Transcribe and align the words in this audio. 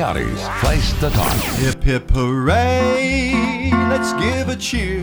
County's 0.00 0.46
place 0.60 0.92
to 1.00 1.10
talk. 1.10 1.32
Hip 1.58 1.82
hip 1.82 2.08
hooray, 2.12 3.68
let's 3.90 4.12
give 4.12 4.48
a 4.48 4.54
cheer. 4.54 5.02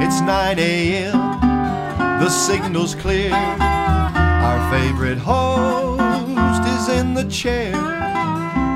It's 0.00 0.20
9 0.20 0.58
a.m., 0.60 2.20
the 2.20 2.28
signal's 2.28 2.94
clear. 2.94 3.34
Our 3.34 4.70
favorite 4.70 5.18
host 5.18 6.62
is 6.68 7.00
in 7.00 7.14
the 7.14 7.24
chair. 7.24 7.72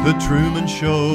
The 0.05 0.21
Truman 0.27 0.67
Show 0.67 1.15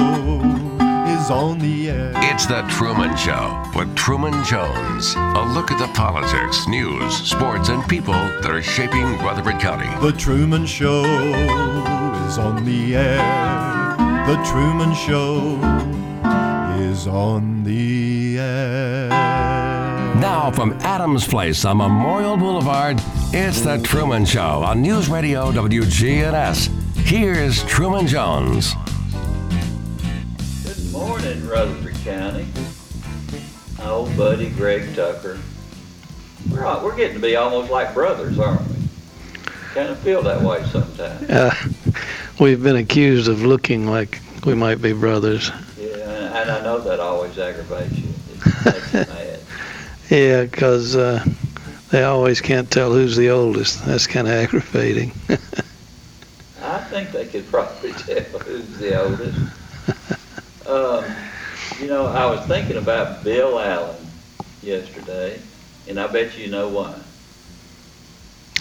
is 1.09 1.29
on 1.29 1.59
the 1.59 1.89
air. 1.89 2.13
It's 2.31 2.45
The 2.45 2.61
Truman 2.69 3.17
Show 3.17 3.61
with 3.75 3.93
Truman 3.97 4.45
Jones. 4.45 5.13
A 5.17 5.51
look 5.53 5.71
at 5.71 5.77
the 5.77 5.91
politics, 5.93 6.69
news, 6.69 7.17
sports, 7.17 7.67
and 7.67 7.85
people 7.89 8.13
that 8.13 8.49
are 8.49 8.63
shaping 8.63 9.17
Rutherford 9.17 9.59
County. 9.59 9.89
The 9.99 10.13
Truman 10.13 10.65
Show 10.65 11.03
is 11.03 12.37
on 12.37 12.63
the 12.63 12.95
air. 12.95 13.78
The 14.29 14.35
Truman 14.43 14.93
Show 14.93 15.55
is 16.79 17.07
on 17.07 17.63
the 17.63 18.37
air. 18.37 19.09
Now 19.09 20.51
from 20.53 20.73
Adams 20.81 21.27
Place 21.27 21.65
on 21.65 21.77
Memorial 21.77 22.37
Boulevard, 22.37 23.01
it's 23.33 23.61
The 23.61 23.79
Truman 23.79 24.25
Show 24.25 24.61
on 24.61 24.83
News 24.83 25.09
Radio 25.09 25.51
WGNS. 25.51 26.67
Here's 26.97 27.63
Truman 27.63 28.05
Jones. 28.05 28.75
Good 30.63 30.91
morning, 30.91 31.47
Rutherford 31.47 31.95
County. 32.03 32.45
My 33.79 33.89
old 33.89 34.15
buddy 34.15 34.51
Greg 34.51 34.95
Tucker. 34.95 35.39
We're, 36.51 36.65
all, 36.65 36.85
we're 36.85 36.95
getting 36.95 37.15
to 37.15 37.19
be 37.19 37.35
almost 37.35 37.71
like 37.71 37.95
brothers, 37.95 38.37
aren't 38.37 38.61
we? 38.61 38.75
Kind 39.73 39.89
of 39.89 39.97
feel 39.99 40.21
that 40.21 40.39
way 40.39 40.63
sometimes. 40.65 41.29
Uh, 41.29 41.55
we've 42.39 42.63
been 42.63 42.77
accused 42.77 43.27
of 43.27 43.43
looking 43.43 43.85
like 43.85 44.21
we 44.45 44.55
might 44.55 44.81
be 44.81 44.93
brothers. 44.93 45.51
Yeah, 45.77 46.41
and, 46.41 46.51
I 46.51 46.61
know 46.61 46.79
that 46.81 46.99
always 46.99 47.37
aggravates 47.37 47.95
you. 47.97 48.09
It 48.33 48.65
makes 48.73 48.93
you 48.93 48.99
mad. 49.13 49.39
Yeah, 50.09 50.45
'cause 50.47 50.95
uh, 50.95 51.23
they 51.91 52.03
always 52.03 52.41
can't 52.41 52.69
tell 52.69 52.91
who's 52.91 53.15
the 53.15 53.29
oldest. 53.29 53.85
That's 53.85 54.07
kind 54.07 54.27
of 54.27 54.33
aggravating. 54.33 55.11
I 56.61 56.79
think 56.89 57.11
they 57.11 57.25
could 57.25 57.47
probably 57.47 57.93
tell 57.93 58.39
who's 58.39 58.77
the 58.77 59.01
oldest. 59.01 59.37
Um, 60.65 61.05
you 61.79 61.87
know, 61.87 62.07
I 62.07 62.25
was 62.25 62.45
thinking 62.47 62.77
about 62.77 63.23
Bill 63.23 63.59
Allen 63.59 64.07
yesterday, 64.61 65.41
and 65.87 65.99
I 65.99 66.07
bet 66.07 66.37
you 66.37 66.47
know 66.47 66.67
why. 66.69 66.95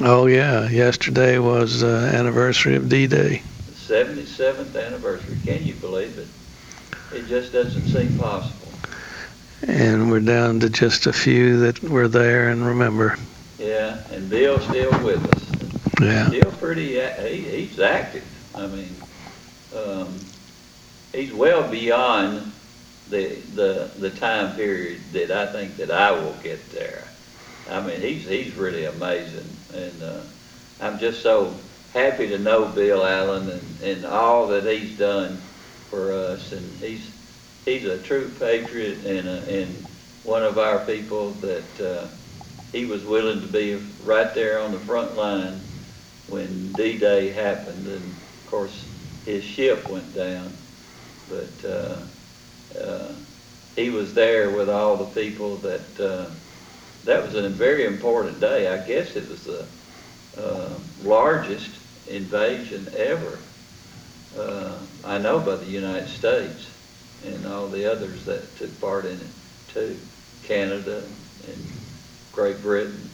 oh 0.00 0.26
yeah, 0.26 0.68
yesterday 0.68 1.38
was 1.38 1.82
uh, 1.82 2.10
anniversary 2.14 2.76
of 2.76 2.88
D-Day. 2.88 3.42
The 3.88 3.94
77th 3.94 4.86
anniversary. 4.86 5.38
Can 5.46 5.64
you 5.64 5.72
believe 5.72 6.18
it? 6.18 7.16
It 7.16 7.26
just 7.26 7.54
doesn't 7.54 7.86
seem 7.86 8.18
possible. 8.18 8.68
and 9.66 10.10
we're 10.10 10.20
down 10.20 10.60
to 10.60 10.68
just 10.68 11.06
a 11.06 11.12
few 11.12 11.58
that 11.60 11.82
were 11.82 12.06
there 12.06 12.50
and 12.50 12.66
remember. 12.66 13.16
Yeah, 13.58 14.02
and 14.10 14.28
Bill's 14.28 14.62
still 14.64 14.90
with 15.02 15.24
us. 15.34 16.02
Yeah, 16.02 16.28
Still 16.28 16.52
pretty, 16.52 17.00
he, 17.00 17.64
he's 17.64 17.80
active. 17.80 18.24
I 18.54 18.66
mean, 18.66 18.94
um, 19.74 20.18
he's 21.14 21.32
well 21.32 21.66
beyond 21.70 22.52
the, 23.08 23.36
the, 23.54 23.90
the 23.98 24.10
time 24.10 24.54
period 24.54 25.00
that 25.12 25.30
I 25.30 25.50
think 25.50 25.78
that 25.78 25.90
I 25.90 26.10
will 26.10 26.36
get 26.42 26.72
there. 26.72 27.04
I 27.70 27.80
mean, 27.80 28.02
he's, 28.02 28.28
he's 28.28 28.54
really 28.54 28.84
amazing. 28.84 29.48
And, 29.72 30.02
uh, 30.02 30.20
I'm 30.80 30.98
just 30.98 31.22
so 31.22 31.54
happy 31.92 32.28
to 32.28 32.38
know 32.38 32.66
Bill 32.66 33.04
Allen 33.04 33.50
and, 33.50 33.82
and 33.82 34.04
all 34.06 34.48
that 34.48 34.64
he's 34.64 34.98
done 34.98 35.36
for 35.90 36.12
us. 36.12 36.52
And 36.52 36.62
he's, 36.80 37.10
he's 37.64 37.84
a 37.84 37.98
true 37.98 38.30
patriot 38.38 39.04
and, 39.06 39.28
a, 39.28 39.62
and 39.62 39.74
one 40.24 40.42
of 40.42 40.58
our 40.58 40.78
people 40.80 41.30
that, 41.32 41.80
uh, 41.80 42.06
he 42.72 42.84
was 42.84 43.04
willing 43.04 43.40
to 43.40 43.46
be 43.46 43.80
right 44.04 44.34
there 44.34 44.60
on 44.60 44.72
the 44.72 44.78
front 44.80 45.16
line 45.16 45.58
when 46.28 46.72
D-Day 46.74 47.30
happened, 47.30 47.86
and 47.86 48.04
of 48.04 48.46
course, 48.50 48.84
his 49.24 49.42
ship 49.42 49.88
went 49.88 50.14
down. 50.14 50.52
But 51.28 51.68
uh, 51.68 51.96
uh, 52.78 53.12
he 53.76 53.90
was 53.90 54.12
there 54.14 54.50
with 54.50 54.68
all 54.68 54.96
the 54.96 55.20
people 55.20 55.56
that, 55.56 56.00
uh, 56.00 56.26
that 57.04 57.24
was 57.24 57.34
a 57.34 57.48
very 57.48 57.86
important 57.86 58.40
day. 58.40 58.68
I 58.68 58.86
guess 58.86 59.16
it 59.16 59.28
was 59.28 59.44
the 59.44 59.64
uh, 60.36 60.74
largest 61.02 61.70
invasion 62.10 62.86
ever, 62.96 63.38
uh, 64.38 64.78
I 65.04 65.18
know 65.18 65.40
by 65.40 65.56
the 65.56 65.70
United 65.70 66.08
States 66.08 66.70
and 67.26 67.46
all 67.46 67.68
the 67.68 67.90
others 67.90 68.24
that 68.24 68.56
took 68.56 68.80
part 68.80 69.04
in 69.04 69.12
it 69.12 69.26
too, 69.72 69.96
Canada 70.44 71.02
and 71.46 71.66
Great 72.32 72.60
Britain. 72.62 73.10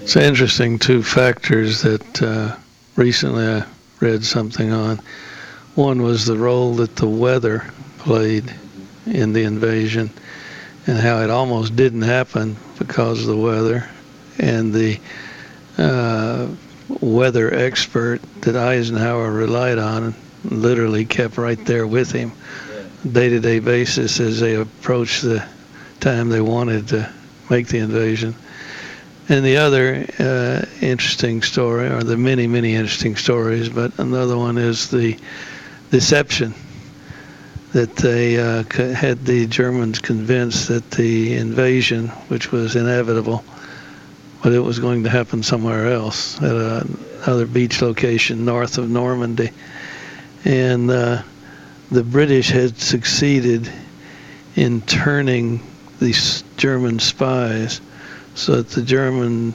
it's 0.00 0.16
interesting. 0.16 0.78
Two 0.78 1.02
factors 1.02 1.82
that 1.82 2.22
uh, 2.22 2.56
recently 2.96 3.46
I 3.46 3.64
read 4.00 4.24
something 4.24 4.72
on. 4.72 5.00
One 5.74 6.02
was 6.02 6.24
the 6.24 6.36
role 6.36 6.74
that 6.76 6.96
the 6.96 7.08
weather 7.08 7.70
played 7.98 8.54
in 9.06 9.32
the 9.32 9.42
invasion, 9.42 10.10
and 10.86 10.98
how 10.98 11.20
it 11.20 11.30
almost 11.30 11.76
didn't 11.76 12.02
happen 12.02 12.56
because 12.78 13.20
of 13.20 13.26
the 13.26 13.36
weather, 13.36 13.88
and 14.38 14.72
the 14.72 14.98
uh, 15.78 16.48
weather 16.88 17.52
expert 17.52 18.20
that 18.42 18.56
Eisenhower 18.56 19.30
relied 19.30 19.78
on 19.78 20.14
literally 20.44 21.04
kept 21.04 21.38
right 21.38 21.62
there 21.66 21.86
with 21.86 22.12
him 22.12 22.32
day-to-day 23.12 23.58
basis 23.60 24.20
as 24.20 24.40
they 24.40 24.54
approached 24.54 25.22
the 25.22 25.44
time 26.00 26.28
they 26.28 26.40
wanted 26.40 26.88
to 26.88 27.12
make 27.50 27.68
the 27.68 27.78
invasion. 27.78 28.34
And 29.28 29.44
the 29.44 29.56
other 29.56 30.06
uh, 30.18 30.64
interesting 30.80 31.42
story, 31.42 31.88
or 31.88 32.02
the 32.02 32.16
many, 32.16 32.46
many 32.46 32.74
interesting 32.74 33.16
stories, 33.16 33.68
but 33.68 33.98
another 33.98 34.36
one 34.36 34.56
is 34.56 34.90
the 34.90 35.18
deception 35.90 36.54
that 37.72 37.94
they 37.96 38.38
uh, 38.38 38.62
had 38.94 39.24
the 39.24 39.46
Germans 39.46 39.98
convinced 39.98 40.68
that 40.68 40.90
the 40.92 41.34
invasion, 41.34 42.08
which 42.28 42.52
was 42.52 42.76
inevitable, 42.76 43.44
but 44.46 44.52
it 44.52 44.60
was 44.60 44.78
going 44.78 45.02
to 45.02 45.10
happen 45.10 45.42
somewhere 45.42 45.92
else 45.92 46.40
at 46.40 46.54
a, 46.54 46.86
another 47.24 47.46
beach 47.46 47.82
location 47.82 48.44
north 48.44 48.78
of 48.78 48.88
Normandy. 48.88 49.50
And 50.44 50.88
uh, 50.88 51.22
the 51.90 52.04
British 52.04 52.50
had 52.50 52.78
succeeded 52.78 53.68
in 54.54 54.82
turning 54.82 55.66
these 55.98 56.44
German 56.58 57.00
spies 57.00 57.80
so 58.36 58.62
that 58.62 58.68
the 58.68 58.82
German 58.82 59.52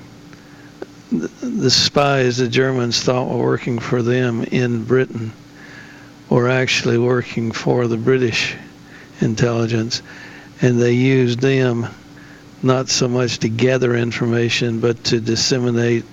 the, 1.09 1.29
the 1.39 1.71
spies 1.71 2.35
the 2.35 2.49
Germans 2.49 3.01
thought 3.01 3.29
were 3.29 3.41
working 3.41 3.79
for 3.79 4.01
them 4.01 4.43
in 4.43 4.83
Britain 4.83 5.31
were 6.29 6.49
actually 6.49 6.97
working 6.97 7.53
for 7.53 7.87
the 7.87 7.95
British 7.95 8.57
intelligence 9.21 10.01
and 10.61 10.81
they 10.81 10.91
used 10.91 11.39
them 11.39 11.87
not 12.63 12.89
so 12.89 13.07
much 13.07 13.39
to 13.39 13.49
gather 13.49 13.95
information 13.95 14.79
but 14.79 15.03
to 15.03 15.19
disseminate 15.19 16.03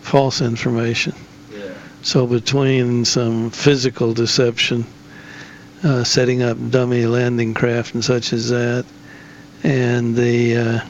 false 0.00 0.40
information 0.40 1.14
Yeah. 1.54 1.72
so 2.02 2.26
between 2.26 3.04
some 3.04 3.50
physical 3.50 4.12
deception, 4.14 4.84
uh, 5.84 6.04
setting 6.04 6.42
up 6.42 6.56
dummy 6.70 7.06
landing 7.06 7.54
craft 7.54 7.94
and 7.94 8.04
such 8.04 8.32
as 8.32 8.48
that, 8.50 8.84
and 9.64 10.16
the 10.16 10.56
uh, 10.56 10.80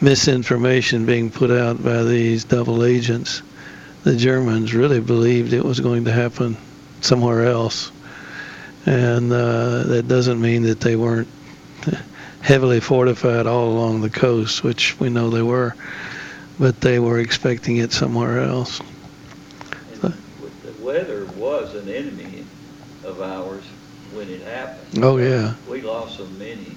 misinformation 0.00 1.06
being 1.06 1.30
put 1.30 1.50
out 1.50 1.82
by 1.82 2.02
these 2.04 2.44
double 2.44 2.84
agents, 2.84 3.42
the 4.04 4.14
Germans 4.16 4.74
really 4.74 5.00
believed 5.00 5.52
it 5.52 5.64
was 5.64 5.80
going 5.80 6.04
to 6.04 6.12
happen 6.12 6.56
somewhere 7.00 7.44
else. 7.46 7.90
And 8.86 9.32
uh, 9.32 9.82
that 9.84 10.06
doesn't 10.08 10.40
mean 10.40 10.62
that 10.62 10.80
they 10.80 10.96
weren't 10.96 11.28
heavily 12.40 12.80
fortified 12.80 13.46
all 13.46 13.68
along 13.68 14.00
the 14.00 14.10
coast, 14.10 14.62
which 14.62 14.98
we 14.98 15.10
know 15.10 15.30
they 15.30 15.42
were, 15.42 15.74
but 16.58 16.80
they 16.80 16.98
were 16.98 17.18
expecting 17.18 17.78
it 17.78 17.92
somewhere 17.92 18.40
else. 18.40 18.80
And 19.92 20.02
the 20.02 20.82
weather 20.82 21.26
was 21.36 21.74
an 21.74 21.88
enemy 21.88 22.44
of 23.04 23.20
ours 23.20 23.64
when 24.12 24.28
it 24.28 24.42
happened. 24.42 25.04
Oh, 25.04 25.16
yeah. 25.18 25.54
We 25.68 25.82
lost 25.82 26.16
so 26.16 26.26
many 26.38 26.74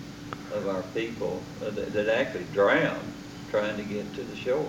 of 0.53 0.67
our 0.67 0.81
people 0.93 1.41
uh, 1.61 1.69
that, 1.71 1.93
that 1.93 2.09
actually 2.09 2.45
drowned 2.53 2.99
trying 3.49 3.75
to 3.77 3.83
get 3.83 4.13
to 4.15 4.23
the 4.23 4.35
shore. 4.35 4.67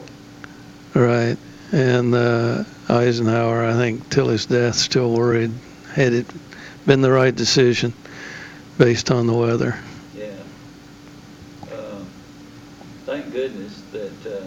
Right. 0.95 1.37
And 1.71 2.15
uh, 2.15 2.65
Eisenhower, 2.89 3.65
I 3.65 3.73
think, 3.75 4.11
till 4.11 4.29
his 4.29 4.47
death, 4.47 4.75
still 4.75 5.13
worried 5.13 5.53
had 5.95 6.13
it 6.13 6.27
been 6.87 7.01
the 7.01 7.13
right 7.13 7.35
decision 7.35 7.95
based 8.77 9.11
on 9.11 9.27
the 9.27 9.33
weather. 9.33 9.79
Yeah. 10.15 10.27
Um, 11.73 12.07
thank 13.07 13.22
goodness 13.33 13.83
that 13.93 14.27
uh, 14.27 14.47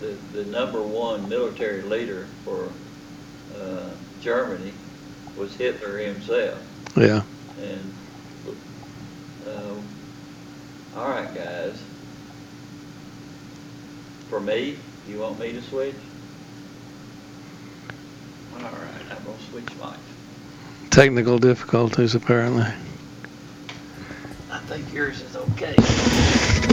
the, 0.00 0.16
the 0.32 0.44
number 0.46 0.82
one 0.82 1.28
military 1.28 1.82
leader 1.82 2.26
for 2.44 2.70
uh, 3.56 3.90
Germany 4.20 4.72
was 5.36 5.54
Hitler 5.54 5.98
himself. 5.98 6.60
Yeah. 6.96 7.22
And, 7.60 7.94
uh, 9.46 9.74
all 10.96 11.08
right, 11.08 11.32
guys. 11.34 11.80
For 14.28 14.40
me, 14.40 14.76
you 15.08 15.20
want 15.20 15.38
me 15.38 15.52
to 15.52 15.62
switch? 15.62 15.94
All 18.54 18.62
right, 18.62 18.72
I'm 19.10 19.24
gonna 19.24 19.38
switch 19.50 19.64
mics. 19.80 19.96
Technical 20.90 21.38
difficulties, 21.38 22.14
apparently. 22.14 22.66
I 24.50 24.58
think 24.60 24.92
yours 24.92 25.22
is 25.22 25.36
okay. 25.36 26.67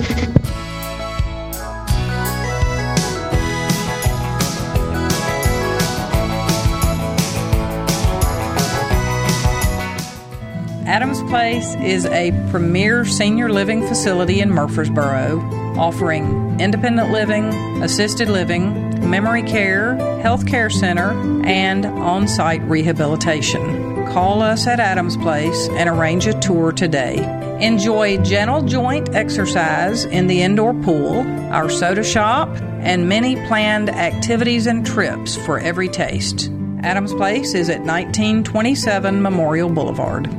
Adams 10.85 11.19
Place 11.23 11.73
is 11.77 12.05
a 12.05 12.31
premier 12.51 13.05
senior 13.05 13.49
living 13.49 13.87
facility 13.87 14.39
in 14.39 14.51
Murfreesboro, 14.51 15.39
offering 15.79 16.59
independent 16.59 17.11
living, 17.11 17.45
assisted 17.81 18.29
living, 18.29 19.09
memory 19.09 19.41
care, 19.41 19.95
health 20.21 20.45
care 20.45 20.69
center, 20.69 21.09
and 21.43 21.87
on 21.87 22.27
site 22.27 22.61
rehabilitation. 22.63 24.05
Call 24.13 24.43
us 24.43 24.67
at 24.67 24.79
Adams 24.79 25.17
Place 25.17 25.69
and 25.69 25.89
arrange 25.89 26.27
a 26.27 26.39
tour 26.39 26.71
today. 26.71 27.17
Enjoy 27.59 28.21
gentle 28.21 28.61
joint 28.61 29.09
exercise 29.15 30.05
in 30.05 30.27
the 30.27 30.43
indoor 30.43 30.75
pool, 30.75 31.21
our 31.51 31.67
soda 31.67 32.03
shop, 32.03 32.47
and 32.81 33.09
many 33.09 33.35
planned 33.47 33.89
activities 33.89 34.67
and 34.67 34.85
trips 34.85 35.35
for 35.35 35.57
every 35.57 35.89
taste. 35.89 36.51
Adams 36.83 37.13
Place 37.15 37.55
is 37.55 37.69
at 37.69 37.79
1927 37.81 39.19
Memorial 39.19 39.69
Boulevard. 39.69 40.29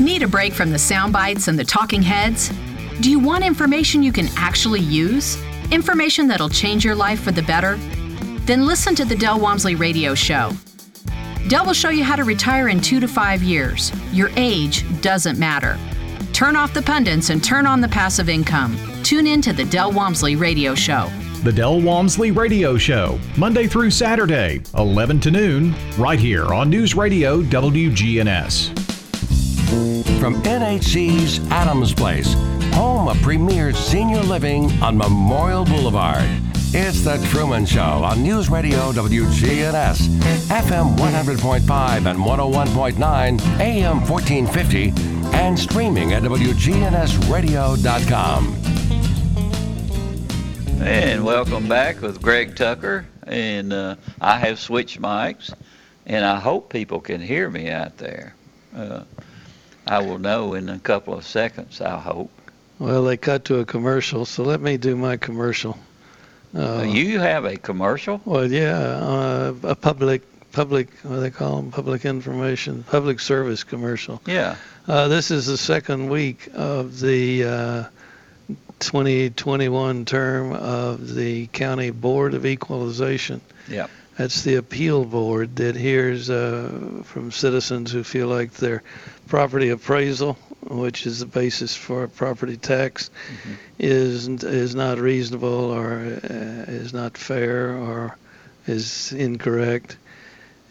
Need 0.00 0.22
a 0.22 0.28
break 0.28 0.52
from 0.52 0.70
the 0.70 0.78
sound 0.78 1.12
bites 1.12 1.48
and 1.48 1.58
the 1.58 1.64
talking 1.64 2.02
heads? 2.02 2.50
Do 3.00 3.10
you 3.10 3.18
want 3.18 3.44
information 3.44 4.02
you 4.02 4.12
can 4.12 4.28
actually 4.36 4.80
use? 4.80 5.40
Information 5.70 6.26
that'll 6.28 6.48
change 6.48 6.84
your 6.84 6.94
life 6.94 7.20
for 7.20 7.30
the 7.30 7.42
better? 7.42 7.76
Then 8.46 8.66
listen 8.66 8.94
to 8.96 9.04
the 9.04 9.14
Del 9.14 9.38
Walmsley 9.38 9.74
Radio 9.74 10.14
Show. 10.14 10.52
Del 11.48 11.66
will 11.66 11.72
show 11.72 11.90
you 11.90 12.04
how 12.04 12.16
to 12.16 12.24
retire 12.24 12.68
in 12.68 12.80
two 12.80 13.00
to 13.00 13.08
five 13.08 13.42
years. 13.42 13.92
Your 14.12 14.30
age 14.36 14.84
doesn't 15.02 15.38
matter. 15.38 15.78
Turn 16.32 16.56
off 16.56 16.72
the 16.72 16.82
pundits 16.82 17.30
and 17.30 17.44
turn 17.44 17.66
on 17.66 17.80
the 17.80 17.88
passive 17.88 18.28
income. 18.28 18.76
Tune 19.02 19.26
in 19.26 19.42
to 19.42 19.52
the 19.52 19.64
Del 19.64 19.92
Walmsley 19.92 20.36
Radio 20.36 20.74
Show. 20.74 21.10
The 21.42 21.52
Del 21.52 21.80
Walmsley 21.80 22.30
Radio 22.30 22.78
Show, 22.78 23.18
Monday 23.36 23.66
through 23.66 23.90
Saturday, 23.90 24.62
11 24.78 25.20
to 25.20 25.30
noon, 25.30 25.74
right 25.98 26.18
here 26.18 26.54
on 26.54 26.70
News 26.70 26.94
Radio 26.94 27.42
WGNS. 27.42 28.81
From 30.22 30.38
NHC's 30.44 31.40
Adams 31.50 31.92
Place, 31.92 32.34
home 32.74 33.08
of 33.08 33.20
premier 33.22 33.72
senior 33.72 34.20
living 34.20 34.70
on 34.80 34.96
Memorial 34.96 35.64
Boulevard. 35.64 36.22
It's 36.72 37.02
The 37.02 37.16
Truman 37.32 37.66
Show 37.66 37.82
on 37.82 38.22
News 38.22 38.48
Radio 38.48 38.92
WGNS, 38.92 40.06
FM 40.46 40.96
100.5 40.96 42.06
and 42.08 42.20
101.9, 42.20 43.40
AM 43.58 44.00
1450, 44.08 44.92
and 45.36 45.58
streaming 45.58 46.12
at 46.12 46.22
WGNSradio.com. 46.22 48.54
And 50.86 51.24
welcome 51.24 51.68
back 51.68 52.00
with 52.00 52.22
Greg 52.22 52.54
Tucker. 52.54 53.06
And 53.24 53.72
uh, 53.72 53.96
I 54.20 54.38
have 54.38 54.60
switched 54.60 55.02
mics, 55.02 55.52
and 56.06 56.24
I 56.24 56.38
hope 56.38 56.70
people 56.70 57.00
can 57.00 57.20
hear 57.20 57.50
me 57.50 57.70
out 57.70 57.98
there. 57.98 58.36
Uh, 58.72 59.02
I 59.86 60.00
will 60.00 60.18
know 60.18 60.54
in 60.54 60.68
a 60.68 60.78
couple 60.78 61.14
of 61.14 61.24
seconds, 61.24 61.80
I 61.80 61.98
hope. 61.98 62.30
Well, 62.78 63.04
they 63.04 63.16
cut 63.16 63.44
to 63.46 63.58
a 63.58 63.64
commercial, 63.64 64.24
so 64.24 64.42
let 64.42 64.60
me 64.60 64.76
do 64.76 64.96
my 64.96 65.16
commercial. 65.16 65.78
Uh, 66.54 66.84
you 66.86 67.18
have 67.18 67.44
a 67.44 67.56
commercial? 67.56 68.20
Well, 68.24 68.50
yeah, 68.50 68.76
uh, 68.76 69.54
a 69.62 69.74
public, 69.74 70.22
public, 70.52 70.88
what 71.02 71.14
do 71.14 71.20
they 71.20 71.30
call 71.30 71.56
them? 71.56 71.70
Public 71.70 72.04
information, 72.04 72.82
public 72.82 73.20
service 73.20 73.64
commercial. 73.64 74.20
Yeah. 74.26 74.56
Uh, 74.86 75.08
this 75.08 75.30
is 75.30 75.46
the 75.46 75.56
second 75.56 76.10
week 76.10 76.48
of 76.54 77.00
the 77.00 77.44
uh, 77.44 77.84
2021 78.80 80.04
term 80.04 80.52
of 80.52 81.14
the 81.14 81.46
County 81.48 81.90
Board 81.90 82.34
of 82.34 82.44
Equalization. 82.44 83.40
Yep. 83.68 83.90
That's 84.16 84.42
the 84.42 84.56
appeal 84.56 85.04
board 85.04 85.56
that 85.56 85.74
hears 85.74 86.28
uh, 86.28 87.02
from 87.04 87.30
citizens 87.30 87.92
who 87.92 88.04
feel 88.04 88.28
like 88.28 88.52
their 88.52 88.82
property 89.28 89.70
appraisal, 89.70 90.34
which 90.68 91.06
is 91.06 91.20
the 91.20 91.26
basis 91.26 91.74
for 91.76 92.06
property 92.08 92.56
tax, 92.56 93.10
Mm-hmm. 93.10 93.52
is 93.78 94.26
is 94.44 94.74
not 94.74 94.98
reasonable 94.98 95.70
or 95.72 95.98
uh, 95.98 96.70
is 96.70 96.92
not 96.92 97.16
fair 97.16 97.74
or 97.76 98.16
is 98.66 99.12
incorrect. 99.12 99.96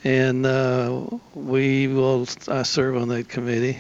And 0.04 0.46
uh, 0.46 1.06
we 1.36 1.88
will. 1.88 2.28
I 2.48 2.64
serve 2.64 2.98
on 2.98 3.10
that 3.10 3.30
committee 3.30 3.78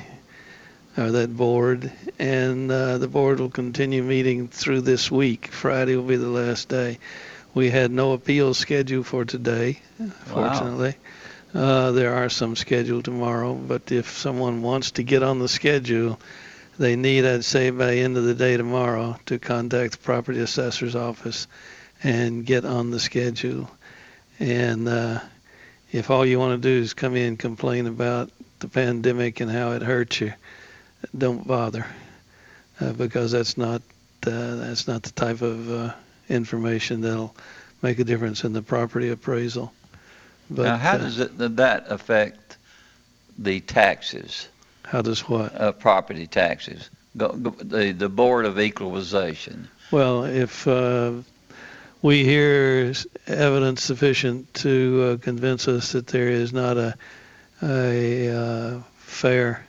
or 0.97 1.11
that 1.11 1.35
board, 1.35 1.91
and 2.19 2.69
uh, 2.71 2.97
the 2.97 3.07
board 3.07 3.39
will 3.39 3.49
continue 3.49 4.03
meeting 4.03 4.47
through 4.49 4.81
this 4.81 5.09
week. 5.09 5.47
Friday 5.47 5.95
will 5.95 6.03
be 6.03 6.17
the 6.17 6.27
last 6.27 6.67
day. 6.69 6.99
We 7.53 7.69
had 7.69 7.91
no 7.91 8.13
appeals 8.13 8.57
scheduled 8.59 9.07
for 9.07 9.25
today, 9.25 9.79
fortunately. 10.25 10.95
Uh, 11.53 11.91
there 11.91 12.13
are 12.13 12.29
some 12.29 12.55
scheduled 12.55 13.03
tomorrow, 13.03 13.53
but 13.53 13.91
if 13.91 14.17
someone 14.17 14.61
wants 14.61 14.91
to 14.91 15.03
get 15.03 15.21
on 15.21 15.39
the 15.39 15.49
schedule, 15.49 16.17
they 16.79 16.95
need, 16.95 17.25
I'd 17.25 17.43
say, 17.43 17.69
by 17.71 17.95
end 17.95 18.15
of 18.15 18.23
the 18.23 18.33
day 18.33 18.55
tomorrow 18.55 19.19
to 19.25 19.37
contact 19.37 19.91
the 19.91 19.97
property 19.97 20.39
assessor's 20.39 20.95
office 20.95 21.47
and 22.03 22.45
get 22.45 22.63
on 22.63 22.89
the 22.89 22.99
schedule. 22.99 23.69
And 24.39 24.87
uh, 24.87 25.19
if 25.91 26.09
all 26.09 26.25
you 26.25 26.39
want 26.39 26.61
to 26.61 26.69
do 26.69 26.81
is 26.81 26.93
come 26.93 27.17
in 27.17 27.27
and 27.27 27.39
complain 27.39 27.85
about 27.85 28.29
the 28.59 28.69
pandemic 28.69 29.41
and 29.41 29.51
how 29.51 29.71
it 29.73 29.81
hurts 29.81 30.21
you, 30.21 30.33
don't 31.17 31.45
bother, 31.45 31.85
uh, 32.79 32.93
because 32.93 33.31
that's 33.31 33.57
not 33.57 33.81
uh, 34.25 34.55
that's 34.55 34.87
not 34.87 35.03
the 35.03 35.11
type 35.11 35.41
of 35.41 35.69
uh, 35.69 35.93
information 36.29 37.01
that'll 37.01 37.35
make 37.81 37.97
a 37.99 38.03
difference 38.03 38.43
in 38.43 38.53
the 38.53 38.61
property 38.61 39.09
appraisal. 39.09 39.73
But 40.51 40.63
now, 40.63 40.77
how 40.77 40.95
uh, 40.95 40.97
does 40.97 41.19
it, 41.19 41.37
that 41.55 41.85
affect 41.89 42.57
the 43.37 43.61
taxes, 43.61 44.49
how 44.83 45.01
does 45.01 45.27
what? 45.27 45.59
uh, 45.59 45.71
property 45.71 46.27
taxes? 46.27 46.89
The, 47.15 47.93
the 47.97 48.09
Board 48.09 48.45
of 48.45 48.59
Equalization. 48.59 49.69
Well, 49.91 50.25
if 50.25 50.67
uh, 50.67 51.13
we 52.01 52.23
hear 52.23 52.93
evidence 53.27 53.83
sufficient 53.83 54.53
to 54.55 55.03
uh, 55.03 55.23
convince 55.23 55.67
us 55.67 55.93
that 55.93 56.07
there 56.07 56.29
is 56.29 56.53
not 56.53 56.77
a, 56.77 56.95
a 57.61 58.29
uh, 58.29 58.79
fair 58.97 59.65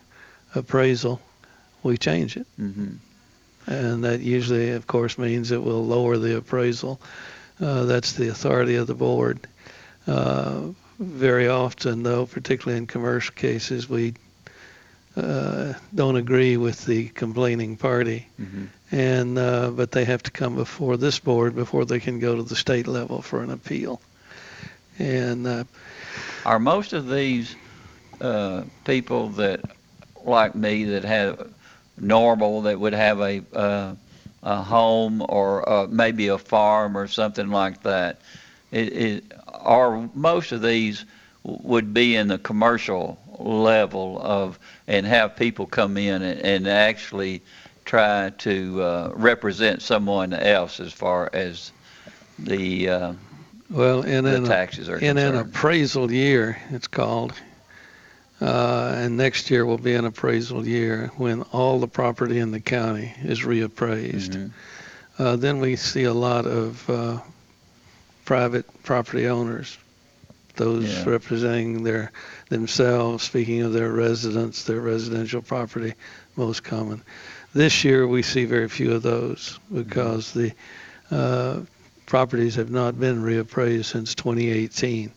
appraisal, 0.55 1.21
we 1.83 1.97
change 1.97 2.37
it. 2.37 2.47
hmm 2.57 2.95
And 3.67 4.05
that 4.05 4.21
usually, 4.21 4.71
of 4.71 4.87
course, 4.87 5.19
means 5.19 5.51
it 5.51 5.63
will 5.63 5.85
lower 5.87 6.17
the 6.17 6.37
appraisal. 6.37 7.01
Uh, 7.61 7.85
that's 7.85 8.15
the 8.15 8.29
authority 8.29 8.77
of 8.77 8.87
the 8.87 8.95
board. 8.95 9.47
Uh, 10.07 10.73
very 10.99 11.49
often, 11.49 12.03
though, 12.03 12.27
particularly 12.27 12.79
in 12.79 12.87
commercial 12.87 13.35
cases, 13.35 13.89
we 13.89 14.15
uh, 15.17 15.73
don't 15.95 16.17
agree 16.17 16.57
with 16.57 16.85
the 16.87 17.09
complaining 17.09 17.77
party 17.77 18.29
hmm 18.39 18.65
and 18.91 19.39
uh, 19.39 19.71
but 19.71 19.91
they 19.93 20.05
have 20.05 20.23
to 20.23 20.31
come 20.31 20.55
before 20.55 20.97
this 20.97 21.19
board 21.19 21.55
before 21.55 21.85
they 21.85 21.99
can 21.99 22.19
go 22.19 22.37
to 22.37 22.43
the 22.43 22.55
state 22.55 22.87
level 22.87 23.23
for 23.23 23.43
an 23.43 23.51
appeal. 23.51 24.01
And 24.99 25.47
uh, 25.47 25.65
Are 26.45 26.59
most 26.59 26.93
of 26.93 27.09
these 27.09 27.57
uh, 28.21 28.65
people 28.85 29.29
that, 29.31 29.61
like 30.25 30.55
me, 30.55 30.85
that 30.85 31.05
have 31.05 31.53
normal, 31.99 32.63
that 32.63 32.79
would 32.79 32.93
have 32.95 33.21
a 33.21 33.43
uh, 33.55 33.95
a 34.43 34.63
home 34.63 35.25
or 35.29 35.69
uh, 35.69 35.87
maybe 35.89 36.29
a 36.29 36.39
farm 36.39 36.97
or 36.97 37.07
something 37.09 37.49
like 37.51 37.83
that, 37.83 38.21
it, 38.71 38.93
it, 38.93 39.33
are 39.65 40.09
most 40.15 40.53
of 40.53 40.63
these 40.63 41.05
would 41.45 41.93
be 41.93 42.15
in 42.15 42.29
the 42.29 42.39
commercial 42.39 43.19
level 43.39 44.21
of 44.21 44.59
and 44.87 45.07
have 45.07 45.37
people 45.37 45.67
come 45.67 45.97
in 45.97 46.23
and, 46.23 46.41
and 46.41 46.69
actually 46.69 47.43
try 47.85 48.31
to 48.39 48.83
uh, 48.83 49.13
represent 49.15 49.83
someone 49.83 50.33
else 50.33 50.79
as 50.79 50.93
far 50.93 51.29
as 51.33 51.73
the 52.39 52.89
uh, 52.89 53.13
well, 53.71 54.03
in 54.03 54.25
the 54.25 54.37
an 54.37 54.45
taxes 54.45 54.89
are 54.89 54.99
in 54.99 55.19
an 55.19 55.35
appraisal 55.35 56.11
year, 56.11 56.59
it's 56.71 56.89
called. 56.89 57.33
Uh, 58.41 58.95
and 58.97 59.17
next 59.17 59.51
year 59.51 59.65
will 59.65 59.79
be 59.79 59.95
an 59.95 60.05
appraisal 60.05 60.67
year 60.67 61.13
when 61.17 61.43
all 61.53 61.79
the 61.79 61.87
property 61.87 62.41
in 62.41 62.51
the 62.51 62.61
county 62.61 63.15
is 63.23 63.41
reappraised. 63.43 64.31
Mhm. 64.31 64.51
Uh, 65.19 65.37
then 65.37 65.61
we 65.61 65.77
see 65.77 66.05
a 66.05 66.13
lot 66.13 66.45
of 66.45 66.91
uh, 66.91 67.19
private 68.25 68.67
property 68.83 69.27
owners, 69.29 69.77
those 70.57 70.85
Yeah. 70.85 71.05
representing 71.11 71.83
their 71.83 72.13
themselves, 72.49 73.25
speaking 73.25 73.63
of 73.63 73.73
their 73.73 73.91
residence, 73.91 74.65
their 74.65 74.81
residential 74.81 75.43
property, 75.43 75.95
most 76.37 76.63
common. 76.63 77.03
This 77.55 77.85
year 77.85 78.07
we 78.07 78.23
see 78.23 78.45
very 78.45 78.69
few 78.69 78.93
of 78.93 79.03
those 79.03 79.59
because 79.73 80.33
the 80.33 80.53
uh, 81.11 81.61
properties 82.07 82.55
have 82.57 82.71
not 82.71 82.99
been 82.99 83.23
reappraised 83.23 83.87
since 83.87 84.15
2018. 84.15 85.11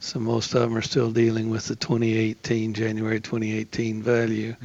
So 0.00 0.18
most 0.18 0.54
of 0.54 0.62
them 0.62 0.76
are 0.76 0.82
still 0.82 1.12
dealing 1.12 1.48
with 1.50 1.66
the 1.66 1.76
2018, 1.76 2.74
January 2.74 3.20
2018 3.20 4.02
value. 4.02 4.56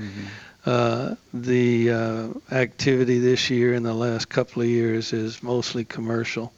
Uh, 0.66 1.16
the 1.34 1.92
uh, 1.92 2.28
activity 2.52 3.20
this 3.20 3.50
year 3.50 3.74
and 3.74 3.86
the 3.86 3.94
last 3.94 4.28
couple 4.30 4.64
of 4.64 4.68
years 4.68 5.14
is 5.14 5.42
mostly 5.44 5.86
commercial, 5.86 6.52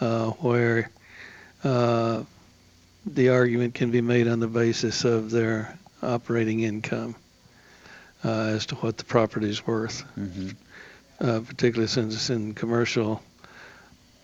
uh, 0.00 0.30
where 0.30 0.90
uh, 1.64 2.22
the 3.06 3.28
argument 3.30 3.74
can 3.74 3.90
be 3.90 4.00
made 4.00 4.28
on 4.28 4.40
the 4.40 4.48
basis 4.48 5.04
of 5.04 5.30
their 5.30 5.78
operating 6.02 6.60
income 6.60 7.14
uh, 8.24 8.28
as 8.28 8.66
to 8.66 8.74
what 8.76 8.96
the 8.98 9.04
property 9.04 9.48
is 9.48 9.66
worth. 9.66 10.04
Uh, 11.18 11.40
particularly 11.40 11.88
since 11.88 12.14
it's 12.14 12.28
in 12.28 12.52
commercial, 12.52 13.22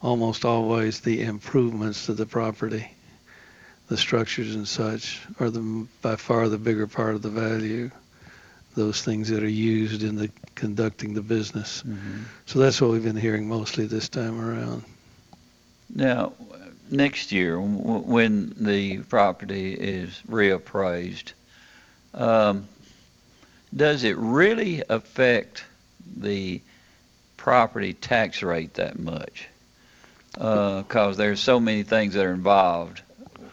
almost 0.02 0.44
always 0.44 1.00
the 1.00 1.22
improvements 1.22 2.04
to 2.06 2.12
the 2.12 2.26
property, 2.26 2.90
the 3.88 3.96
structures 3.96 4.54
and 4.54 4.68
such, 4.68 5.20
are 5.40 5.48
the 5.48 5.86
by 6.02 6.16
far 6.16 6.48
the 6.48 6.58
bigger 6.58 6.86
part 6.86 7.14
of 7.14 7.22
the 7.22 7.30
value. 7.30 7.90
Those 8.74 9.02
things 9.02 9.28
that 9.28 9.42
are 9.42 9.48
used 9.48 10.02
in 10.02 10.16
the 10.16 10.30
conducting 10.54 11.14
the 11.14 11.22
business. 11.22 11.82
So 12.46 12.58
that's 12.58 12.80
what 12.80 12.90
we've 12.90 13.02
been 13.04 13.16
hearing 13.16 13.48
mostly 13.48 13.86
this 13.86 14.08
time 14.08 14.40
around. 14.40 14.84
Now, 15.94 16.32
next 16.90 17.32
year, 17.32 17.60
when 17.60 18.54
the 18.58 18.98
property 18.98 19.74
is 19.74 20.20
reappraised, 20.28 21.32
um, 22.14 22.68
does 23.74 24.04
it 24.04 24.16
really 24.16 24.82
affect 24.88 25.64
the 26.16 26.60
property 27.36 27.92
tax 27.94 28.42
rate 28.42 28.74
that 28.74 28.98
much? 28.98 29.48
Because 30.32 31.16
there's 31.16 31.40
so 31.40 31.60
many 31.60 31.82
things 31.82 32.14
that 32.14 32.24
are 32.24 32.32
involved 32.32 33.02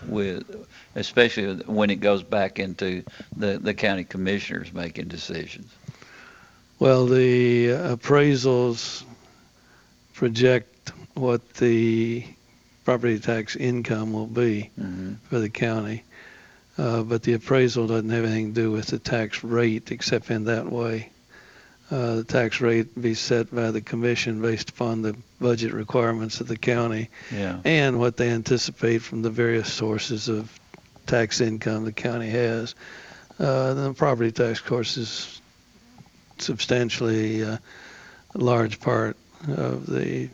with, 0.08 0.68
especially 0.96 1.56
when 1.66 1.90
it 1.90 1.98
goes 1.98 2.24
back 2.24 2.60
into 2.60 3.04
the, 3.36 3.58
the 3.58 3.74
county 3.74 4.06
commissioners 4.06 4.72
making 4.74 5.08
decisions. 5.08 5.70
Well, 6.80 7.06
the 7.06 7.68
appraisals 7.68 9.04
project 10.14 10.79
what 11.14 11.54
the 11.56 12.24
property 12.86 13.20
tax 13.20 13.56
income 13.56 14.14
will 14.14 14.28
be 14.28 14.70
Mhm. 14.80 15.18
for 15.30 15.40
the 15.40 15.50
county. 15.50 16.04
Uh, 16.78 17.04
but 17.04 17.24
the 17.24 17.34
appraisal 17.34 17.88
doesn't 17.88 18.10
have 18.10 18.24
anything 18.24 18.54
to 18.54 18.62
do 18.62 18.72
with 18.72 18.88
the 18.88 19.00
tax 19.00 19.44
rate 19.44 19.92
except 19.92 20.32
in 20.32 20.46
that 20.46 20.72
way. 20.72 21.10
Uh, 21.92 22.18
the 22.18 22.24
tax 22.24 22.62
rate 22.62 23.00
be 23.02 23.14
set 23.16 23.54
by 23.54 23.72
the 23.72 23.82
commission 23.82 24.42
based 24.42 24.70
upon 24.70 25.02
the 25.02 25.16
budget 25.42 25.74
requirements 25.74 26.40
of 26.40 26.48
the 26.48 26.56
county 26.58 27.10
Yeah. 27.32 27.60
and 27.66 28.00
what 28.00 28.16
they 28.18 28.30
anticipate 28.30 29.00
from 29.02 29.24
the 29.24 29.30
various 29.32 29.72
sources 29.74 30.30
of 30.30 30.50
tax 31.08 31.42
income 31.42 31.86
the 31.86 31.92
county 31.92 32.30
has. 32.30 32.76
Uh, 33.40 33.74
the 33.74 33.94
property 33.94 34.32
tax, 34.32 34.60
of 34.60 34.66
course, 34.66 34.98
is 34.98 35.42
substantially 36.38 37.44
uh, 37.44 37.58
a 38.36 38.38
large 38.38 38.80
part 38.80 39.18
of 39.48 39.86
the 39.86 40.30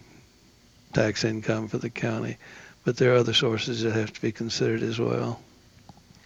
tax 0.96 1.24
income 1.24 1.68
for 1.68 1.78
the 1.78 1.90
county, 1.90 2.38
but 2.84 2.98
there 2.98 3.14
are 3.14 3.18
other 3.18 3.34
sources 3.34 3.84
that 3.84 3.94
have 3.94 4.14
to 4.14 4.22
be 4.22 4.32
considered 4.32 4.82
as 4.82 4.98
well. 4.98 5.40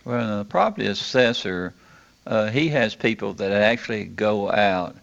Well, 0.05 0.39
the 0.39 0.45
property 0.45 0.87
assessor, 0.87 1.73
uh, 2.25 2.49
he 2.49 2.69
has 2.69 2.95
people 2.95 3.33
that 3.33 3.51
actually 3.51 4.05
go 4.05 4.49
out 4.49 4.95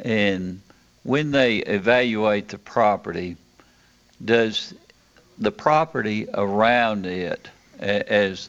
and 0.00 0.60
when 1.04 1.30
they 1.30 1.58
evaluate 1.58 2.48
the 2.48 2.58
property, 2.58 3.36
does 4.24 4.74
the 5.38 5.52
property 5.52 6.26
around 6.32 7.06
it, 7.06 7.48
as 7.78 8.48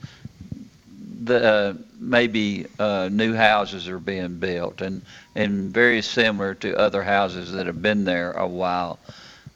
the, 1.21 1.43
uh, 1.43 1.73
maybe 1.99 2.67
uh, 2.79 3.09
new 3.11 3.33
houses 3.33 3.87
are 3.87 3.99
being 3.99 4.37
built 4.37 4.81
and, 4.81 5.01
and 5.35 5.73
very 5.73 6.01
similar 6.01 6.53
to 6.55 6.77
other 6.77 7.03
houses 7.03 7.51
that 7.53 7.65
have 7.65 7.81
been 7.81 8.05
there 8.05 8.31
a 8.31 8.47
while, 8.47 8.99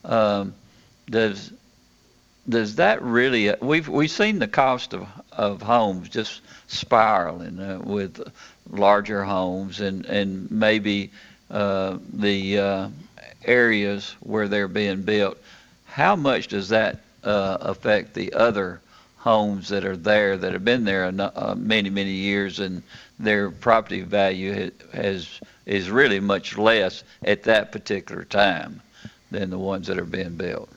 um, 0.04 0.54
does 1.10 1.52
does 2.48 2.76
that 2.76 3.02
really 3.02 3.52
we've 3.60 3.88
we've 3.88 4.10
seen 4.10 4.38
the 4.38 4.48
cost 4.48 4.94
of 4.94 5.06
of 5.32 5.60
homes 5.60 6.08
just 6.08 6.40
spiraling 6.68 7.60
uh, 7.60 7.80
with 7.82 8.22
larger 8.70 9.24
homes 9.24 9.80
and 9.80 10.06
and 10.06 10.50
maybe 10.50 11.10
uh, 11.50 11.98
the 12.12 12.58
uh, 12.58 12.88
areas 13.44 14.14
where 14.20 14.48
they're 14.48 14.68
being 14.68 15.02
built. 15.02 15.36
How 15.86 16.16
much 16.16 16.48
does 16.48 16.68
that 16.68 17.00
uh, 17.24 17.58
affect 17.60 18.14
the 18.14 18.32
other 18.32 18.80
homes 19.18 19.68
that 19.68 19.84
are 19.84 19.96
there 19.96 20.36
that 20.36 20.52
have 20.52 20.64
been 20.64 20.84
there 20.84 21.04
uh, 21.04 21.54
many 21.56 21.90
many 21.90 22.12
years 22.12 22.58
and 22.58 22.82
their 23.18 23.50
property 23.50 24.00
value 24.00 24.70
has 24.92 25.40
is 25.66 25.90
really 25.90 26.20
much 26.20 26.56
less 26.56 27.04
at 27.22 27.42
that 27.42 27.70
particular 27.70 28.24
time 28.24 28.80
than 29.30 29.50
the 29.50 29.58
ones 29.58 29.88
that 29.88 29.98
are 29.98 30.06
being 30.06 30.36
built 30.36 30.70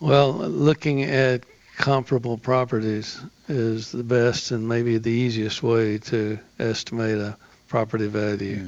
Well, 0.00 0.32
looking 0.32 1.02
at 1.02 1.44
comparable 1.76 2.38
properties 2.38 3.20
is 3.48 3.92
the 3.92 4.02
best 4.02 4.50
and 4.50 4.66
maybe 4.66 4.96
the 4.96 5.10
easiest 5.10 5.62
way 5.62 5.98
to 5.98 6.38
estimate 6.58 7.18
a 7.18 7.36
property 7.68 8.06
value. 8.06 8.66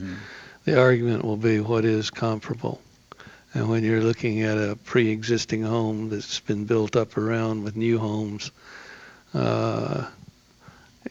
The 0.67 0.79
argument 0.79 1.25
will 1.25 1.39
be 1.39 1.59
what 1.61 1.87
is 1.87 2.11
comparable. 2.11 2.83
And 3.55 3.71
when 3.71 3.83
you're 3.83 4.03
looking 4.03 4.43
at 4.43 4.59
a 4.59 4.77
pre-existing 4.85 5.63
home 5.63 6.11
that's 6.11 6.41
been 6.41 6.67
built 6.67 6.97
up 6.97 7.17
around 7.17 7.65
with 7.65 7.77
new 7.77 7.99
homes, 7.99 8.51
uh, 9.33 10.07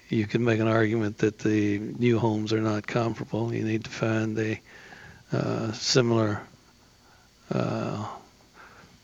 you 0.09 0.27
can 0.27 0.43
make 0.43 0.59
an 0.59 0.67
argument 0.67 1.17
that 1.17 1.39
the 1.39 1.79
new 1.79 2.19
homes 2.19 2.53
are 2.53 2.61
not 2.61 2.85
comparable. 2.85 3.51
You 3.51 3.63
need 3.63 3.85
to 3.85 3.89
find 3.89 4.37
a 4.37 4.59
uh, 5.33 5.71
similar 5.71 6.41
uh, 7.49 8.07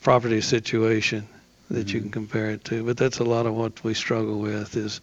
property 0.02 0.42
situation 0.42 1.28
that 1.70 1.94
you 1.94 2.00
can 2.00 2.12
compare 2.12 2.52
it 2.52 2.64
to. 2.66 2.84
But 2.84 2.98
that's 2.98 3.20
a 3.20 3.24
lot 3.24 3.46
of 3.46 3.54
what 3.54 3.84
we 3.84 3.94
struggle 3.94 4.40
with 4.40 4.76
is 4.78 5.02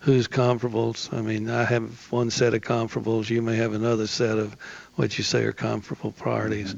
who's 0.00 0.28
comparables. 0.28 1.12
I 1.12 1.20
mean, 1.20 1.50
I 1.50 1.64
have 1.64 2.10
one 2.10 2.30
set 2.30 2.54
of 2.54 2.62
comparables. 2.62 3.28
You 3.28 3.42
may 3.42 3.56
have 3.56 3.74
another 3.74 4.06
set 4.06 4.38
of 4.38 4.56
what 4.94 5.18
you 5.18 5.24
say 5.24 5.44
are 5.44 5.52
comparable 5.52 6.12
parties. 6.12 6.74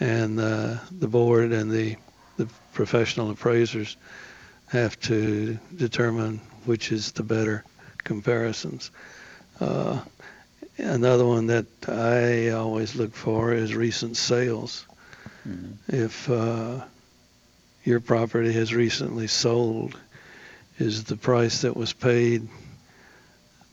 And 0.00 0.38
uh, 0.38 0.76
the 0.92 1.08
board 1.08 1.52
and 1.52 1.70
the, 1.70 1.96
the 2.36 2.48
professional 2.72 3.30
appraisers 3.30 3.96
have 4.66 4.98
to 5.00 5.58
determine 5.74 6.40
which 6.66 6.92
is 6.92 7.12
the 7.12 7.22
better 7.22 7.64
comparisons. 8.04 8.90
Uh, 9.60 10.00
another 10.76 11.24
one 11.24 11.46
that 11.46 11.66
I 11.88 12.50
always 12.50 12.94
look 12.94 13.14
for 13.14 13.52
is 13.52 13.74
recent 13.74 14.16
sales. 14.16 14.84
If 15.88 16.28
uh, 16.30 16.84
your 17.84 18.00
property 18.00 18.52
has 18.52 18.74
recently 18.74 19.26
sold, 19.26 19.98
is 20.78 21.04
the 21.04 21.16
price 21.16 21.62
that 21.62 21.76
was 21.76 21.92
paid 21.92 22.48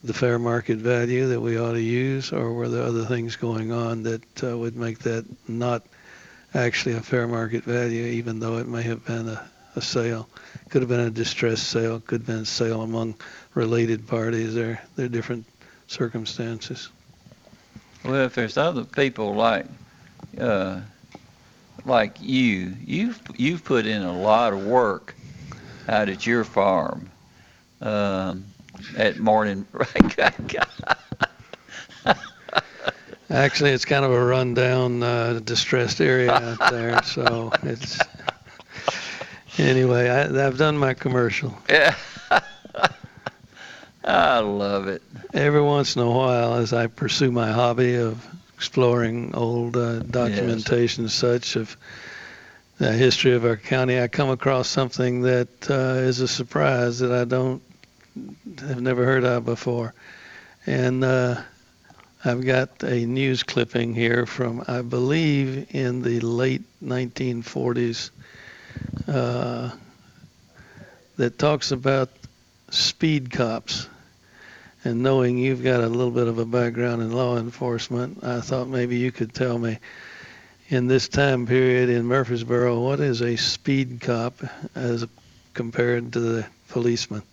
the 0.02 0.14
fair 0.14 0.38
market 0.38 0.78
value 0.78 1.28
that 1.28 1.40
we 1.40 1.58
ought 1.58 1.72
to 1.72 1.80
use, 1.80 2.32
or 2.32 2.52
were 2.52 2.68
there 2.68 2.82
other 2.82 3.04
things 3.04 3.36
going 3.36 3.72
on 3.72 4.04
that 4.04 4.44
uh, 4.44 4.56
would 4.56 4.76
make 4.76 5.00
that 5.00 5.24
not 5.48 5.82
actually 6.54 6.94
a 6.94 7.00
fair 7.00 7.26
market 7.26 7.64
value, 7.64 8.04
even 8.04 8.38
though 8.38 8.58
it 8.58 8.68
may 8.68 8.82
have 8.82 9.04
been 9.04 9.28
a, 9.28 9.50
a 9.74 9.80
sale? 9.80 10.28
Could 10.70 10.82
have 10.82 10.88
been 10.88 11.00
a 11.00 11.10
distressed 11.10 11.68
sale, 11.68 12.00
could 12.00 12.20
have 12.20 12.26
been 12.26 12.42
a 12.42 12.46
sale 12.46 12.82
among 12.82 13.16
related 13.54 14.06
parties. 14.06 14.54
There, 14.54 14.80
there 14.94 15.06
are 15.06 15.08
different 15.08 15.44
circumstances. 15.88 16.88
Well, 18.04 18.26
if 18.26 18.34
there's 18.34 18.56
other 18.56 18.84
people 18.84 19.34
like, 19.34 19.66
uh, 20.38 20.80
like 21.86 22.20
you, 22.20 22.74
you've 22.84 23.20
you've 23.36 23.64
put 23.64 23.86
in 23.86 24.02
a 24.02 24.12
lot 24.12 24.52
of 24.52 24.66
work 24.66 25.14
out 25.88 26.08
at 26.08 26.26
your 26.26 26.44
farm, 26.44 27.10
um, 27.80 28.44
at 28.96 29.18
morning. 29.18 29.66
Actually, 33.28 33.70
it's 33.70 33.84
kind 33.84 34.04
of 34.04 34.12
a 34.12 34.24
rundown, 34.24 35.02
uh, 35.02 35.40
distressed 35.44 36.00
area 36.00 36.32
out 36.32 36.58
there, 36.70 37.02
so 37.02 37.52
it's. 37.62 37.98
Anyway, 39.58 40.08
I, 40.08 40.46
I've 40.46 40.58
done 40.58 40.76
my 40.76 40.92
commercial. 40.92 41.56
yeah, 41.68 41.94
I 44.04 44.40
love 44.40 44.86
it. 44.88 45.02
Every 45.32 45.62
once 45.62 45.96
in 45.96 46.02
a 46.02 46.10
while, 46.10 46.54
as 46.54 46.72
I 46.72 46.88
pursue 46.88 47.32
my 47.32 47.50
hobby 47.50 47.96
of 47.96 48.24
exploring 48.56 49.34
old 49.34 49.76
uh, 49.76 50.00
documentation 50.00 51.04
and 51.04 51.10
such 51.10 51.56
of 51.56 51.76
the 52.78 52.92
history 52.92 53.32
of 53.32 53.44
our 53.44 53.56
county, 53.56 54.00
I 54.00 54.08
come 54.08 54.30
across 54.30 54.68
something 54.68 55.22
that 55.22 55.70
uh, 55.70 56.00
is 56.00 56.20
a 56.20 56.28
surprise 56.28 56.98
that 56.98 57.12
I 57.12 57.24
don't 57.24 57.62
have 58.60 58.80
never 58.80 59.04
heard 59.04 59.24
of 59.24 59.44
before, 59.44 59.94
and 60.66 61.04
uh, 61.04 61.40
I've 62.24 62.44
got 62.44 62.82
a 62.82 63.06
news 63.06 63.42
clipping 63.42 63.94
here 63.94 64.26
from 64.26 64.64
I 64.66 64.82
believe 64.82 65.74
in 65.74 66.02
the 66.02 66.20
late 66.20 66.62
1940s 66.82 68.10
uh, 69.06 69.70
that 71.16 71.38
talks 71.38 71.72
about 71.72 72.10
speed 72.70 73.30
cops. 73.30 73.88
And 74.86 75.02
knowing 75.02 75.36
you've 75.36 75.64
got 75.64 75.80
a 75.80 75.88
little 75.88 76.12
bit 76.12 76.28
of 76.28 76.38
a 76.38 76.44
background 76.44 77.02
in 77.02 77.10
law 77.10 77.38
enforcement, 77.38 78.22
I 78.22 78.40
thought 78.40 78.68
maybe 78.68 78.96
you 78.96 79.10
could 79.10 79.34
tell 79.34 79.58
me 79.58 79.78
in 80.68 80.86
this 80.86 81.08
time 81.08 81.44
period 81.44 81.88
in 81.88 82.04
Murfreesboro, 82.04 82.78
what 82.78 83.00
is 83.00 83.20
a 83.20 83.34
speed 83.34 84.00
cop 84.00 84.34
as 84.76 85.04
compared 85.54 86.12
to 86.12 86.20
the 86.20 86.46
policeman? 86.68 87.24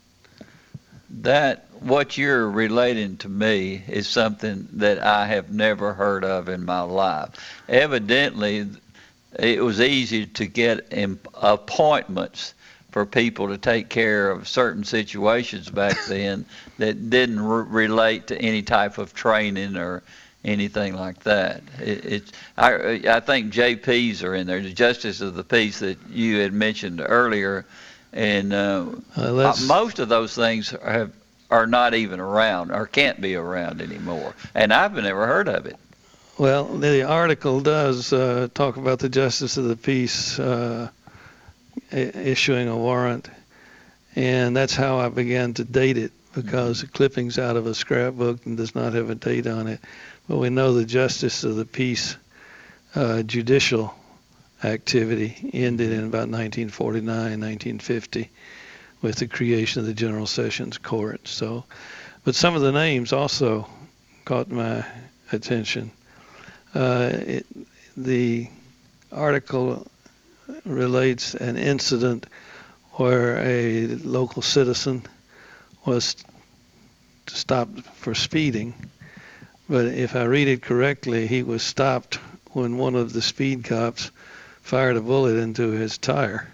That 1.22 1.68
what 1.80 2.18
you're 2.18 2.50
relating 2.50 3.18
to 3.18 3.30
me 3.30 3.84
is 3.88 4.08
something 4.08 4.68
that 4.74 4.98
I 4.98 5.28
have 5.28 5.52
never 5.52 5.94
heard 5.94 6.26
of 6.26 6.50
in 6.50 6.66
my 6.66 6.82
life. 6.82 7.30
Evidently, 7.70 8.66
it 9.38 9.64
was 9.64 9.80
easy 9.80 10.26
to 10.26 10.48
get 10.48 10.92
appointments 11.36 12.56
for 12.90 13.06
people 13.06 13.50
to 13.50 13.60
take 13.60 13.90
care 13.90 14.32
of 14.32 14.48
certain 14.48 14.84
situations 14.84 15.70
back 15.70 15.98
then 16.08 16.46
that 16.78 17.10
didn't 17.10 17.40
re- 17.40 17.86
relate 17.86 18.28
to 18.28 18.38
any 18.38 18.62
type 18.62 18.98
of 18.98 19.14
training 19.14 19.78
or 19.78 20.04
anything 20.44 20.96
like 20.96 21.22
that. 21.24 21.62
It, 21.80 22.06
it's 22.06 22.32
I, 22.58 23.02
I 23.08 23.20
think 23.20 23.54
JPs 23.54 24.24
are 24.24 24.36
in 24.36 24.48
there, 24.48 24.62
the 24.62 24.74
justice 24.74 25.22
of 25.22 25.36
the 25.36 25.44
peace 25.44 25.80
that 25.80 25.98
you 26.10 26.40
had 26.40 26.54
mentioned 26.54 27.02
earlier, 27.04 27.66
and 28.12 28.54
uh, 28.54 28.88
uh, 29.16 29.56
most 29.66 30.00
of 30.00 30.10
those 30.10 30.36
things 30.36 30.72
have 30.72 31.12
are 31.50 31.68
not 31.68 31.94
even 31.94 32.20
around 32.20 32.72
or 32.72 32.88
can't 32.88 33.22
be 33.22 33.36
around 33.36 33.80
anymore. 33.80 34.34
And 34.56 34.74
I've 34.74 34.96
never 34.96 35.28
heard 35.28 35.48
of 35.48 35.68
it. 35.68 35.78
Well, 36.40 36.66
the 36.66 37.04
article 37.04 37.62
does 37.62 38.12
uh, 38.12 38.48
talk 38.56 38.78
about 38.78 38.98
the 38.98 39.10
justice 39.10 39.58
of 39.58 39.66
the 39.66 39.76
peace 39.76 40.40
uh, 40.40 40.90
issuing 41.92 42.68
a 42.68 42.76
warrant, 42.76 43.30
and 44.16 44.58
that's 44.58 44.76
how 44.76 44.98
I 44.98 45.10
began 45.10 45.54
to 45.56 45.64
date 45.64 46.00
it 46.00 46.12
because 46.34 46.82
the 46.82 46.88
clipping's 46.88 47.38
out 47.38 47.56
of 47.56 47.68
a 47.68 47.76
scrapbook 47.76 48.46
and 48.46 48.58
does 48.58 48.76
not 48.76 48.94
have 48.94 49.10
a 49.10 49.16
date 49.16 49.48
on 49.48 49.68
it. 49.68 49.80
But 50.28 50.38
we 50.38 50.50
know 50.50 50.74
the 50.74 50.86
justice 50.86 51.44
of 51.44 51.56
the 51.56 51.66
peace 51.66 52.16
uh, 52.96 53.24
judicial 53.24 53.94
activity 54.64 55.50
ended 55.54 55.92
in 55.92 56.00
about 56.00 56.30
1949, 56.30 57.06
1950, 57.08 58.30
with 59.02 59.18
the 59.18 59.28
creation 59.28 59.82
of 59.82 59.86
the 59.86 59.94
General 59.94 60.28
Sessions 60.28 60.78
Court. 60.78 61.28
So, 61.28 61.66
but 62.24 62.36
some 62.36 62.56
of 62.56 62.62
the 62.62 62.72
names 62.72 63.14
also 63.14 63.68
caught 64.26 64.50
my 64.50 64.86
attention. 65.32 65.92
Uh, 66.74 67.12
it, 67.14 67.46
the 67.98 68.48
article 69.12 69.86
relates 70.66 71.36
an 71.36 71.58
incident 71.58 72.26
where 72.94 73.38
a 73.40 73.88
local 73.88 74.42
citizen 74.42 75.04
was 75.86 76.16
stopped 77.28 77.82
for 77.82 78.16
speeding. 78.16 78.74
But 79.70 79.86
if 79.86 80.16
I 80.16 80.24
read 80.24 80.48
it 80.48 80.62
correctly, 80.62 81.28
he 81.28 81.44
was 81.44 81.64
stopped 81.64 82.16
when 82.52 82.78
one 82.78 82.96
of 82.96 83.14
the 83.14 83.22
speed 83.22 83.64
cops 83.64 84.12
fired 84.62 84.98
a 84.98 85.02
bullet 85.02 85.38
into 85.38 85.72
his 85.72 85.98
tire 85.98 86.48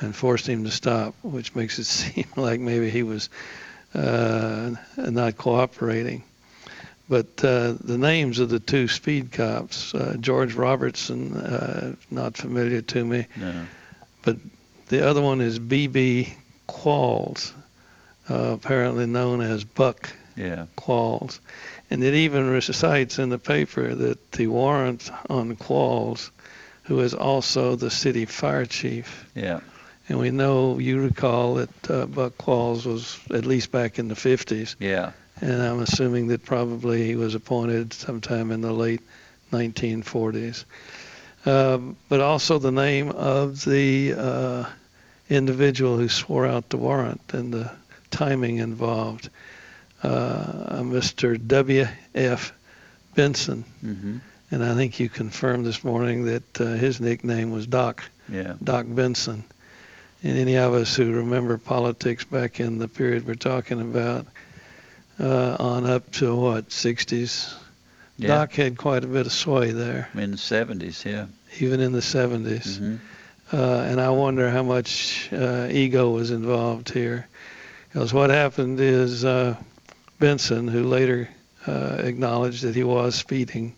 and 0.00 0.14
forced 0.14 0.48
him 0.48 0.64
to 0.64 0.70
stop, 0.70 1.14
which 1.22 1.54
makes 1.54 1.78
it 1.78 1.84
seem 1.86 2.26
like 2.36 2.60
maybe 2.60 2.90
he 2.90 3.02
was 3.02 3.28
uh, 3.94 4.72
not 4.96 5.36
cooperating. 5.36 6.22
But 7.08 7.42
uh, 7.42 7.72
the 7.80 7.96
names 7.96 8.38
of 8.38 8.50
the 8.50 8.60
two 8.60 8.86
speed 8.86 9.32
cops, 9.32 9.94
uh, 9.94 10.16
George 10.20 10.54
Robertson, 10.54 11.34
uh, 11.34 11.96
not 12.10 12.36
familiar 12.36 12.82
to 12.82 13.04
me. 13.04 13.26
No. 13.36 13.66
But 14.22 14.36
the 14.88 15.08
other 15.08 15.22
one 15.22 15.40
is 15.40 15.58
B.B. 15.58 16.34
Qualls, 16.68 17.52
uh, 18.30 18.52
apparently 18.52 19.06
known 19.06 19.40
as 19.40 19.64
Buck 19.64 20.10
yeah. 20.36 20.66
Qualls. 20.76 21.40
And 21.90 22.04
it 22.04 22.14
even 22.14 22.48
recites 22.50 23.18
in 23.18 23.28
the 23.28 23.38
paper 23.38 23.94
that 23.94 24.32
the 24.32 24.46
warrant 24.46 25.10
on 25.28 25.56
Qualls, 25.56 26.30
who 26.84 27.00
is 27.00 27.14
also 27.14 27.76
the 27.76 27.90
city 27.90 28.24
fire 28.24 28.66
chief. 28.66 29.26
Yeah. 29.34 29.60
And 30.08 30.18
we 30.18 30.30
know, 30.30 30.78
you 30.78 31.00
recall 31.00 31.56
that 31.56 31.90
uh, 31.90 32.06
Buck 32.06 32.38
Qualls 32.38 32.86
was 32.86 33.18
at 33.30 33.44
least 33.44 33.72
back 33.72 33.98
in 33.98 34.08
the 34.08 34.14
50s. 34.14 34.76
Yeah 34.78 35.12
and 35.40 35.62
I'm 35.62 35.80
assuming 35.80 36.28
that 36.28 36.44
probably 36.44 37.04
he 37.04 37.14
was 37.14 37.34
appointed 37.34 37.92
sometime 37.92 38.50
in 38.50 38.60
the 38.60 38.72
late 38.72 39.02
1940s. 39.52 40.64
Um, 41.46 41.96
but 42.08 42.20
also 42.20 42.58
the 42.58 42.72
name 42.72 43.10
of 43.10 43.64
the 43.64 44.14
uh, 44.14 44.64
individual 45.30 45.96
who 45.96 46.08
swore 46.08 46.46
out 46.46 46.68
the 46.68 46.76
warrant 46.76 47.20
and 47.32 47.52
the 47.52 47.70
timing 48.10 48.58
involved, 48.58 49.30
uh, 50.02 50.80
Mr. 50.82 51.46
W.F. 51.46 52.52
Benson. 53.14 53.64
Mm-hmm. 53.84 54.18
And 54.50 54.64
I 54.64 54.74
think 54.74 54.98
you 54.98 55.08
confirmed 55.08 55.66
this 55.66 55.84
morning 55.84 56.24
that 56.26 56.60
uh, 56.60 56.64
his 56.64 57.00
nickname 57.00 57.50
was 57.50 57.66
Doc. 57.66 58.02
Yeah. 58.28 58.54
Doc 58.62 58.86
Benson. 58.88 59.44
And 60.22 60.38
any 60.38 60.56
of 60.56 60.74
us 60.74 60.96
who 60.96 61.12
remember 61.12 61.58
politics 61.58 62.24
back 62.24 62.60
in 62.60 62.78
the 62.78 62.88
period 62.88 63.26
we're 63.26 63.34
talking 63.34 63.80
about, 63.80 64.26
uh, 65.20 65.56
on 65.58 65.86
up 65.86 66.10
to 66.12 66.34
what 66.34 66.68
60s. 66.68 67.54
Yeah. 68.16 68.28
Doc 68.28 68.52
had 68.52 68.76
quite 68.76 69.04
a 69.04 69.06
bit 69.06 69.26
of 69.26 69.32
sway 69.32 69.70
there. 69.70 70.08
In 70.14 70.32
the 70.32 70.36
70s, 70.36 71.04
yeah. 71.04 71.26
Even 71.60 71.80
in 71.80 71.92
the 71.92 72.00
70s. 72.00 72.78
Mm-hmm. 72.78 72.96
Uh, 73.52 73.80
and 73.80 74.00
I 74.00 74.10
wonder 74.10 74.50
how 74.50 74.62
much 74.62 75.28
uh, 75.32 75.68
ego 75.70 76.10
was 76.10 76.30
involved 76.30 76.90
here. 76.90 77.27
Because 77.88 78.12
what 78.12 78.30
happened 78.30 78.80
is 78.80 79.24
uh, 79.24 79.56
Benson, 80.18 80.68
who 80.68 80.84
later 80.84 81.28
uh, 81.66 81.96
acknowledged 82.00 82.62
that 82.62 82.74
he 82.74 82.84
was 82.84 83.14
speeding, 83.14 83.74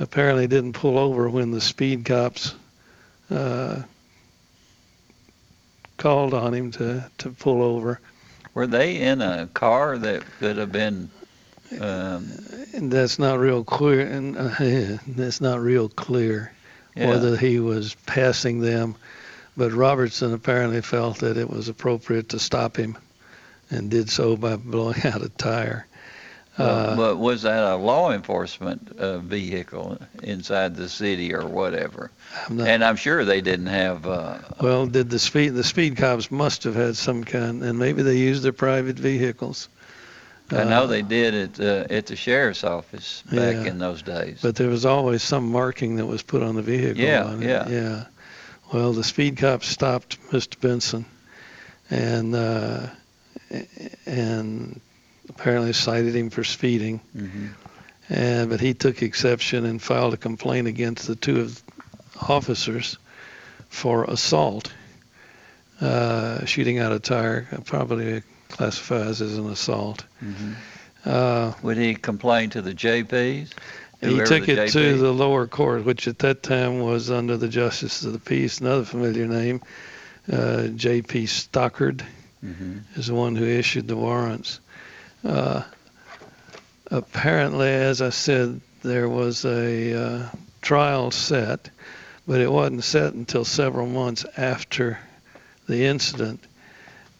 apparently 0.00 0.46
didn't 0.46 0.72
pull 0.72 0.98
over 0.98 1.30
when 1.30 1.52
the 1.52 1.60
speed 1.60 2.04
cops 2.04 2.54
uh, 3.30 3.82
called 5.96 6.34
on 6.34 6.52
him 6.52 6.72
to, 6.72 7.08
to 7.18 7.30
pull 7.30 7.62
over. 7.62 8.00
Were 8.54 8.66
they 8.66 8.96
in 8.96 9.22
a 9.22 9.48
car 9.54 9.96
that 9.98 10.24
could 10.38 10.56
have 10.56 10.72
been? 10.72 11.10
Um, 11.80 12.28
that's 12.74 13.18
not 13.18 13.38
real 13.38 13.64
clear, 13.64 14.00
and 14.00 14.36
uh, 14.36 14.98
that's 15.06 15.40
not 15.40 15.60
real 15.60 15.88
clear 15.88 16.52
yeah. 16.94 17.08
whether 17.08 17.36
he 17.36 17.60
was 17.60 17.94
passing 18.06 18.60
them. 18.60 18.96
But 19.56 19.72
Robertson 19.72 20.34
apparently 20.34 20.80
felt 20.80 21.18
that 21.18 21.36
it 21.36 21.48
was 21.48 21.68
appropriate 21.68 22.30
to 22.30 22.38
stop 22.38 22.76
him, 22.76 22.96
and 23.72 23.90
did 23.90 24.10
so 24.10 24.36
by 24.36 24.56
blowing 24.56 25.00
out 25.04 25.22
a 25.22 25.28
tire. 25.28 25.86
Uh, 26.58 26.94
but 26.96 27.16
was 27.16 27.42
that 27.42 27.64
a 27.64 27.76
law 27.76 28.12
enforcement 28.12 28.94
uh, 28.98 29.18
vehicle 29.18 29.98
inside 30.22 30.76
the 30.76 30.86
city 30.86 31.32
or 31.32 31.46
whatever? 31.46 32.10
I'm 32.46 32.58
not, 32.58 32.68
and 32.68 32.84
I'm 32.84 32.96
sure 32.96 33.24
they 33.24 33.40
didn't 33.40 33.68
have. 33.68 34.06
Uh, 34.06 34.38
well, 34.60 34.86
did 34.86 35.08
the 35.08 35.18
speed 35.18 35.50
the 35.50 35.64
speed 35.64 35.96
cops 35.96 36.30
must 36.30 36.64
have 36.64 36.74
had 36.74 36.96
some 36.96 37.24
kind, 37.24 37.62
and 37.62 37.78
maybe 37.78 38.02
they 38.02 38.18
used 38.18 38.42
their 38.42 38.52
private 38.52 38.98
vehicles. 38.98 39.68
I 40.50 40.64
know 40.64 40.86
they 40.86 41.00
did 41.00 41.34
at 41.34 41.60
uh, 41.60 41.86
at 41.88 42.06
the 42.06 42.16
sheriff's 42.16 42.64
office 42.64 43.22
back 43.30 43.54
yeah, 43.54 43.64
in 43.64 43.78
those 43.78 44.02
days. 44.02 44.40
But 44.42 44.56
there 44.56 44.68
was 44.68 44.84
always 44.84 45.22
some 45.22 45.50
marking 45.50 45.96
that 45.96 46.04
was 46.04 46.22
put 46.22 46.42
on 46.42 46.56
the 46.56 46.62
vehicle. 46.62 47.02
Yeah, 47.02 47.34
yeah, 47.38 47.68
yeah. 47.68 48.04
Well, 48.72 48.92
the 48.92 49.04
speed 49.04 49.38
cops 49.38 49.68
stopped 49.68 50.20
Mr. 50.30 50.60
Benson, 50.60 51.06
and 51.88 52.34
uh, 52.34 52.88
and 54.06 54.80
apparently 55.28 55.72
cited 55.72 56.14
him 56.14 56.30
for 56.30 56.44
speeding. 56.44 57.00
Mm-hmm. 57.16 57.46
And, 58.08 58.50
but 58.50 58.60
he 58.60 58.74
took 58.74 59.02
exception 59.02 59.64
and 59.64 59.80
filed 59.80 60.14
a 60.14 60.16
complaint 60.16 60.66
against 60.66 61.06
the 61.06 61.16
two 61.16 61.40
of 61.40 61.62
officers 62.20 62.98
for 63.68 64.04
assault, 64.04 64.72
uh, 65.80 66.44
shooting 66.44 66.78
out 66.78 66.92
a 66.92 66.98
tire, 66.98 67.48
probably 67.64 68.22
classifies 68.48 69.22
as 69.22 69.38
an 69.38 69.48
assault. 69.50 70.04
Mm-hmm. 70.22 70.52
Uh, 71.04 71.52
Would 71.62 71.78
he 71.78 71.94
complain 71.94 72.50
to 72.50 72.62
the 72.62 72.74
JPs? 72.74 73.52
He 74.00 74.16
took 74.18 74.48
it 74.48 74.58
JP? 74.58 74.72
to 74.72 74.98
the 74.98 75.12
lower 75.12 75.46
court, 75.46 75.84
which 75.84 76.08
at 76.08 76.18
that 76.20 76.42
time 76.42 76.80
was 76.80 77.10
under 77.10 77.36
the 77.36 77.48
Justice 77.48 78.04
of 78.04 78.12
the 78.12 78.18
Peace, 78.18 78.60
another 78.60 78.84
familiar 78.84 79.26
name. 79.26 79.62
Uh, 80.30 80.68
J.P. 80.68 81.26
Stockard 81.26 82.04
mm-hmm. 82.44 82.78
is 82.96 83.06
the 83.06 83.14
one 83.14 83.36
who 83.36 83.44
issued 83.44 83.88
the 83.88 83.96
warrants. 83.96 84.60
Uh, 85.24 85.62
apparently, 86.90 87.68
as 87.68 88.02
I 88.02 88.10
said, 88.10 88.60
there 88.82 89.08
was 89.08 89.44
a 89.44 89.94
uh, 89.94 90.28
trial 90.60 91.10
set, 91.10 91.70
but 92.26 92.40
it 92.40 92.50
wasn't 92.50 92.84
set 92.84 93.14
until 93.14 93.44
several 93.44 93.86
months 93.86 94.24
after 94.36 94.98
the 95.68 95.84
incident. 95.84 96.42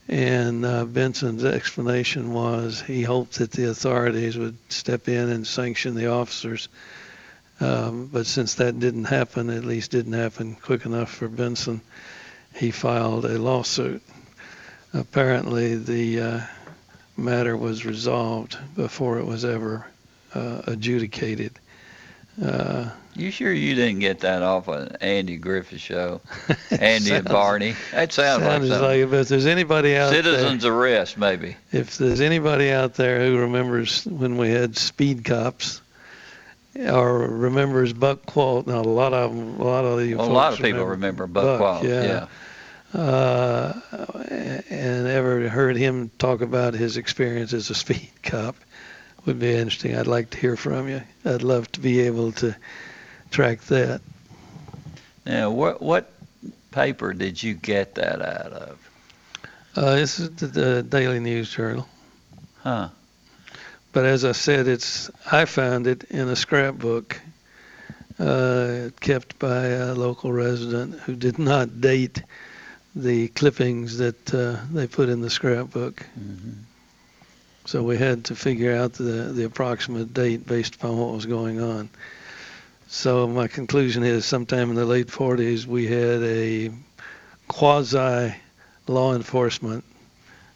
And 0.09 0.65
uh, 0.65 0.85
Benson's 0.85 1.45
explanation 1.45 2.33
was 2.33 2.83
he 2.83 3.03
hoped 3.03 3.39
that 3.39 3.53
the 3.53 3.71
authorities 3.71 4.37
would 4.37 4.57
step 4.71 5.09
in 5.09 5.31
and 5.31 5.47
sanction 5.47 5.95
the 5.95 6.11
officers. 6.11 6.69
Um, 7.61 8.11
but 8.13 8.27
since 8.27 8.55
that 8.55 8.81
didn't 8.81 9.05
happen, 9.05 9.49
at 9.49 9.65
least 9.65 9.93
didn't 9.93 10.15
happen 10.15 10.57
quick 10.57 10.85
enough 10.85 11.11
for 11.11 11.29
Benson, 11.29 11.81
he 12.55 12.73
filed 12.73 13.25
a 13.25 13.39
lawsuit. 13.39 14.03
Apparently, 14.95 15.77
the 15.77 16.21
uh, 16.21 16.41
matter 17.17 17.57
was 17.57 17.85
resolved 17.85 18.57
before 18.77 19.19
it 19.19 19.27
was 19.27 19.45
ever 19.45 19.87
uh, 20.35 20.63
adjudicated. 20.67 21.53
Uh, 22.43 22.91
You 23.15 23.31
sure 23.31 23.53
you 23.53 23.75
didn't 23.75 24.01
get 24.01 24.21
that 24.21 24.43
off 24.43 24.69
an 24.69 24.97
Andy 25.01 25.37
Griffith 25.37 25.81
show? 25.81 26.21
Andy 26.71 27.13
and 27.13 27.27
Barney. 27.27 27.75
That 27.93 28.13
sounds 28.13 28.43
like 28.43 28.53
sounds 28.53 28.69
something. 28.69 29.01
like 29.01 29.11
but 29.11 29.21
if 29.21 29.29
there's 29.29 29.47
anybody 29.47 29.97
out 29.97 30.13
Citizens 30.13 30.63
there, 30.63 30.73
arrest, 30.73 31.19
maybe. 31.19 31.57
if 31.73 31.99
there's 31.99 32.21
anybody 32.21 32.71
out 32.71 32.95
there 32.95 33.25
who 33.25 33.39
remembers 33.39 34.05
when 34.07 34.37
we 34.39 34.51
had 34.51 34.77
speed 34.77 35.25
cops, 35.25 35.83
or 36.75 37.19
remembers 37.19 37.93
Buck 37.93 38.25
Qualls, 38.25 38.67
now 38.67 38.81
a 38.81 38.83
lot 38.83 39.13
of 39.13 39.35
them, 39.35 39.61
a 39.61 39.65
lot 39.65 39.85
of 39.85 40.05
you 40.07 40.17
Well, 40.17 40.31
a 40.31 40.33
lot 40.33 40.53
of 40.55 40.59
people 40.59 40.85
remember 40.85 41.27
Buck, 41.27 41.59
Buck, 41.59 41.83
Qualls, 41.83 41.89
yeah. 41.89 42.03
yeah. 42.03 42.27
Uh, 42.95 43.73
and 44.71 45.07
ever 45.07 45.49
heard 45.49 45.77
him 45.77 46.11
talk 46.19 46.41
about 46.41 46.75
his 46.75 46.97
experience 46.97 47.53
as 47.53 47.71
a 47.71 47.75
speed 47.75 48.11
cop 48.23 48.57
would 49.25 49.39
be 49.39 49.55
interesting. 49.55 49.97
I'd 49.97 50.07
like 50.07 50.31
to 50.31 50.39
hear 50.39 50.57
from 50.57 50.89
you. 50.89 51.03
I'd 51.25 51.43
love 51.43 51.71
to 51.73 51.81
be 51.81 52.01
able 52.01 52.33
to 52.33 52.57
track 53.31 53.61
that. 53.63 54.01
Now, 55.25 55.51
what 55.51 55.81
what 55.81 56.13
paper 56.73 57.13
did 57.13 57.43
you 57.43 57.55
get 57.55 57.95
that 57.95 58.21
out 58.21 58.53
of? 58.53 58.91
Uh, 59.75 59.95
this 59.95 60.19
is 60.19 60.31
the, 60.31 60.47
the 60.47 60.83
Daily 60.83 61.21
News 61.21 61.51
Journal. 61.51 61.89
Huh? 62.63 62.89
But 63.93 64.07
as 64.07 64.25
I 64.25 64.33
said, 64.33 64.69
it's 64.69 65.11
I 65.31 65.45
found 65.45 65.87
it 65.87 66.05
in 66.05 66.29
a 66.29 66.37
scrapbook 66.37 67.21
uh, 68.19 68.91
kept 69.01 69.39
by 69.39 69.67
a 69.67 69.95
local 69.95 70.33
resident 70.33 71.01
who 71.01 71.15
did 71.15 71.39
not 71.39 71.81
date 71.81 72.23
the 72.95 73.29
clippings 73.29 73.99
that 73.99 74.35
uh, 74.35 74.57
they 74.73 74.87
put 74.87 75.09
in 75.09 75.21
the 75.21 75.31
scrapbook. 75.31 76.05
So 77.65 77.83
we 77.83 77.97
had 77.97 78.25
to 78.27 78.35
figure 78.35 78.75
out 78.75 78.95
the 78.95 79.33
the 79.33 79.45
approximate 79.45 80.13
date 80.13 80.47
based 80.47 80.75
upon 80.75 80.99
what 80.99 81.15
was 81.15 81.27
going 81.27 81.61
on. 81.61 81.89
So 82.89 83.27
my 83.27 83.49
conclusion 83.49 84.03
is, 84.03 84.27
sometime 84.27 84.69
in 84.69 84.77
the 84.77 84.85
late 84.85 85.07
40s, 85.07 85.65
we 85.65 85.87
had 85.87 86.23
a 86.23 86.71
quasi 87.49 88.35
law 88.87 89.15
enforcement 89.15 89.85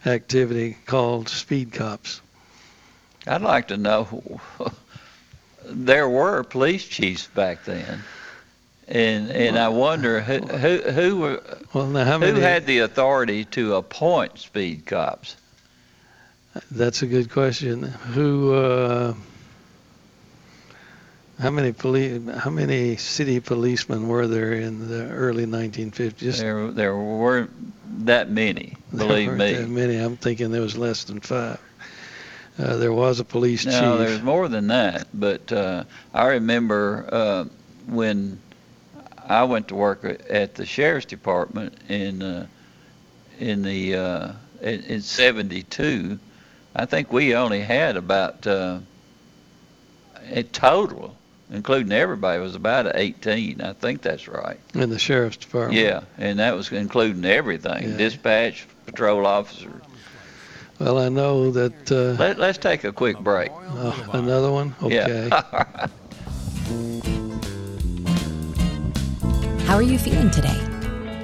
activity 0.05 0.77
called 0.85 1.31
speed 1.31 1.73
cops. 1.73 2.21
I'd 3.27 3.41
like 3.41 3.69
to 3.69 3.77
know. 3.77 4.41
there 5.65 6.09
were 6.09 6.43
police 6.43 6.85
chiefs 6.85 7.27
back 7.29 7.65
then, 7.65 8.03
and 8.89 9.31
and 9.31 9.59
I 9.59 9.69
wonder 9.69 10.21
who 10.21 10.39
who 10.39 10.79
who 10.91 11.17
were 11.17 11.43
Well, 11.73 11.87
now 11.87 12.19
who 12.19 12.35
had 12.35 12.67
the 12.67 12.79
authority 12.79 13.45
to 13.47 13.75
appoint 13.75 14.39
speed 14.39 14.87
cops. 14.87 15.37
That's 16.71 17.03
a 17.03 17.07
good 17.07 17.31
question. 17.31 17.83
Who? 17.83 18.55
Uh, 18.55 19.15
how 21.39 21.51
many 21.51 21.73
police? 21.73 22.23
How 22.39 22.51
many 22.51 22.97
city 22.97 23.41
policemen 23.41 24.09
were 24.09 24.27
there 24.27 24.53
in 24.55 24.89
the 24.89 25.09
early 25.11 25.47
1950s? 25.47 26.39
There 26.39 26.71
there 26.71 26.97
weren't 26.97 28.07
that 28.07 28.31
many, 28.31 28.77
There 28.93 29.07
believe 29.07 29.29
weren't 29.29 29.39
me. 29.39 29.53
That 29.53 29.69
many. 29.69 29.97
I'm 29.97 30.17
thinking 30.17 30.51
there 30.51 30.63
was 30.63 30.79
less 30.79 31.05
than 31.05 31.21
five. 31.21 31.61
Uh, 32.59 32.77
there 32.77 32.93
was 32.93 33.21
a 33.21 33.25
police 33.25 33.67
No, 33.67 33.73
chief. 33.73 33.83
No, 33.83 33.99
there's 33.99 34.23
more 34.23 34.49
than 34.49 34.69
that. 34.69 35.09
But 35.13 35.53
uh, 35.53 35.85
I 36.15 36.27
remember 36.29 37.07
uh, 37.13 37.45
when 37.87 38.41
I 39.29 39.45
went 39.45 39.69
to 39.69 39.75
work 39.75 40.05
at 40.31 40.55
the 40.55 40.65
sheriff's 40.67 41.07
department 41.07 41.75
in 41.89 42.23
uh, 42.23 42.47
in 43.39 43.63
the 43.63 43.97
uh, 43.97 44.33
in, 44.61 44.83
in 44.83 45.03
'72. 45.03 46.19
I 46.75 46.87
think 46.87 47.13
we 47.13 47.35
only 47.35 47.61
had 47.61 47.97
about 47.97 48.47
uh, 48.47 48.79
a 50.31 50.43
total, 50.43 51.17
including 51.51 51.93
everybody, 51.93 52.41
was 52.41 52.55
about 52.55 52.95
18. 52.95 53.63
I 53.63 53.73
think 53.73 54.03
that's 54.03 54.29
right. 54.29 54.61
in 54.75 54.91
the 54.91 54.99
sheriff's 54.99 55.39
department. 55.39 55.81
Yeah, 55.81 56.03
and 56.19 56.39
that 56.39 56.55
was 56.55 56.71
including 56.71 57.25
everything: 57.25 57.91
Yeah. 57.91 57.97
dispatch, 57.97 58.67
patrol 58.87 59.27
officer. 59.27 59.73
Well, 60.79 60.99
I 60.99 61.09
know 61.09 61.51
that. 61.53 61.91
Uh, 61.91 62.23
Let, 62.23 62.39
let's 62.39 62.59
take 62.59 62.85
a 62.85 62.93
quick 62.93 63.19
break. 63.19 63.51
oh, 63.51 64.11
another 64.13 64.53
one. 64.53 64.75
Okay. 64.83 65.29
Yeah. 65.31 65.87
How 69.67 69.75
are 69.75 69.83
you 69.83 69.99
feeling 69.99 70.31
today? 70.31 70.61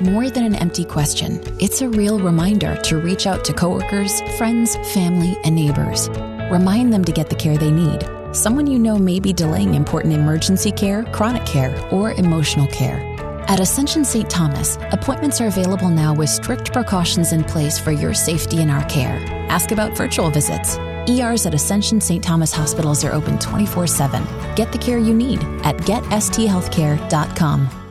More 0.01 0.29
than 0.29 0.43
an 0.43 0.57
empty 0.57 0.85
question, 0.85 1.41
it's 1.61 1.81
a 1.81 1.89
real 1.89 2.19
reminder 2.19 2.75
to 2.75 2.99
reach 2.99 3.29
out 3.29 3.45
to 3.45 3.53
coworkers, 3.53 4.21
friends, 4.37 4.75
family, 4.93 5.39
and 5.45 5.55
neighbors. 5.55 6.09
Remind 6.51 6.93
them 6.93 7.05
to 7.05 7.13
get 7.13 7.31
the 7.31 7.37
care 7.37 7.57
they 7.57 7.71
need. 7.71 8.05
Someone 8.33 8.67
you 8.67 8.81
know 8.81 8.99
may 8.99 9.21
be 9.21 9.33
delaying 9.33 9.75
important 9.75 10.13
emergency 10.13 10.73
care, 10.73 11.05
chronic 11.13 11.47
care, 11.47 11.73
or 11.93 12.15
emotional 12.15 12.67
care. 12.67 12.99
At 13.47 13.61
Ascension 13.61 14.05
St. 14.05 14.29
Thomas, 14.29 14.77
appointments 14.91 15.41
are 15.41 15.47
available 15.47 15.89
now 15.89 16.13
with 16.13 16.29
strict 16.29 16.73
precautions 16.73 17.33
in 17.33 17.45
place 17.45 17.79
for 17.79 17.93
your 17.93 18.13
safety 18.13 18.61
and 18.61 18.73
our 18.73 18.85
care. 18.89 19.25
Ask 19.51 19.71
about 19.71 19.97
virtual 19.97 20.31
visits. 20.31 20.79
ERs 21.09 21.47
at 21.47 21.55
Ascension 21.55 22.01
St. 22.01 22.25
Thomas 22.25 22.53
hospitals 22.53 23.05
are 23.05 23.13
open 23.13 23.39
24 23.39 23.87
7. 23.87 24.25
Get 24.57 24.73
the 24.73 24.79
care 24.79 24.99
you 24.99 25.15
need 25.15 25.45
at 25.63 25.77
getsthealthcare.com. 25.77 27.82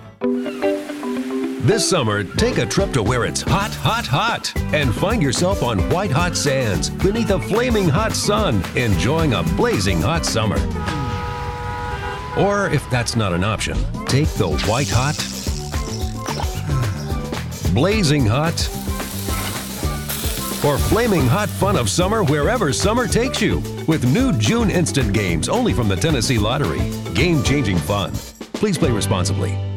This 1.64 1.88
summer, 1.88 2.24
take 2.24 2.58
a 2.58 2.66
trip 2.66 2.92
to 2.94 3.04
where 3.04 3.24
it's 3.24 3.44
hot, 3.44 3.70
hot, 3.76 4.08
hot, 4.08 4.52
and 4.74 4.92
find 4.96 5.22
yourself 5.22 5.62
on 5.62 5.78
white 5.92 6.10
hot 6.10 6.36
sands 6.36 6.90
beneath 6.90 7.30
a 7.30 7.40
flaming 7.40 7.88
hot 7.88 8.14
sun, 8.14 8.64
enjoying 8.76 9.34
a 9.34 9.44
blazing 9.44 10.02
hot 10.02 10.26
summer. 10.26 10.56
Or 12.36 12.72
if 12.72 12.90
that's 12.90 13.16
not 13.16 13.32
an 13.32 13.44
option, 13.44 13.78
take 14.08 14.28
the 14.30 14.50
white 14.66 14.90
hot, 14.90 15.16
blazing 17.76 18.26
hot, 18.26 18.60
or 20.66 20.80
flaming 20.90 21.28
hot 21.28 21.48
fun 21.48 21.76
of 21.76 21.92
summer 21.92 22.24
wherever 22.24 22.74
summer 22.74 23.08
takes 23.08 23.40
you 23.40 23.60
with 23.88 24.12
new 24.12 24.34
June 24.40 24.72
instant 24.72 25.14
games 25.14 25.48
only 25.48 25.74
from 25.74 25.88
the 25.88 25.96
Tennessee 25.96 26.40
Lottery. 26.40 26.90
Game 27.14 27.44
changing 27.44 27.78
fun. 27.78 28.14
Please 28.54 28.80
play 28.80 28.90
responsibly. 28.90 29.71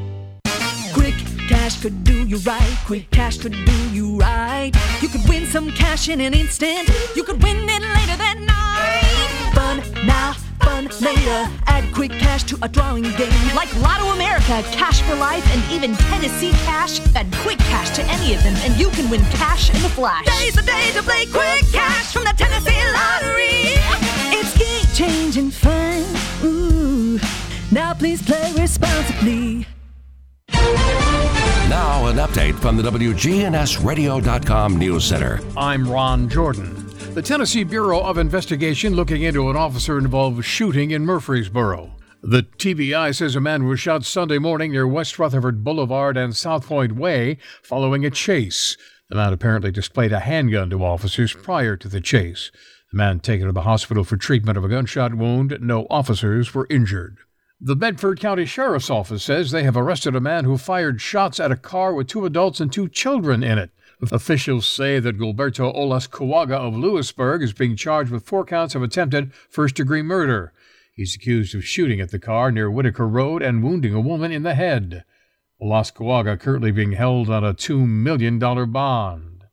Could 1.84 2.02
do 2.02 2.26
you 2.26 2.38
right. 2.38 2.78
Quick 2.86 3.10
cash 3.10 3.36
could 3.36 3.52
do 3.52 3.90
you 3.90 4.16
right. 4.16 4.72
You 5.02 5.08
could 5.10 5.28
win 5.28 5.44
some 5.44 5.70
cash 5.70 6.08
in 6.08 6.18
an 6.18 6.32
instant. 6.32 6.88
You 7.14 7.22
could 7.24 7.42
win 7.42 7.58
it 7.58 7.82
later 7.82 8.16
that 8.24 8.38
night. 8.40 9.52
Fun 9.52 10.06
now, 10.06 10.32
fun 10.60 10.84
later. 11.04 11.52
Add 11.66 11.92
quick 11.92 12.12
cash 12.12 12.44
to 12.44 12.58
a 12.62 12.70
drawing 12.70 13.02
game. 13.02 13.54
Like 13.54 13.68
Lotto 13.82 14.06
America, 14.14 14.62
Cash 14.72 15.02
for 15.02 15.14
Life, 15.16 15.44
and 15.54 15.62
even 15.70 15.94
Tennessee 16.08 16.52
Cash. 16.64 17.00
Add 17.14 17.30
quick 17.42 17.58
cash 17.58 17.90
to 17.96 18.02
any 18.04 18.32
of 18.32 18.42
them, 18.42 18.54
and 18.64 18.74
you 18.80 18.88
can 18.88 19.10
win 19.10 19.20
cash 19.36 19.68
in 19.68 19.76
a 19.84 19.90
flash. 19.90 20.24
Today's 20.24 20.54
the 20.54 20.62
day 20.62 20.90
to 20.94 21.02
play 21.02 21.26
quick 21.26 21.70
cash 21.70 22.14
from 22.14 22.24
the 22.24 22.32
Tennessee 22.32 22.80
Lottery. 22.94 23.76
It's 24.32 24.56
game 24.56 24.88
changing 24.94 25.50
fun. 25.50 26.02
Ooh. 26.44 27.20
Now 27.70 27.92
please 27.92 28.22
play 28.22 28.54
responsibly. 28.56 29.66
Now, 31.68 32.06
an 32.06 32.16
update 32.16 32.54
from 32.58 32.76
the 32.76 32.82
WGNSradio.com 32.82 34.76
News 34.76 35.04
Center. 35.04 35.40
I'm 35.56 35.88
Ron 35.88 36.28
Jordan. 36.28 36.86
The 37.14 37.22
Tennessee 37.22 37.64
Bureau 37.64 38.00
of 38.00 38.18
Investigation 38.18 38.94
looking 38.94 39.22
into 39.22 39.48
an 39.48 39.56
officer 39.56 39.98
involved 39.98 40.44
shooting 40.44 40.90
in 40.90 41.06
Murfreesboro. 41.06 41.96
The 42.22 42.42
TBI 42.42 43.14
says 43.14 43.34
a 43.34 43.40
man 43.40 43.66
was 43.66 43.80
shot 43.80 44.04
Sunday 44.04 44.38
morning 44.38 44.72
near 44.72 44.86
West 44.86 45.18
Rutherford 45.18 45.64
Boulevard 45.64 46.16
and 46.16 46.36
South 46.36 46.66
Point 46.66 46.96
Way 46.96 47.38
following 47.62 48.04
a 48.04 48.10
chase. 48.10 48.76
The 49.08 49.16
man 49.16 49.32
apparently 49.32 49.70
displayed 49.70 50.12
a 50.12 50.20
handgun 50.20 50.70
to 50.70 50.84
officers 50.84 51.32
prior 51.32 51.76
to 51.78 51.88
the 51.88 52.00
chase. 52.00 52.50
The 52.92 52.98
man 52.98 53.20
taken 53.20 53.46
to 53.46 53.52
the 53.52 53.62
hospital 53.62 54.04
for 54.04 54.16
treatment 54.16 54.58
of 54.58 54.64
a 54.64 54.68
gunshot 54.68 55.14
wound. 55.14 55.56
No 55.60 55.86
officers 55.88 56.54
were 56.54 56.66
injured. 56.68 57.18
The 57.66 57.74
Bedford 57.74 58.20
County 58.20 58.44
Sheriff's 58.44 58.90
Office 58.90 59.24
says 59.24 59.50
they 59.50 59.62
have 59.62 59.74
arrested 59.74 60.14
a 60.14 60.20
man 60.20 60.44
who 60.44 60.58
fired 60.58 61.00
shots 61.00 61.40
at 61.40 61.50
a 61.50 61.56
car 61.56 61.94
with 61.94 62.08
two 62.08 62.26
adults 62.26 62.60
and 62.60 62.70
two 62.70 62.90
children 62.90 63.42
in 63.42 63.56
it. 63.56 63.70
Officials 64.12 64.66
say 64.66 64.98
that 65.00 65.16
Gilberto 65.16 65.74
Olascuaga 65.74 66.56
of 66.56 66.76
Lewisburg 66.76 67.42
is 67.42 67.54
being 67.54 67.74
charged 67.74 68.10
with 68.10 68.26
four 68.26 68.44
counts 68.44 68.74
of 68.74 68.82
attempted 68.82 69.32
first 69.48 69.76
degree 69.76 70.02
murder. 70.02 70.52
He's 70.92 71.16
accused 71.16 71.54
of 71.54 71.64
shooting 71.64 72.02
at 72.02 72.10
the 72.10 72.18
car 72.18 72.52
near 72.52 72.70
Whitaker 72.70 73.08
Road 73.08 73.40
and 73.40 73.64
wounding 73.64 73.94
a 73.94 74.00
woman 74.00 74.30
in 74.30 74.42
the 74.42 74.54
head. 74.54 75.02
Olascoaga 75.58 76.38
currently 76.38 76.70
being 76.70 76.92
held 76.92 77.30
on 77.30 77.44
a 77.44 77.54
$2 77.54 77.88
million 77.88 78.38
bond. 78.38 79.44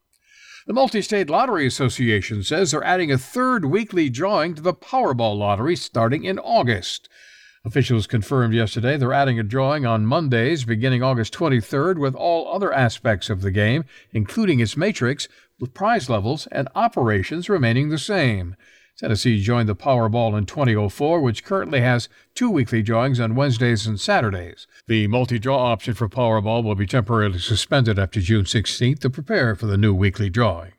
The 0.67 0.74
Multi 0.74 1.02
State 1.02 1.30
Lottery 1.30 1.65
Association 1.65 2.43
says 2.43 2.71
they're 2.71 2.84
adding 2.84 3.10
a 3.10 3.17
third 3.17 3.63
weekly 3.63 4.10
drawing 4.10 4.54
to 4.56 4.62
the 4.62 4.74
Powerball 4.74 5.38
lottery 5.38 5.78
starting 5.78 6.26
in 6.26 6.39
August. 6.39 7.08
Officials 7.63 8.08
confirmed 8.08 8.56
yesterday 8.56 8.97
they're 8.97 9.13
adding 9.13 9.38
a 9.38 9.43
drawing 9.43 9.86
on 9.86 10.04
Mondays 10.04 10.65
beginning 10.65 11.04
August 11.04 11.32
23rd 11.36 12.00
with 12.00 12.15
all 12.15 12.52
other 12.52 12.74
aspects 12.74 13.30
of 13.30 13.41
the 13.41 13.52
game, 13.52 13.86
including 14.12 14.60
its 14.60 14.76
matrix, 14.76 15.28
with 15.60 15.76
prize 15.76 16.10
levels 16.10 16.47
and 16.47 16.67
operations 16.74 17.50
remaining 17.50 17.89
the 17.89 18.00
same. 18.00 18.56
Tennessee 18.97 19.39
joined 19.39 19.69
the 19.69 19.76
Powerball 19.76 20.36
in 20.36 20.47
2004, 20.47 21.21
which 21.21 21.43
currently 21.43 21.82
has 21.82 22.10
two 22.34 22.50
weekly 22.50 22.82
drawings 22.82 23.19
on 23.19 23.36
Wednesdays 23.36 23.86
and 23.86 24.00
Saturdays. 24.00 24.65
The 24.88 25.06
multi 25.06 25.38
draw 25.38 25.60
option 25.71 25.93
for 25.93 26.10
Powerball 26.10 26.63
will 26.63 26.76
be 26.76 26.88
temporarily 26.88 27.39
suspended 27.39 28.00
after 28.00 28.19
June 28.21 28.45
16th 28.45 29.00
to 29.02 29.10
prepare 29.12 29.56
for 29.56 29.67
the 29.67 29.78
new 29.78 29.93
weekly 29.93 30.32
drawing. 30.32 30.71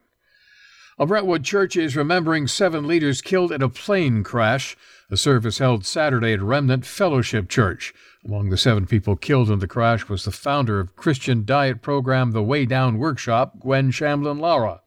A 0.98 1.06
Brentwood 1.06 1.42
church 1.42 1.74
is 1.74 1.96
remembering 1.96 2.46
seven 2.46 2.86
leaders 2.86 3.22
killed 3.22 3.50
in 3.50 3.62
a 3.62 3.70
plane 3.70 4.22
crash. 4.22 4.76
The 5.08 5.16
service 5.16 5.56
held 5.56 5.86
Saturday 5.86 6.34
at 6.34 6.42
Remnant 6.42 6.84
Fellowship 6.84 7.48
Church. 7.48 7.94
Among 8.26 8.50
the 8.50 8.58
seven 8.58 8.84
people 8.86 9.16
killed 9.16 9.50
in 9.50 9.58
the 9.58 9.66
crash 9.66 10.06
was 10.08 10.24
the 10.24 10.30
founder 10.30 10.80
of 10.80 10.94
Christian 10.94 11.46
diet 11.46 11.80
program 11.80 12.32
The 12.32 12.42
Weigh 12.42 12.66
Down 12.66 12.98
Workshop, 12.98 13.58
Gwen 13.58 13.90
Shamblin 13.90 14.38
Lara. 14.38 14.82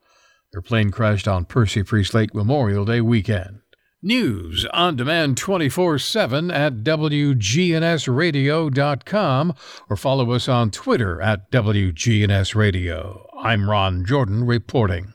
Their 0.53 0.61
plane 0.61 0.91
crashed 0.91 1.27
on 1.27 1.45
Percy 1.45 1.81
Priest 1.81 2.13
Lake 2.13 2.35
Memorial 2.35 2.85
Day 2.85 3.01
weekend. 3.01 3.61
News 4.03 4.67
on 4.71 4.95
demand 4.95 5.37
24 5.37 5.97
7 5.97 6.51
at 6.51 6.83
WGNSradio.com 6.83 9.53
or 9.89 9.97
follow 9.97 10.31
us 10.31 10.47
on 10.47 10.69
Twitter 10.69 11.19
at 11.19 11.51
WGNSradio. 11.51 13.25
I'm 13.41 13.67
Ron 13.67 14.05
Jordan 14.05 14.45
reporting. 14.45 15.14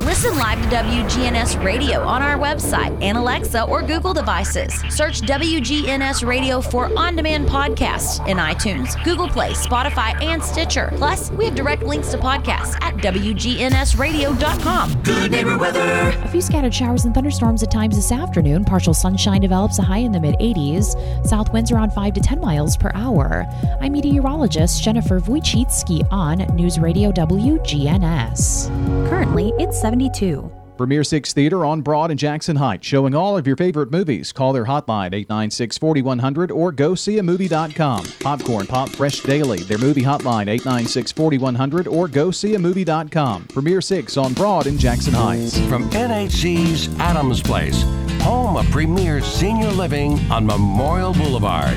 Listen 0.00 0.36
live 0.38 0.60
to 0.62 0.68
WGNS 0.76 1.62
Radio 1.62 2.00
on 2.00 2.22
our 2.22 2.38
website 2.38 2.96
and 3.02 3.18
Alexa 3.18 3.64
or 3.64 3.82
Google 3.82 4.14
devices. 4.14 4.72
Search 4.88 5.20
WGNS 5.20 6.26
Radio 6.26 6.62
for 6.62 6.90
on 6.98 7.16
demand 7.16 7.46
podcasts 7.48 8.26
in 8.26 8.38
iTunes, 8.38 9.02
Google 9.04 9.28
Play, 9.28 9.50
Spotify, 9.52 10.20
and 10.22 10.42
Stitcher. 10.42 10.90
Plus, 10.96 11.30
we 11.32 11.44
have 11.44 11.54
direct 11.54 11.82
links 11.82 12.10
to 12.12 12.18
podcasts 12.18 12.80
at 12.82 12.94
WGNSradio.com. 12.96 15.02
Good 15.02 15.30
neighbor 15.32 15.58
weather. 15.58 16.08
A 16.22 16.28
few 16.28 16.40
scattered 16.40 16.74
showers 16.74 17.04
and 17.04 17.14
thunderstorms 17.14 17.62
at 17.62 17.70
times 17.70 17.94
this 17.96 18.10
afternoon. 18.10 18.64
Partial 18.64 18.94
sunshine 18.94 19.42
develops 19.42 19.78
a 19.78 19.82
high 19.82 19.98
in 19.98 20.12
the 20.12 20.20
mid 20.20 20.34
80s. 20.36 21.26
South 21.26 21.52
winds 21.52 21.70
around 21.70 21.92
5 21.92 22.14
to 22.14 22.20
10 22.20 22.40
miles 22.40 22.74
per 22.76 22.90
hour. 22.94 23.44
I'm 23.80 23.92
meteorologist 23.92 24.82
Jennifer 24.82 25.20
Wojcicki 25.20 26.10
on 26.10 26.38
News 26.56 26.78
Radio 26.80 27.12
WGNS. 27.12 28.68
Currently, 29.10 29.52
it's 29.58 29.78
72. 29.90 30.52
Premier 30.76 31.02
6 31.02 31.32
Theater 31.34 31.64
on 31.66 31.82
Broad 31.82 32.10
and 32.10 32.18
Jackson 32.18 32.54
Heights, 32.56 32.86
showing 32.86 33.12
all 33.14 33.36
of 33.36 33.44
your 33.46 33.56
favorite 33.56 33.90
movies. 33.90 34.32
Call 34.32 34.52
their 34.52 34.64
hotline 34.64 35.12
896 35.12 35.76
4100 35.76 36.50
or 36.52 36.70
go 36.70 36.94
see 36.94 37.18
a 37.18 37.22
movie.com. 37.22 38.06
Popcorn 38.20 38.66
Pop 38.66 38.88
Fresh 38.88 39.20
Daily, 39.20 39.58
their 39.64 39.78
movie 39.78 40.02
hotline 40.02 40.48
896 40.48 41.12
4100 41.12 41.88
or 41.88 42.06
go 42.06 42.30
see 42.30 42.54
a 42.54 42.58
movie.com. 42.58 43.44
Premier 43.48 43.80
6 43.80 44.16
on 44.16 44.32
Broad 44.32 44.68
and 44.68 44.78
Jackson 44.78 45.12
Heights. 45.12 45.58
From 45.68 45.90
NHC's 45.90 46.88
Adams 47.00 47.42
Place, 47.42 47.82
home 48.22 48.56
of 48.56 48.70
Premier 48.70 49.20
Senior 49.20 49.72
Living 49.72 50.18
on 50.30 50.46
Memorial 50.46 51.12
Boulevard. 51.12 51.76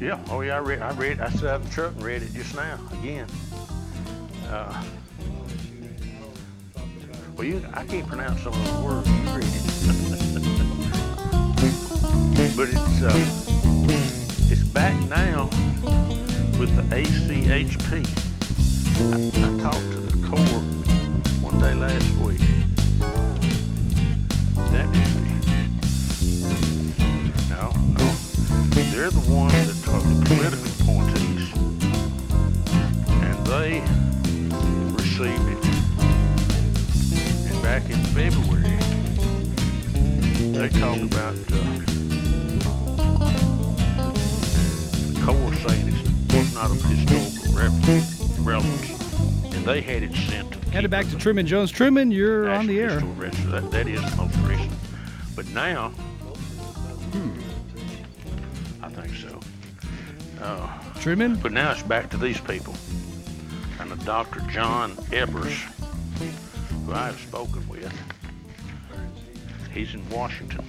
Yeah. 0.00 0.18
Oh 0.30 0.40
yeah. 0.40 0.56
I 0.56 0.60
read. 0.60 0.82
I 0.82 0.92
read. 0.94 1.20
I 1.20 1.28
sat 1.30 1.56
in 1.56 1.62
the 1.66 1.70
truck 1.70 1.92
and 1.92 2.02
read 2.02 2.22
it 2.22 2.32
just 2.32 2.54
now 2.54 2.78
again. 3.00 3.26
Uh, 4.48 4.82
well, 7.36 7.46
you. 7.46 7.62
I 7.74 7.84
can't 7.84 8.06
pronounce 8.06 8.42
some 8.42 8.52
of 8.52 8.66
the 8.66 8.72
words 8.82 9.08
you 9.08 9.14
read 9.30 9.44
it. 9.44 10.54
but 12.56 12.68
it's 12.68 13.02
uh, 13.02 13.12
it's 14.50 14.62
back 14.62 14.94
now 15.08 15.48
with 16.58 16.74
the 16.76 16.82
ACHP. 16.94 18.06
I, 18.96 18.98
I 19.38 19.40
talked 19.60 19.90
to 19.90 19.98
the 19.98 20.28
Corps 20.28 20.62
one 21.42 21.58
day 21.58 21.74
last 21.74 22.16
week. 22.18 22.38
That 24.70 24.88
is 24.94 25.14
no, 27.50 27.72
no. 27.98 28.03
They're 29.04 29.20
the 29.20 29.30
ones 29.34 29.52
that 29.52 29.92
are 29.92 30.00
the 30.00 30.16
political 30.24 30.64
appointees, 30.80 31.52
and 33.20 33.36
they 33.46 33.84
received 34.96 35.46
it. 35.52 35.62
And 37.52 37.62
back 37.62 37.84
in 37.90 38.00
February, 38.16 38.78
they 40.52 40.70
talked 40.80 41.02
about 41.02 41.34
uh, 41.34 41.60
the 45.10 45.20
Corps 45.22 45.54
saying 45.68 45.92
it's 46.30 46.54
not 46.54 46.70
of 46.70 46.80
historical 46.84 47.52
re- 47.52 47.72
relevance, 48.38 48.88
and 49.54 49.66
they 49.66 49.82
had 49.82 50.02
it 50.02 50.14
sent 50.14 50.50
to 50.50 50.58
Headed 50.70 50.90
back 50.90 51.10
to 51.10 51.18
Truman 51.18 51.46
Jones. 51.46 51.70
Truman, 51.70 52.10
you're 52.10 52.48
on 52.48 52.66
the 52.66 52.80
air. 52.80 53.00
That, 53.00 53.70
that 53.70 53.86
is 53.86 54.00
the 54.00 54.16
most 54.16 54.34
recent. 54.38 54.72
But 55.36 55.46
now, 55.48 55.92
I 57.12 57.43
Uh, 60.44 60.68
Truman? 61.00 61.36
But 61.36 61.52
now 61.52 61.72
it's 61.72 61.82
back 61.82 62.10
to 62.10 62.18
these 62.18 62.38
people. 62.38 62.74
And 63.80 63.90
the 63.90 63.96
Dr. 64.04 64.40
John 64.50 64.96
Ebers, 65.10 65.58
who 66.84 66.92
I 66.92 67.06
have 67.06 67.18
spoken 67.18 67.66
with, 67.66 67.92
he's 69.72 69.94
in 69.94 70.06
Washington. 70.10 70.64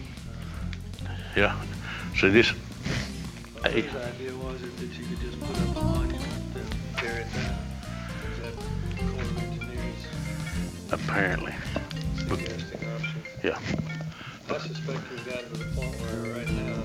Yeah. 1.35 1.61
See 2.17 2.29
this. 2.29 2.53
Hey, 3.65 3.81
His 3.81 3.95
idea 3.95 4.31
was 4.37 4.61
it 4.63 4.77
that 4.77 4.97
you 4.97 5.05
could 5.07 5.19
just 5.19 5.39
put 5.41 5.57
up 5.69 5.75
a 5.75 5.81
monument 5.81 6.23
and 6.55 6.97
tear 6.97 7.17
it 7.19 7.33
down. 7.33 7.57
Is 8.31 8.39
that 8.43 8.55
Corps 9.11 9.21
of 9.21 9.43
Engineers 9.43 10.05
apparently. 10.91 11.53
But, 12.29 12.39
suggesting 12.39 12.89
option? 12.95 13.21
yeah. 13.43 13.59
I 14.49 14.57
suspect 14.59 14.99
we've 15.11 15.25
gotten 15.25 15.51
to 15.51 15.57
the 15.57 15.75
point 15.75 15.95
where 15.95 16.33
right 16.35 16.47
now 16.49 16.84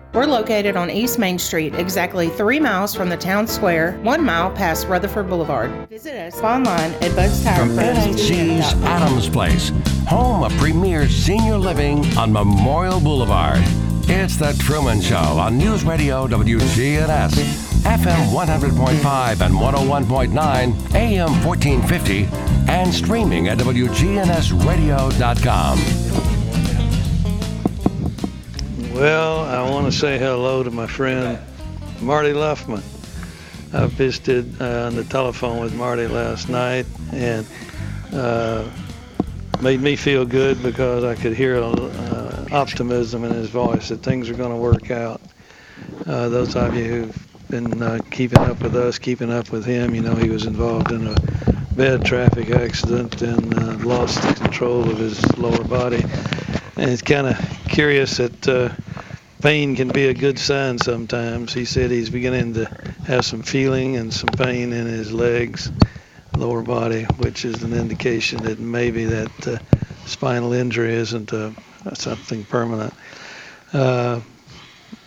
We're 0.13 0.25
located 0.25 0.75
on 0.75 0.91
East 0.91 1.19
Main 1.19 1.39
Street, 1.39 1.73
exactly 1.75 2.27
three 2.27 2.59
miles 2.59 2.93
from 2.93 3.07
the 3.07 3.15
town 3.15 3.47
square, 3.47 3.93
one 4.03 4.25
mile 4.25 4.51
past 4.51 4.89
Rutherford 4.89 5.29
Boulevard. 5.29 5.87
Visit 5.87 6.15
us 6.15 6.37
online 6.41 6.91
at 6.95 7.15
Bud's 7.15 7.41
Tire 7.41 7.59
From 7.59 7.69
NHC's 7.77 8.73
Adams 8.83 9.29
Place, 9.29 9.71
home 10.09 10.43
of 10.43 10.51
Premier 10.57 11.07
Senior 11.07 11.57
Living 11.57 12.05
on 12.17 12.33
Memorial 12.33 12.99
Boulevard. 12.99 13.59
It's 14.09 14.35
The 14.35 14.51
Truman 14.59 14.99
Show 14.99 15.15
on 15.15 15.57
News 15.57 15.85
Radio 15.85 16.27
WGNS, 16.27 17.31
FM 17.83 18.33
100.5 18.33 19.39
and 19.39 19.55
101.9, 19.55 20.93
AM 20.93 21.31
1450, 21.45 22.27
and 22.69 22.93
streaming 22.93 23.47
at 23.47 23.59
WGNSradio.com. 23.59 26.40
Well, 29.01 29.45
I 29.45 29.67
want 29.67 29.91
to 29.91 29.99
say 29.99 30.19
hello 30.19 30.61
to 30.61 30.69
my 30.69 30.85
friend 30.85 31.39
Marty 32.01 32.33
Luffman. 32.33 32.83
I 33.73 33.87
visited 33.87 34.61
uh, 34.61 34.85
on 34.85 34.95
the 34.95 35.03
telephone 35.03 35.59
with 35.59 35.73
Marty 35.73 36.05
last 36.05 36.49
night, 36.49 36.85
and 37.11 37.43
uh, 38.13 38.69
made 39.59 39.81
me 39.81 39.95
feel 39.95 40.23
good 40.23 40.61
because 40.61 41.03
I 41.03 41.15
could 41.15 41.33
hear 41.33 41.55
uh, 41.55 42.45
optimism 42.51 43.23
in 43.23 43.31
his 43.31 43.49
voice 43.49 43.89
that 43.89 44.03
things 44.03 44.29
are 44.29 44.35
going 44.35 44.51
to 44.51 44.55
work 44.55 44.91
out. 44.91 45.19
Uh, 46.05 46.29
those 46.29 46.55
of 46.55 46.75
you 46.75 46.83
who've 46.83 47.27
been 47.49 47.81
uh, 47.81 47.97
keeping 48.11 48.37
up 48.37 48.61
with 48.61 48.75
us, 48.75 48.99
keeping 48.99 49.31
up 49.31 49.51
with 49.51 49.65
him, 49.65 49.95
you 49.95 50.03
know 50.03 50.13
he 50.13 50.29
was 50.29 50.45
involved 50.45 50.91
in 50.91 51.07
a 51.07 51.15
bad 51.75 52.05
traffic 52.05 52.51
accident 52.51 53.19
and 53.23 53.57
uh, 53.57 53.77
lost 53.77 54.21
control 54.35 54.87
of 54.87 54.99
his 54.99 55.39
lower 55.39 55.63
body. 55.63 56.03
And 56.77 56.91
it's 56.91 57.01
kind 57.01 57.25
of 57.25 57.59
curious 57.67 58.17
that 58.17 58.77
pain 59.41 59.75
can 59.75 59.89
be 59.89 60.07
a 60.07 60.13
good 60.13 60.37
sign 60.37 60.77
sometimes. 60.77 61.53
He 61.53 61.65
said 61.65 61.91
he's 61.91 62.09
beginning 62.09 62.53
to 62.53 62.65
have 63.07 63.25
some 63.25 63.41
feeling 63.41 63.97
and 63.97 64.13
some 64.13 64.29
pain 64.29 64.71
in 64.71 64.85
his 64.85 65.11
legs, 65.11 65.71
lower 66.37 66.61
body, 66.61 67.03
which 67.17 67.43
is 67.43 67.63
an 67.63 67.73
indication 67.73 68.43
that 68.43 68.59
maybe 68.59 69.05
that 69.05 69.47
uh, 69.47 69.57
spinal 70.05 70.53
injury 70.53 70.93
isn't 70.93 71.33
uh, 71.33 71.51
something 71.93 72.45
permanent. 72.45 72.93
Uh, 73.73 74.21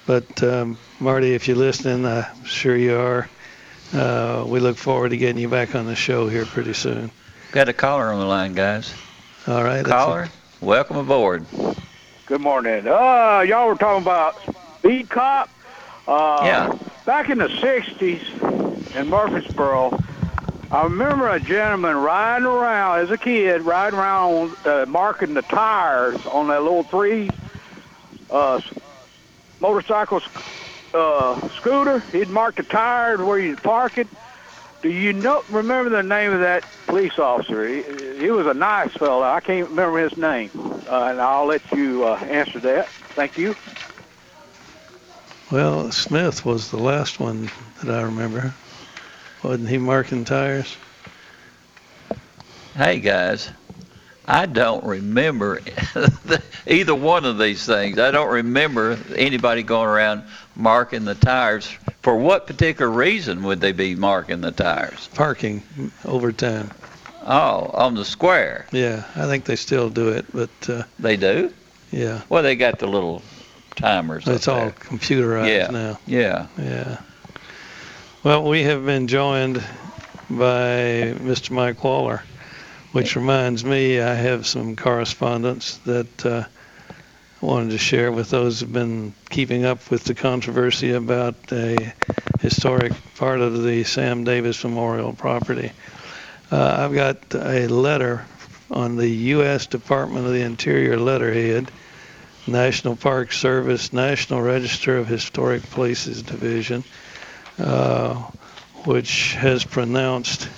but 0.07 0.43
um, 0.43 0.77
Marty, 1.01 1.35
if 1.35 1.49
you're 1.49 1.57
listening, 1.57 2.05
I'm 2.05 2.45
sure 2.45 2.77
you 2.77 2.97
are. 2.97 3.29
Uh, 3.93 4.45
we 4.47 4.59
look 4.59 4.77
forward 4.77 5.11
to 5.11 5.17
getting 5.17 5.41
you 5.41 5.49
back 5.49 5.75
on 5.75 5.87
the 5.87 5.95
show 5.95 6.29
here 6.29 6.45
pretty 6.45 6.73
soon. 6.73 7.11
Got 7.53 7.69
a 7.69 7.73
caller 7.73 8.13
on 8.13 8.19
the 8.19 8.27
line, 8.27 8.55
guys. 8.55 8.93
All 9.47 9.63
right. 9.63 9.85
Caller, 9.85 10.29
welcome 10.61 10.97
aboard. 10.97 11.47
Good 12.27 12.41
morning. 12.41 12.87
Uh, 12.87 13.45
y'all 13.47 13.69
were 13.69 13.75
talking 13.75 14.03
about 14.03 14.39
speed 14.79 15.11
cop. 15.11 15.51
Uh, 16.09 16.41
Yeah. 16.45 16.79
Back 17.05 17.29
in 17.29 17.37
the 17.37 17.49
'60s 17.49 18.97
in 18.97 19.09
Murfreesboro, 19.11 19.99
I 20.71 20.85
remember 20.85 21.29
a 21.29 21.39
gentleman 21.39 21.97
riding 21.97 22.47
around 22.47 23.01
as 23.01 23.11
a 23.11 23.19
kid, 23.19 23.61
riding 23.61 23.99
around 23.99 24.57
uh, 24.65 24.87
marking 24.89 25.35
the 25.35 25.43
tires 25.43 26.25
on 26.25 26.49
that 26.49 26.63
little 26.63 26.83
three 26.85 27.29
uh, 28.31 28.59
motorcycle 29.61 30.23
uh, 30.95 31.47
scooter. 31.59 31.99
He'd 32.11 32.31
mark 32.31 32.57
the 32.57 32.63
tires 32.63 33.21
where 33.21 33.39
you'd 33.39 33.63
park 33.63 33.99
it. 33.99 34.09
Do 34.85 34.93
you 34.93 35.15
know? 35.15 35.43
Remember 35.49 35.89
the 35.89 36.03
name 36.03 36.31
of 36.35 36.41
that 36.41 36.63
police 36.87 37.19
officer? 37.19 37.67
He, 37.67 38.21
he 38.21 38.31
was 38.31 38.47
a 38.47 38.53
nice 38.53 38.93
fellow. 38.93 39.23
I 39.23 39.41
can't 39.41 39.71
remember 39.71 39.99
his 39.99 40.15
name, 40.19 40.51
uh, 40.87 41.05
and 41.05 41.23
I'll 41.23 41.47
let 41.47 41.73
you 41.73 42.05
uh, 42.05 42.17
answer 42.17 42.61
that. 42.61 42.87
Thank 43.17 43.39
you. 43.39 43.57
Well, 45.51 45.91
Smith 45.91 46.45
was 46.45 46.71
the 46.71 46.77
last 46.77 47.19
one 47.19 47.51
that 47.83 47.95
I 47.95 48.03
remember. 48.03 48.53
Wasn't 49.43 49.71
he 49.71 49.79
marking 49.79 50.27
tires? 50.27 50.77
Hey 52.77 53.01
guys, 53.01 53.51
I 54.27 54.45
don't 54.45 54.85
remember 54.85 55.63
either 56.67 56.95
one 56.95 57.25
of 57.25 57.39
these 57.39 57.65
things. 57.65 57.99
I 57.99 58.11
don't 58.11 58.31
remember 58.31 58.99
anybody 59.17 59.63
going 59.63 59.89
around 59.89 60.25
marking 60.57 61.05
the 61.05 61.15
tires. 61.15 61.67
For 62.03 62.17
what 62.17 62.47
particular 62.47 62.91
reason 62.91 63.43
would 63.45 63.61
they 63.61 63.73
be 63.73 63.95
marking 63.95 64.41
the 64.41 64.51
tires? 64.53 65.09
Parking 65.15 65.63
over 66.05 66.33
time. 66.33 66.71
Oh, 67.27 67.71
on 67.73 67.95
the 67.95 68.05
square. 68.05 68.67
Yeah, 68.71 69.05
I 69.17 69.27
think 69.27 69.45
they 69.45 69.57
still 69.57 69.89
do 69.89 70.09
it, 70.11 70.27
but 70.33 70.51
uh, 70.69 70.83
They 70.99 71.17
do? 71.17 71.53
yeah, 71.91 72.21
Well, 72.29 72.43
they 72.43 72.57
got 72.57 72.79
the 72.79 72.87
little 72.87 73.23
timers. 73.77 74.27
it's 74.29 74.47
all 74.49 74.71
computerized 74.73 75.49
Yeah. 75.49 75.71
now. 75.71 75.99
Yeah. 76.07 76.47
Yeah. 76.59 76.99
Well, 78.23 78.45
we 78.45 78.63
have 78.65 78.85
been 78.85 79.07
joined 79.09 79.57
by 80.31 81.15
Mr. 81.21 81.51
Mike 81.51 81.83
Waller, 81.83 82.23
which 82.93 83.17
reminds 83.17 83.65
me 83.65 84.01
I 84.01 84.15
have 84.15 84.47
some 84.47 84.77
correspondence 84.77 85.79
that 85.87 86.27
uh, 86.27 86.45
wanted 87.45 87.71
to 87.71 87.79
share 87.79 88.11
with 88.11 88.31
those 88.31 88.61
who've 88.61 88.73
been 88.73 89.13
keeping 89.29 89.67
up 89.67 89.91
with 89.91 90.05
the 90.05 90.15
controversy 90.15 90.93
about 90.93 91.35
a 91.53 91.93
historic 92.41 92.93
part 93.17 93.41
of 93.41 93.63
the 93.63 93.85
Sam 93.85 94.25
Davis 94.25 94.65
Memorial 94.65 95.13
property. 95.13 95.71
Uh, 96.51 96.77
I've 96.79 96.95
got 96.95 97.35
a 97.35 97.67
letter 97.67 98.25
on 98.71 98.97
the 98.97 99.09
U.S. 99.09 99.67
Department 99.67 100.25
of 100.27 100.33
the 100.33 100.41
Interior 100.41 100.99
letterhead, 100.99 101.71
National 102.47 102.97
Park 102.97 103.31
Service, 103.31 103.93
National 103.93 104.41
Register 104.41 104.97
of 104.97 105.07
Historic 105.07 105.63
Places 105.65 106.23
Division, 106.23 106.83
uh, 107.59 108.15
which 108.87 109.35
has 109.35 109.65
pronounced 109.65 110.49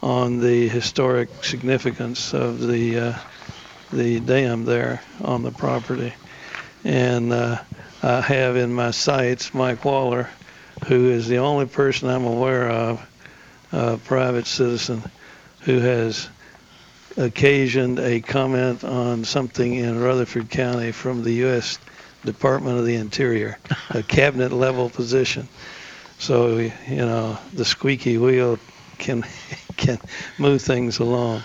on 0.00 0.38
the 0.38 0.68
historic 0.68 1.44
significance 1.44 2.32
of 2.32 2.60
the 2.60 2.98
uh, 2.98 3.18
the 3.92 4.20
dam 4.20 4.64
there 4.64 5.02
on 5.22 5.42
the 5.42 5.52
property. 5.52 6.12
And 6.84 7.32
uh, 7.32 7.62
I 8.02 8.20
have 8.20 8.56
in 8.56 8.72
my 8.72 8.90
sights 8.90 9.54
Mike 9.54 9.84
Waller, 9.84 10.28
who 10.86 11.10
is 11.10 11.28
the 11.28 11.38
only 11.38 11.66
person 11.66 12.08
I'm 12.08 12.24
aware 12.24 12.68
of, 12.68 13.08
a 13.72 13.98
private 13.98 14.46
citizen, 14.46 15.02
who 15.60 15.78
has 15.78 16.28
occasioned 17.16 17.98
a 17.98 18.20
comment 18.20 18.84
on 18.84 19.24
something 19.24 19.74
in 19.74 20.00
Rutherford 20.00 20.50
County 20.50 20.92
from 20.92 21.22
the 21.22 21.32
U.S. 21.34 21.78
Department 22.24 22.78
of 22.78 22.86
the 22.86 22.96
Interior, 22.96 23.58
a 23.90 24.02
cabinet 24.02 24.52
level 24.52 24.88
position. 24.90 25.48
So, 26.18 26.58
you 26.58 26.72
know, 26.88 27.38
the 27.52 27.64
squeaky 27.64 28.18
wheel 28.18 28.58
can 28.98 29.24
can 29.76 29.98
move 30.38 30.62
things 30.62 30.98
along. 30.98 31.42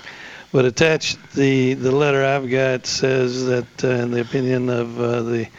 But 0.51 0.63
attached, 0.65 1.33
the, 1.33 1.73
the 1.73 1.91
letter 1.91 2.23
I've 2.23 2.49
got 2.49 2.85
says 2.85 3.45
that, 3.47 3.83
uh, 3.83 3.87
in 3.87 4.11
the 4.11 4.21
opinion 4.21 4.69
of 4.69 4.99
uh, 4.99 5.21
the 5.23 5.49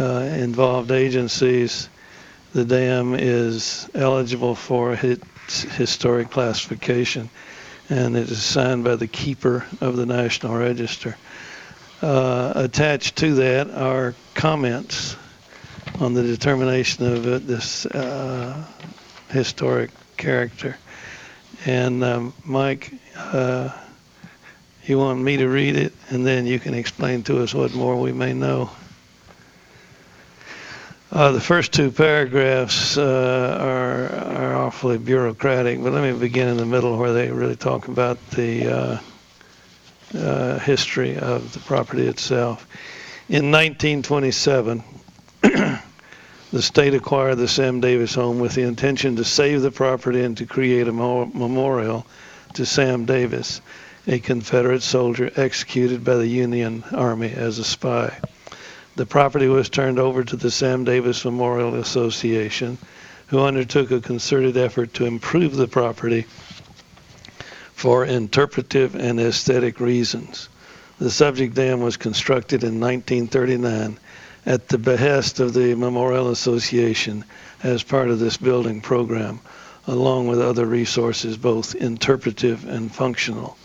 uh, 0.00 0.04
involved 0.04 0.90
agencies, 0.90 1.88
the 2.52 2.64
dam 2.64 3.14
is 3.14 3.88
eligible 3.94 4.54
for 4.54 4.94
its 4.94 5.62
historic 5.62 6.30
classification, 6.30 7.30
and 7.88 8.16
it 8.16 8.28
is 8.28 8.42
signed 8.42 8.82
by 8.82 8.96
the 8.96 9.06
keeper 9.06 9.64
of 9.80 9.96
the 9.96 10.06
National 10.06 10.56
Register. 10.56 11.16
Uh, 12.02 12.52
attached 12.56 13.16
to 13.16 13.36
that 13.36 13.70
are 13.70 14.14
comments 14.34 15.16
on 16.00 16.14
the 16.14 16.22
determination 16.22 17.06
of 17.06 17.46
this 17.46 17.86
uh, 17.86 18.66
historic 19.30 19.90
character. 20.16 20.76
And 21.64 22.02
um, 22.02 22.34
Mike, 22.44 22.92
uh, 23.16 23.70
you 24.88 24.98
want 24.98 25.20
me 25.20 25.38
to 25.38 25.48
read 25.48 25.76
it, 25.76 25.92
and 26.08 26.26
then 26.26 26.46
you 26.46 26.58
can 26.58 26.74
explain 26.74 27.22
to 27.24 27.42
us 27.42 27.54
what 27.54 27.74
more 27.74 28.00
we 28.00 28.12
may 28.12 28.32
know. 28.32 28.70
Uh, 31.12 31.32
the 31.32 31.40
first 31.40 31.72
two 31.72 31.90
paragraphs 31.90 32.98
uh, 32.98 33.58
are, 33.60 34.08
are 34.36 34.54
awfully 34.56 34.98
bureaucratic, 34.98 35.82
but 35.82 35.92
let 35.92 36.02
me 36.02 36.18
begin 36.18 36.48
in 36.48 36.56
the 36.56 36.66
middle 36.66 36.98
where 36.98 37.12
they 37.12 37.30
really 37.30 37.56
talk 37.56 37.88
about 37.88 38.18
the 38.30 38.66
uh, 38.66 38.98
uh, 40.18 40.58
history 40.58 41.16
of 41.16 41.52
the 41.52 41.60
property 41.60 42.06
itself. 42.06 42.66
In 43.28 43.50
1927, 43.50 44.82
the 45.42 45.80
state 46.62 46.94
acquired 46.94 47.36
the 47.36 47.48
Sam 47.48 47.80
Davis 47.80 48.14
home 48.14 48.38
with 48.38 48.54
the 48.54 48.62
intention 48.62 49.16
to 49.16 49.24
save 49.24 49.62
the 49.62 49.70
property 49.70 50.22
and 50.22 50.36
to 50.38 50.46
create 50.46 50.88
a 50.88 50.92
mo- 50.92 51.30
memorial 51.32 52.06
to 52.54 52.66
Sam 52.66 53.04
Davis, 53.04 53.60
a 54.08 54.20
Confederate 54.20 54.82
soldier 54.82 55.32
executed 55.34 56.04
by 56.04 56.14
the 56.14 56.28
Union 56.28 56.84
Army 56.92 57.32
as 57.32 57.58
a 57.58 57.64
spy. 57.64 58.16
The 58.94 59.04
property 59.04 59.48
was 59.48 59.68
turned 59.68 59.98
over 59.98 60.22
to 60.22 60.36
the 60.36 60.50
Sam 60.50 60.84
Davis 60.84 61.24
Memorial 61.24 61.74
Association, 61.74 62.78
who 63.26 63.40
undertook 63.40 63.90
a 63.90 64.00
concerted 64.00 64.56
effort 64.56 64.94
to 64.94 65.06
improve 65.06 65.56
the 65.56 65.66
property 65.66 66.24
for 67.72 68.04
interpretive 68.04 68.94
and 68.94 69.18
aesthetic 69.18 69.80
reasons. 69.80 70.48
The 70.98 71.10
subject 71.10 71.54
dam 71.54 71.80
was 71.80 71.96
constructed 71.96 72.62
in 72.62 72.78
1939 72.78 73.98
at 74.46 74.68
the 74.68 74.78
behest 74.78 75.40
of 75.40 75.52
the 75.52 75.74
Memorial 75.74 76.30
Association 76.30 77.24
as 77.64 77.82
part 77.82 78.10
of 78.10 78.20
this 78.20 78.36
building 78.36 78.80
program, 78.80 79.40
along 79.88 80.28
with 80.28 80.40
other 80.40 80.64
resources, 80.64 81.36
both 81.36 81.74
interpretive 81.74 82.66
and 82.68 82.94
functional. 82.94 83.58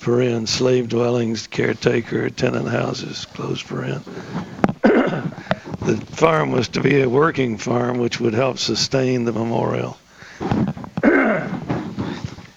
Paren, 0.00 0.48
slave 0.48 0.88
dwellings, 0.88 1.46
caretaker, 1.46 2.30
tenant 2.30 2.68
houses, 2.68 3.26
close 3.34 3.70
rent. 3.70 4.02
the 4.82 6.02
farm 6.12 6.52
was 6.52 6.68
to 6.68 6.80
be 6.80 7.02
a 7.02 7.08
working 7.08 7.58
farm 7.58 7.98
which 7.98 8.18
would 8.18 8.32
help 8.32 8.58
sustain 8.58 9.24
the 9.24 9.32
memorial. 9.32 9.98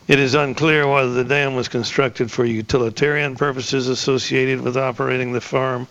It 0.05 0.19
is 0.19 0.35
unclear 0.35 0.85
whether 0.85 1.13
the 1.13 1.23
dam 1.23 1.55
was 1.55 1.69
constructed 1.69 2.29
for 2.29 2.43
utilitarian 2.43 3.37
purposes 3.37 3.87
associated 3.87 4.59
with 4.59 4.75
operating 4.75 5.31
the 5.31 5.39
farm 5.39 5.87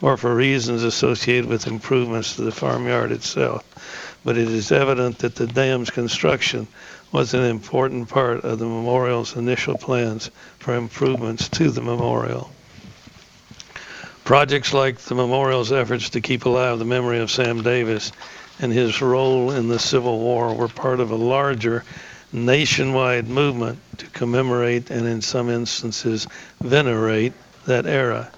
or 0.00 0.16
for 0.16 0.34
reasons 0.34 0.84
associated 0.84 1.46
with 1.46 1.66
improvements 1.66 2.36
to 2.36 2.42
the 2.42 2.52
farmyard 2.52 3.10
itself. 3.10 3.64
But 4.24 4.38
it 4.38 4.48
is 4.48 4.70
evident 4.70 5.18
that 5.18 5.34
the 5.34 5.48
dam's 5.48 5.90
construction 5.90 6.68
was 7.16 7.32
an 7.32 7.44
important 7.44 8.06
part 8.10 8.44
of 8.44 8.58
the 8.58 8.66
memorial's 8.66 9.36
initial 9.36 9.78
plans 9.78 10.30
for 10.58 10.76
improvements 10.76 11.48
to 11.48 11.70
the 11.70 11.80
memorial. 11.80 12.50
Projects 14.24 14.74
like 14.74 14.98
the 14.98 15.14
memorial's 15.14 15.72
efforts 15.72 16.10
to 16.10 16.20
keep 16.20 16.44
alive 16.44 16.78
the 16.78 16.84
memory 16.84 17.18
of 17.18 17.30
Sam 17.30 17.62
Davis 17.62 18.12
and 18.60 18.70
his 18.70 19.00
role 19.00 19.50
in 19.50 19.66
the 19.68 19.78
Civil 19.78 20.18
War 20.18 20.52
were 20.52 20.68
part 20.68 21.00
of 21.00 21.10
a 21.10 21.16
larger 21.16 21.84
nationwide 22.34 23.28
movement 23.28 23.78
to 23.96 24.06
commemorate 24.08 24.90
and, 24.90 25.06
in 25.06 25.22
some 25.22 25.48
instances, 25.48 26.26
venerate 26.60 27.32
that 27.64 27.86
era. 27.86 28.30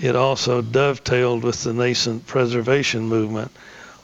It 0.00 0.16
also 0.16 0.62
dovetailed 0.62 1.42
with 1.42 1.62
the 1.64 1.74
nascent 1.74 2.26
preservation 2.26 3.08
movement, 3.08 3.50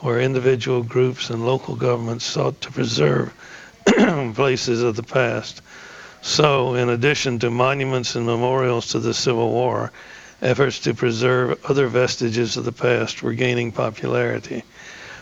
where 0.00 0.20
individual 0.20 0.82
groups 0.82 1.30
and 1.30 1.46
local 1.46 1.76
governments 1.76 2.26
sought 2.26 2.60
to 2.60 2.70
preserve 2.70 3.32
places 4.34 4.82
of 4.82 4.96
the 4.96 5.02
past. 5.02 5.62
So, 6.20 6.74
in 6.74 6.88
addition 6.88 7.38
to 7.40 7.50
monuments 7.50 8.14
and 8.16 8.26
memorials 8.26 8.88
to 8.88 8.98
the 8.98 9.14
Civil 9.14 9.50
War, 9.50 9.92
efforts 10.42 10.80
to 10.80 10.94
preserve 10.94 11.58
other 11.64 11.88
vestiges 11.88 12.56
of 12.56 12.64
the 12.64 12.72
past 12.72 13.22
were 13.22 13.34
gaining 13.34 13.72
popularity. 13.72 14.62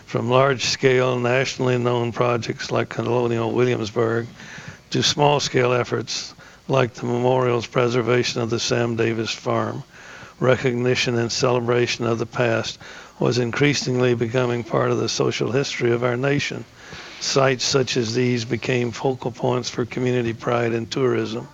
From 0.05 0.29
large 0.29 0.65
scale, 0.65 1.19
nationally 1.19 1.77
known 1.77 2.11
projects 2.11 2.71
like 2.71 2.89
Colonial 2.89 3.51
Williamsburg 3.51 4.27
to 4.91 5.03
small 5.03 5.39
scale 5.39 5.73
efforts 5.73 6.33
like 6.67 6.93
the 6.93 7.05
memorial's 7.05 7.67
preservation 7.67 8.41
of 8.41 8.49
the 8.49 8.59
Sam 8.59 8.95
Davis 8.95 9.31
Farm, 9.31 9.83
recognition 10.39 11.17
and 11.17 11.31
celebration 11.31 12.05
of 12.05 12.19
the 12.19 12.25
past 12.25 12.79
was 13.19 13.37
increasingly 13.37 14.13
becoming 14.13 14.63
part 14.63 14.91
of 14.91 14.99
the 14.99 15.09
social 15.09 15.51
history 15.51 15.91
of 15.91 16.03
our 16.03 16.17
nation. 16.17 16.63
Sites 17.19 17.63
such 17.63 17.97
as 17.97 18.13
these 18.13 18.45
became 18.45 18.91
focal 18.91 19.31
points 19.31 19.69
for 19.69 19.85
community 19.85 20.33
pride 20.33 20.73
and 20.73 20.89
tourism 20.89 21.47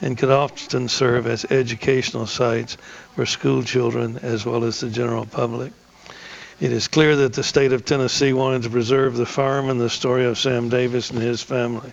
and 0.00 0.16
could 0.16 0.30
often 0.30 0.88
serve 0.88 1.26
as 1.26 1.44
educational 1.46 2.26
sites 2.26 2.76
for 3.16 3.26
school 3.26 3.62
children 3.62 4.18
as 4.22 4.46
well 4.46 4.64
as 4.64 4.80
the 4.80 4.88
general 4.88 5.26
public. 5.26 5.72
It 6.60 6.72
is 6.72 6.88
clear 6.88 7.16
that 7.16 7.32
the 7.34 7.42
state 7.42 7.72
of 7.72 7.84
Tennessee 7.84 8.32
wanted 8.32 8.62
to 8.62 8.70
preserve 8.70 9.16
the 9.16 9.26
farm 9.26 9.70
and 9.70 9.80
the 9.80 9.90
story 9.90 10.24
of 10.24 10.38
Sam 10.38 10.68
Davis 10.68 11.10
and 11.10 11.20
his 11.20 11.42
family. 11.42 11.92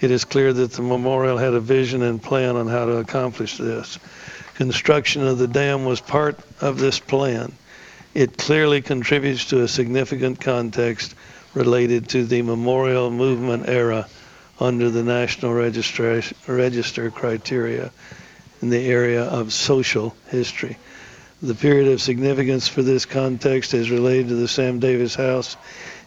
It 0.00 0.10
is 0.10 0.24
clear 0.24 0.52
that 0.52 0.72
the 0.72 0.82
memorial 0.82 1.38
had 1.38 1.54
a 1.54 1.60
vision 1.60 2.02
and 2.02 2.22
plan 2.22 2.56
on 2.56 2.66
how 2.66 2.84
to 2.86 2.96
accomplish 2.96 3.56
this. 3.56 3.98
Construction 4.54 5.26
of 5.26 5.38
the 5.38 5.48
dam 5.48 5.84
was 5.84 6.00
part 6.00 6.38
of 6.60 6.78
this 6.78 6.98
plan. 6.98 7.52
It 8.14 8.36
clearly 8.36 8.82
contributes 8.82 9.46
to 9.46 9.62
a 9.62 9.68
significant 9.68 10.40
context 10.40 11.14
related 11.54 12.08
to 12.08 12.24
the 12.24 12.42
memorial 12.42 13.10
movement 13.10 13.68
era 13.68 14.08
under 14.60 14.90
the 14.90 15.02
National 15.02 15.52
Register, 15.52 16.22
Register 16.46 17.10
criteria 17.10 17.90
in 18.62 18.70
the 18.70 18.86
area 18.86 19.22
of 19.22 19.52
social 19.52 20.14
history. 20.28 20.76
The 21.42 21.54
period 21.54 21.88
of 21.92 22.00
significance 22.00 22.68
for 22.68 22.82
this 22.82 23.04
context 23.04 23.74
as 23.74 23.90
related 23.90 24.28
to 24.28 24.34
the 24.36 24.48
Sam 24.48 24.78
Davis 24.78 25.14
House 25.14 25.56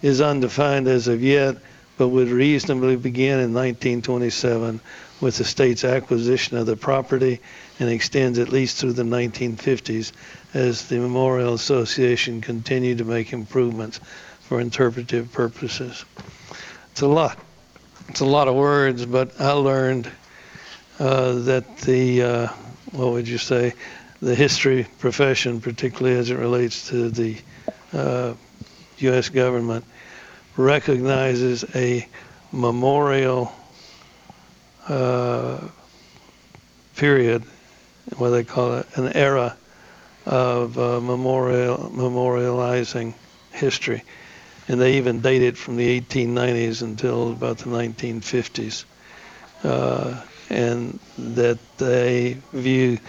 is 0.01 0.21
undefined 0.21 0.87
as 0.87 1.07
of 1.07 1.21
yet, 1.21 1.57
but 1.97 2.07
would 2.09 2.29
reasonably 2.29 2.95
begin 2.95 3.39
in 3.39 3.53
1927 3.53 4.79
with 5.19 5.37
the 5.37 5.43
state's 5.43 5.83
acquisition 5.83 6.57
of 6.57 6.65
the 6.65 6.75
property 6.75 7.39
and 7.79 7.89
extends 7.89 8.39
at 8.39 8.49
least 8.49 8.77
through 8.77 8.93
the 8.93 9.03
1950s 9.03 10.11
as 10.53 10.87
the 10.87 10.99
Memorial 10.99 11.53
Association 11.53 12.41
continued 12.41 12.99
to 12.99 13.05
make 13.05 13.33
improvements 13.33 13.99
for 14.47 14.61
interpretive 14.61 15.31
purposes. 15.33 16.05
It's 16.91 17.01
a 17.01 17.07
lot. 17.07 17.37
It's 18.07 18.21
a 18.21 18.25
lot 18.25 18.47
of 18.47 18.55
words, 18.55 19.05
but 19.05 19.39
I 19.41 19.51
learned 19.51 20.09
uh, 20.99 21.33
that 21.33 21.77
the, 21.79 22.21
uh, 22.21 22.47
what 22.91 23.11
would 23.11 23.27
you 23.27 23.37
say, 23.37 23.73
the 24.21 24.33
history 24.33 24.87
profession, 24.99 25.59
particularly 25.59 26.17
as 26.17 26.29
it 26.29 26.37
relates 26.37 26.87
to 26.89 27.09
the 27.09 27.37
uh, 27.91 28.33
U.S. 28.99 29.27
government, 29.29 29.83
recognizes 30.55 31.65
a 31.75 32.07
memorial 32.53 33.51
uh, 34.87 35.59
period, 36.95 37.43
what 38.15 38.29
they 38.29 38.45
call 38.45 38.75
it, 38.75 38.87
an 38.95 39.11
era 39.11 39.57
of 40.25 40.77
uh, 40.79 41.01
memorial 41.01 41.91
memorializing 41.93 43.13
history, 43.51 44.03
and 44.67 44.81
they 44.81 44.97
even 44.97 45.21
date 45.21 45.41
it 45.41 45.57
from 45.57 45.77
the 45.77 46.01
1890s 46.01 46.81
until 46.81 47.31
about 47.31 47.59
the 47.59 47.69
1950s, 47.69 48.85
uh, 49.63 50.21
and 50.49 50.99
that 51.17 51.57
they 51.77 52.37
view 52.53 52.99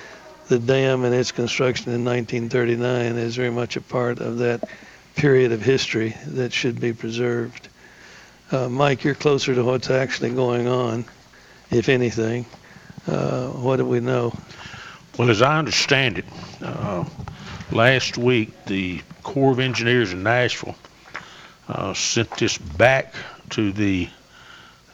the 0.49 0.59
dam 0.59 1.05
and 1.05 1.15
its 1.15 1.33
construction 1.33 1.93
in 1.93 2.05
1939 2.05 3.17
as 3.17 3.37
very 3.37 3.51
much 3.51 3.77
a 3.77 3.81
part 3.81 4.21
of 4.21 4.39
that 4.39 4.69
period 5.15 5.53
of 5.53 5.61
history 5.61 6.17
that 6.27 6.53
should 6.53 6.81
be 6.81 6.93
preserved. 6.93 7.69
Uh, 8.51 8.69
Mike, 8.69 9.05
you're 9.05 9.15
closer 9.15 9.55
to 9.55 9.63
what's 9.65 9.91
actually 9.91 10.31
going 10.31 10.69
on, 10.69 11.05
if 11.71 11.89
anything. 11.89 12.47
Uh, 13.07 13.49
what 13.49 13.77
do 13.77 13.85
we 13.85 14.01
know? 14.01 14.33
Well, 15.19 15.31
as 15.31 15.43
I 15.43 15.59
understand 15.59 16.19
it, 16.19 16.25
uh, 16.63 17.05
last 17.73 18.17
week 18.17 18.65
the 18.67 19.03
Corps 19.23 19.53
of 19.53 19.59
Engineers 19.59 20.13
in 20.13 20.23
Nashville 20.23 20.77
uh, 21.69 21.95
sent 21.95 22.31
this 22.39 22.57
back 22.59 23.15
to 23.51 23.73
the 23.73 24.09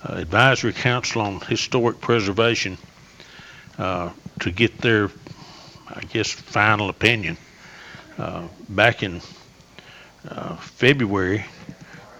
uh, 0.04 0.14
Advisory 0.14 0.72
Council 0.72 1.22
on 1.22 1.40
Historic 1.40 2.00
Preservation 2.00 2.76
uh, 3.78 4.10
to 4.40 4.50
get 4.50 4.78
their, 4.78 5.10
I 5.88 6.00
guess, 6.02 6.30
final 6.30 6.88
opinion. 6.88 7.36
Uh, 8.18 8.46
back 8.68 9.02
in 9.02 9.20
uh, 10.28 10.56
February, 10.56 11.44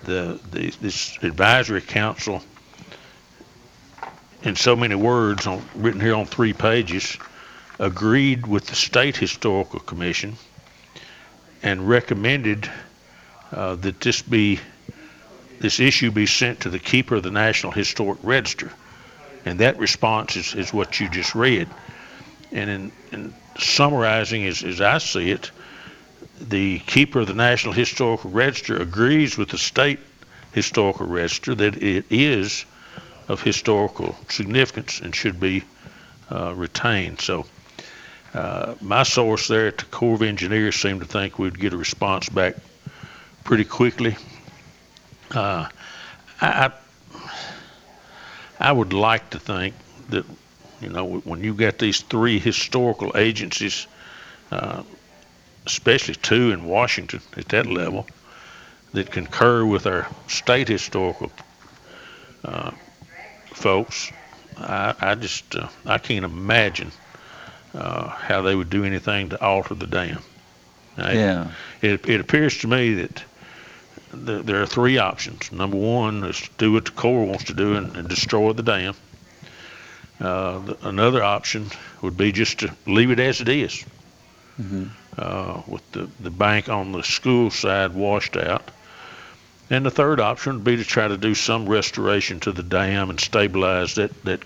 the, 0.05 0.40
the 0.50 0.70
this 0.80 1.16
advisory 1.22 1.80
council, 1.80 2.42
in 4.42 4.57
so 4.57 4.76
many 4.76 4.94
words, 4.94 5.46
on, 5.46 5.64
written 5.74 6.00
here 6.00 6.14
on 6.14 6.26
three 6.26 6.52
pages, 6.52 7.16
agreed 7.78 8.46
with 8.46 8.66
the 8.66 8.74
State 8.74 9.16
Historical 9.16 9.80
Commission 9.80 10.36
and 11.62 11.88
recommended 11.88 12.70
uh, 13.53 13.76
that 13.76 14.01
this 14.01 14.22
be 14.22 14.61
this 15.61 15.80
issue 15.80 16.11
be 16.11 16.26
sent 16.26 16.61
to 16.61 16.68
the 16.68 16.78
keeper 16.78 17.14
of 17.16 17.22
the 17.22 17.30
National 17.30 17.72
Historic 17.72 18.18
Register. 18.22 18.72
And 19.45 19.61
that 19.61 19.78
response 19.78 20.36
is, 20.36 20.55
is 20.55 20.72
what 20.72 20.99
you 21.01 21.09
just 21.09 21.34
read. 21.34 21.68
And 22.53 22.70
in, 22.70 22.92
in 23.12 23.34
summarizing, 23.59 24.45
as, 24.47 24.62
as 24.62 24.80
I 24.80 24.99
see 24.99 25.30
it, 25.30 25.51
the 26.40 26.80
keeper 26.80 27.20
of 27.20 27.28
the 27.28 27.34
National 27.34 27.72
Historical 27.72 28.30
Register 28.30 28.76
agrees 28.76 29.38
with 29.38 29.51
the 29.51 29.59
state 29.59 30.01
historical 30.53 31.07
register 31.07 31.55
that 31.55 31.82
it 31.82 32.05
is 32.11 32.64
of 33.28 33.42
historical 33.42 34.16
significance 34.28 35.01
and 35.01 35.14
should 35.14 35.40
be 35.40 35.62
uh, 36.30 36.53
retained. 36.55 37.20
So 37.20 37.47
uh, 38.34 38.74
my 38.80 39.03
source 39.03 39.49
there 39.49 39.68
at 39.68 39.78
the 39.78 39.84
Corps 39.86 40.14
of 40.14 40.22
Engineers 40.22 40.76
seemed 40.76 41.01
to 41.01 41.07
think 41.07 41.38
we'd 41.38 41.59
get 41.59 41.72
a 41.72 41.76
response 41.76 42.28
back 42.28 42.57
pretty 43.45 43.64
quickly. 43.64 44.16
Uh, 45.30 45.68
I, 46.40 46.72
I 48.59 48.72
would 48.72 48.92
like 48.92 49.30
to 49.30 49.38
think 49.38 49.74
that 50.09 50.24
you 50.80 50.88
know 50.88 51.18
when 51.18 51.42
you've 51.45 51.57
got 51.57 51.78
these 51.78 52.01
three 52.01 52.38
historical 52.38 53.12
agencies, 53.16 53.86
uh, 54.51 54.82
especially 55.66 56.14
two 56.14 56.51
in 56.53 56.64
Washington 56.64 57.20
at 57.36 57.49
that 57.49 57.66
level, 57.66 58.07
that 58.92 59.11
concur 59.11 59.64
with 59.64 59.86
our 59.86 60.07
state 60.28 60.68
historical 60.68 61.30
uh, 62.45 62.70
folks, 63.47 64.12
I, 64.57 64.95
I 65.01 65.14
just 65.14 65.57
uh, 65.57 65.68
I 65.86 65.99
can't 65.99 66.24
imagine 66.24 66.90
uh, 67.74 68.09
how 68.09 68.42
they 68.42 68.55
would 68.55 68.70
do 68.70 68.84
anything 68.84 69.30
to 69.30 69.42
alter 69.42 69.74
the 69.74 69.86
dam. 69.86 70.22
Now, 70.97 71.11
Yeah. 71.11 71.51
It, 71.82 72.09
it 72.09 72.20
appears 72.20 72.59
to 72.59 72.68
me 72.68 72.95
that 72.95 73.24
the, 74.15 74.43
there 74.43 74.62
are 74.62 74.67
three 74.67 74.99
options. 74.99 75.53
Number 75.53 75.77
one 75.77 76.25
is 76.25 76.41
to 76.41 76.51
do 76.59 76.73
what 76.73 76.85
the 76.87 76.91
Corps 76.93 77.27
wants 77.27 77.45
to 77.45 77.55
do 77.55 77.77
and, 77.77 77.97
and 77.97 78.09
destroy 78.09 78.53
the 78.53 78.62
dam. 78.62 78.95
Uh, 80.21 80.59
the, 80.61 80.89
another 80.89 81.23
option 81.23 81.67
would 82.03 82.17
be 82.17 82.33
just 82.33 82.61
to 82.61 82.75
leave 82.87 83.11
it 83.11 83.19
as 83.21 83.41
it 83.41 83.49
is, 83.49 83.85
uh, 85.19 85.62
with 85.67 85.93
the, 85.93 86.09
the 86.21 86.31
bank 86.31 86.69
on 86.69 86.93
the 86.93 87.03
school 87.03 87.51
side 87.51 87.93
washed 87.95 88.37
out. 88.37 88.71
And 89.71 89.85
the 89.85 89.91
third 89.91 90.21
option 90.21 90.55
would 90.55 90.65
be 90.65 90.77
to 90.77 90.85
try 90.85 91.09
to 91.09 91.17
do 91.17 91.35
some 91.35 91.69
restoration 91.69 92.41
to 92.41 92.53
the 92.53 92.62
dam 92.62 93.11
and 93.11 93.19
stabilize 93.19 93.95
that, 93.97 94.23
that 94.25 94.41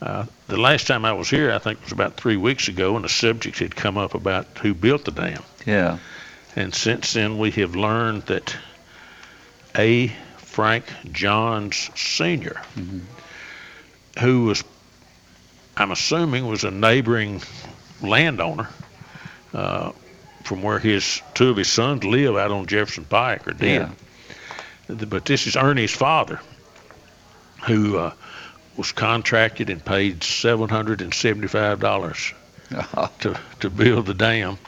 uh, 0.00 0.26
the 0.48 0.56
last 0.56 0.86
time 0.86 1.04
I 1.04 1.12
was 1.12 1.28
here, 1.28 1.52
I 1.52 1.58
think 1.58 1.78
it 1.78 1.84
was 1.84 1.92
about 1.92 2.16
three 2.16 2.36
weeks 2.36 2.68
ago, 2.68 2.96
and 2.96 3.04
the 3.04 3.08
subject 3.08 3.58
had 3.58 3.76
come 3.76 3.98
up 3.98 4.14
about 4.14 4.46
who 4.58 4.74
built 4.74 5.04
the 5.04 5.12
dam. 5.12 5.42
Yeah. 5.66 5.98
And 6.54 6.74
since 6.74 7.14
then, 7.14 7.38
we 7.38 7.50
have 7.52 7.74
learned 7.76 8.22
that 8.26 8.56
A. 9.76 10.12
Frank 10.36 10.84
Johns 11.12 11.90
Sr., 11.94 12.60
who 14.20 14.44
was, 14.44 14.62
I'm 15.78 15.90
assuming, 15.90 16.46
was 16.46 16.64
a 16.64 16.70
neighboring 16.70 17.40
landowner 18.02 18.68
uh, 19.54 19.92
from 20.44 20.62
where 20.62 20.78
his 20.78 21.22
two 21.32 21.48
of 21.48 21.56
his 21.56 21.72
sons 21.72 22.04
live 22.04 22.36
out 22.36 22.50
on 22.50 22.66
Jefferson 22.66 23.04
Pike 23.06 23.48
or 23.48 23.52
did. 23.52 23.88
But 24.88 25.24
this 25.24 25.46
is 25.46 25.56
Ernie's 25.56 25.94
father, 25.94 26.38
who 27.66 27.96
uh, 27.96 28.12
was 28.76 28.92
contracted 28.92 29.70
and 29.70 29.82
paid 29.82 30.22
seven 30.22 30.68
hundred 30.68 31.00
and 31.00 31.14
seventy-five 31.14 31.80
dollars 31.80 32.34
to 33.20 33.38
to 33.60 33.70
build 33.70 34.04
the 34.04 34.14
dam. 34.14 34.58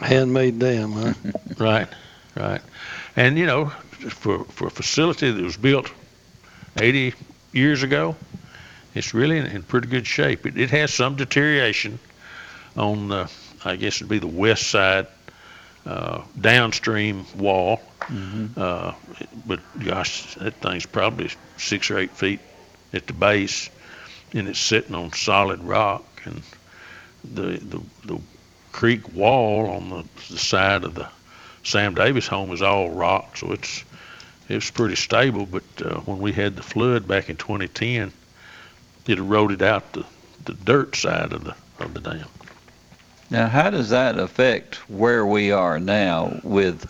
Handmade 0.00 0.58
dam, 0.58 0.92
huh? 0.92 1.14
Right, 1.58 1.88
right. 2.36 2.60
And 3.16 3.38
you 3.38 3.46
know, 3.46 3.66
for 3.66 4.44
for 4.44 4.66
a 4.68 4.70
facility 4.70 5.30
that 5.30 5.42
was 5.42 5.56
built 5.56 5.90
80 6.78 7.14
years 7.52 7.82
ago, 7.82 8.16
it's 8.94 9.14
really 9.14 9.38
in, 9.38 9.46
in 9.46 9.62
pretty 9.62 9.88
good 9.88 10.06
shape. 10.06 10.46
It, 10.46 10.58
it 10.58 10.70
has 10.70 10.92
some 10.92 11.16
deterioration 11.16 11.98
on 12.76 13.08
the, 13.08 13.30
I 13.64 13.76
guess 13.76 13.96
it'd 13.96 14.08
be 14.08 14.18
the 14.18 14.26
west 14.26 14.68
side 14.70 15.06
uh, 15.86 16.22
downstream 16.40 17.26
wall. 17.36 17.80
Uh, 18.56 18.94
but 19.46 19.60
gosh, 19.84 20.34
that 20.34 20.54
thing's 20.54 20.86
probably 20.86 21.30
six 21.56 21.90
or 21.90 21.98
eight 21.98 22.10
feet 22.10 22.40
at 22.92 23.06
the 23.06 23.12
base, 23.12 23.70
and 24.32 24.48
it's 24.48 24.58
sitting 24.58 24.94
on 24.94 25.12
solid 25.12 25.62
rock. 25.62 26.04
And 26.24 26.42
the 27.24 27.58
the, 27.58 27.80
the 28.04 28.20
creek 28.72 29.14
wall 29.14 29.68
on 29.70 29.90
the, 29.90 30.04
the 30.32 30.38
side 30.38 30.84
of 30.84 30.94
the 30.94 31.08
Sam 31.64 31.94
Davis 31.94 32.26
home 32.26 32.52
is 32.52 32.62
all 32.62 32.90
rock, 32.90 33.36
so 33.36 33.52
it's 33.52 33.84
it's 34.48 34.70
pretty 34.70 34.96
stable. 34.96 35.46
But 35.46 35.62
uh, 35.84 36.00
when 36.00 36.18
we 36.18 36.32
had 36.32 36.56
the 36.56 36.62
flood 36.62 37.06
back 37.06 37.30
in 37.30 37.36
2010, 37.36 38.12
it 39.06 39.18
eroded 39.18 39.62
out 39.62 39.92
the, 39.92 40.04
the 40.44 40.54
dirt 40.54 40.96
side 40.96 41.32
of 41.32 41.44
the 41.44 41.54
of 41.78 41.94
the 41.94 42.00
dam. 42.00 42.26
Now, 43.30 43.48
how 43.48 43.70
does 43.70 43.90
that 43.90 44.18
affect 44.18 44.76
where 44.90 45.24
we 45.24 45.52
are 45.52 45.78
now 45.78 46.40
with 46.42 46.86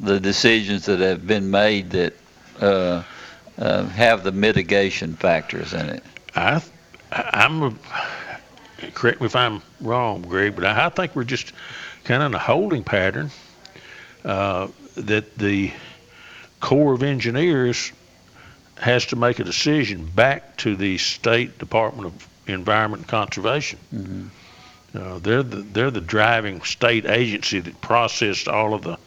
the 0.00 0.18
decisions 0.18 0.86
that 0.86 0.98
have 0.98 1.24
been 1.26 1.50
made 1.50 1.90
that 1.90 2.14
uh, 2.60 3.02
uh, 3.58 3.84
have 3.86 4.24
the 4.24 4.32
mitigation 4.32 5.14
factors 5.14 5.72
in 5.72 5.88
it? 5.88 6.02
I, 6.34 6.60
I'm, 7.12 7.62
a, 7.62 7.74
correct 8.94 9.20
me 9.20 9.26
if 9.26 9.36
I'm 9.36 9.62
wrong, 9.80 10.22
Greg, 10.22 10.54
but 10.54 10.64
I, 10.64 10.86
I 10.86 10.88
think 10.88 11.14
we're 11.14 11.24
just 11.24 11.52
kind 12.04 12.22
of 12.22 12.26
in 12.26 12.34
a 12.34 12.38
holding 12.38 12.84
pattern 12.84 13.30
uh, 14.24 14.68
that 14.96 15.36
the 15.38 15.72
Corps 16.60 16.94
of 16.94 17.02
Engineers 17.02 17.92
has 18.78 19.06
to 19.06 19.16
make 19.16 19.38
a 19.38 19.44
decision 19.44 20.06
back 20.06 20.56
to 20.58 20.76
the 20.76 20.98
State 20.98 21.58
Department 21.58 22.06
of 22.06 22.28
Environment 22.46 23.02
and 23.02 23.08
Conservation. 23.08 24.30
Uh, 24.94 25.18
they're 25.18 25.42
the 25.42 25.56
they're 25.56 25.90
the 25.90 26.00
driving 26.00 26.62
state 26.62 27.04
agency 27.04 27.58
that 27.58 27.80
processed 27.80 28.46
all 28.46 28.74
of 28.74 28.82
the 28.82 28.98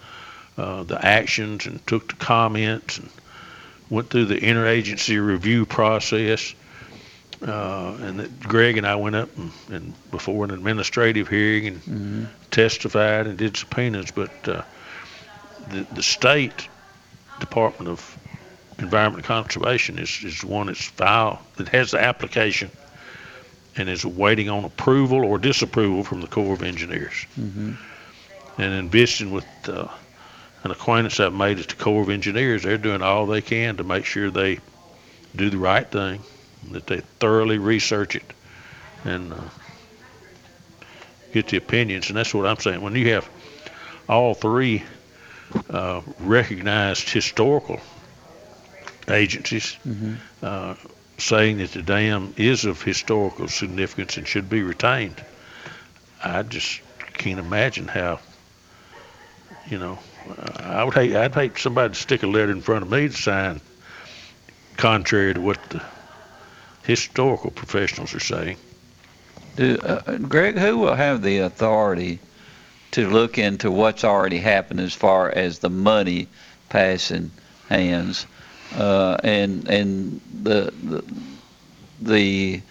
uh, 0.57 0.84
the 0.84 1.03
actions 1.05 1.65
and 1.65 1.86
took 1.88 2.09
the 2.09 2.15
comments 2.15 2.97
and 2.97 3.09
went 3.89 4.09
through 4.09 4.26
the 4.26 4.39
interagency 4.39 5.26
review 5.26 5.65
process. 5.65 6.53
Uh, 7.45 7.95
and 8.01 8.19
that 8.19 8.39
Greg 8.39 8.77
and 8.77 8.88
I 8.88 8.95
went 8.95 9.15
up 9.15 9.29
and, 9.38 9.51
and 9.69 9.93
before 10.09 10.43
an 10.43 10.51
administrative 10.51 11.27
hearing 11.27 11.67
and 11.67 12.27
testified 12.49 13.27
and 13.27 13.38
did 13.38 13.55
subpoenas. 13.55 14.09
But 14.09 14.31
uh, 14.47 14.63
the 15.69 15.85
the 15.93 16.01
state 16.01 16.67
Department 17.39 17.89
of 17.89 18.17
Environment 18.79 19.17
and 19.17 19.25
Conservation 19.25 19.99
is 19.99 20.23
is 20.23 20.41
the 20.41 20.47
one 20.47 20.65
that's 20.67 20.83
filed 20.83 21.38
that 21.57 21.69
has 21.69 21.91
the 21.91 22.01
application 22.01 22.71
and 23.75 23.88
is 23.88 24.03
waiting 24.03 24.49
on 24.49 24.65
approval 24.65 25.23
or 25.23 25.38
disapproval 25.38 26.03
from 26.03 26.21
the 26.21 26.27
Corps 26.27 26.53
of 26.53 26.63
Engineers. 26.63 27.27
Mm-hmm. 27.39 27.73
And 28.57 28.73
in 28.73 28.89
visiting 28.89 29.31
with 29.31 29.45
uh, 29.67 29.88
an 30.63 30.71
acquaintance 30.71 31.19
I've 31.19 31.33
made 31.33 31.59
at 31.59 31.67
the 31.67 31.75
Corps 31.75 32.01
of 32.01 32.09
Engineers, 32.09 32.63
they're 32.63 32.79
doing 32.79 33.03
all 33.03 33.27
they 33.27 33.41
can 33.41 33.77
to 33.77 33.83
make 33.83 34.05
sure 34.05 34.31
they 34.31 34.59
do 35.35 35.51
the 35.51 35.59
right 35.59 35.88
thing, 35.88 36.21
that 36.71 36.87
they 36.87 37.01
thoroughly 37.19 37.57
research 37.57 38.15
it, 38.15 38.33
and 39.03 39.33
uh, 39.33 39.37
get 41.33 41.47
the 41.47 41.57
opinions. 41.57 42.09
And 42.09 42.17
that's 42.17 42.33
what 42.33 42.45
I'm 42.45 42.57
saying. 42.57 42.81
When 42.81 42.95
you 42.95 43.13
have 43.13 43.29
all 44.09 44.33
three 44.33 44.83
uh, 45.69 46.01
recognized 46.19 47.09
historical 47.09 47.79
agencies 49.09 49.77
uh, 50.43 50.75
saying 51.17 51.57
that 51.57 51.71
the 51.71 51.81
dam 51.81 52.33
is 52.37 52.65
of 52.65 52.81
historical 52.81 53.47
significance 53.47 54.17
and 54.17 54.27
should 54.27 54.49
be 54.49 54.61
retained, 54.61 55.23
I 56.23 56.43
just 56.43 56.81
can't 57.13 57.39
imagine 57.39 57.87
how, 57.87 58.19
you 59.69 59.79
know, 59.79 59.99
I 60.57 60.83
would 60.83 60.93
hate, 60.93 61.15
I'd 61.15 61.33
hate 61.33 61.57
somebody 61.57 61.93
to 61.93 61.99
stick 61.99 62.23
a 62.23 62.27
letter 62.27 62.51
in 62.51 62.61
front 62.61 62.83
of 62.83 62.91
me 62.91 63.07
to 63.07 63.13
sign 63.13 63.61
contrary 64.75 65.33
to 65.33 65.41
what 65.41 65.57
the 65.69 65.81
historical 66.88 67.51
professionals 67.51 68.15
are 68.15 68.19
saying. 68.21 68.57
Do, 69.57 69.77
uh, 69.83 70.17
Greg, 70.19 70.57
who 70.57 70.77
will 70.77 70.95
have 70.95 71.21
the 71.21 71.39
authority 71.39 72.19
to 72.91 73.09
look 73.09 73.38
into 73.38 73.69
what's 73.69 74.05
already 74.05 74.38
happened 74.38 74.79
as 74.79 74.93
far 74.93 75.29
as 75.29 75.59
the 75.59 75.69
money 75.69 76.27
passing 76.69 77.31
hands 77.67 78.25
uh, 78.75 79.17
and 79.23 79.67
and 79.67 80.21
the 80.43 80.73
the, 80.83 81.03
the 82.01 82.61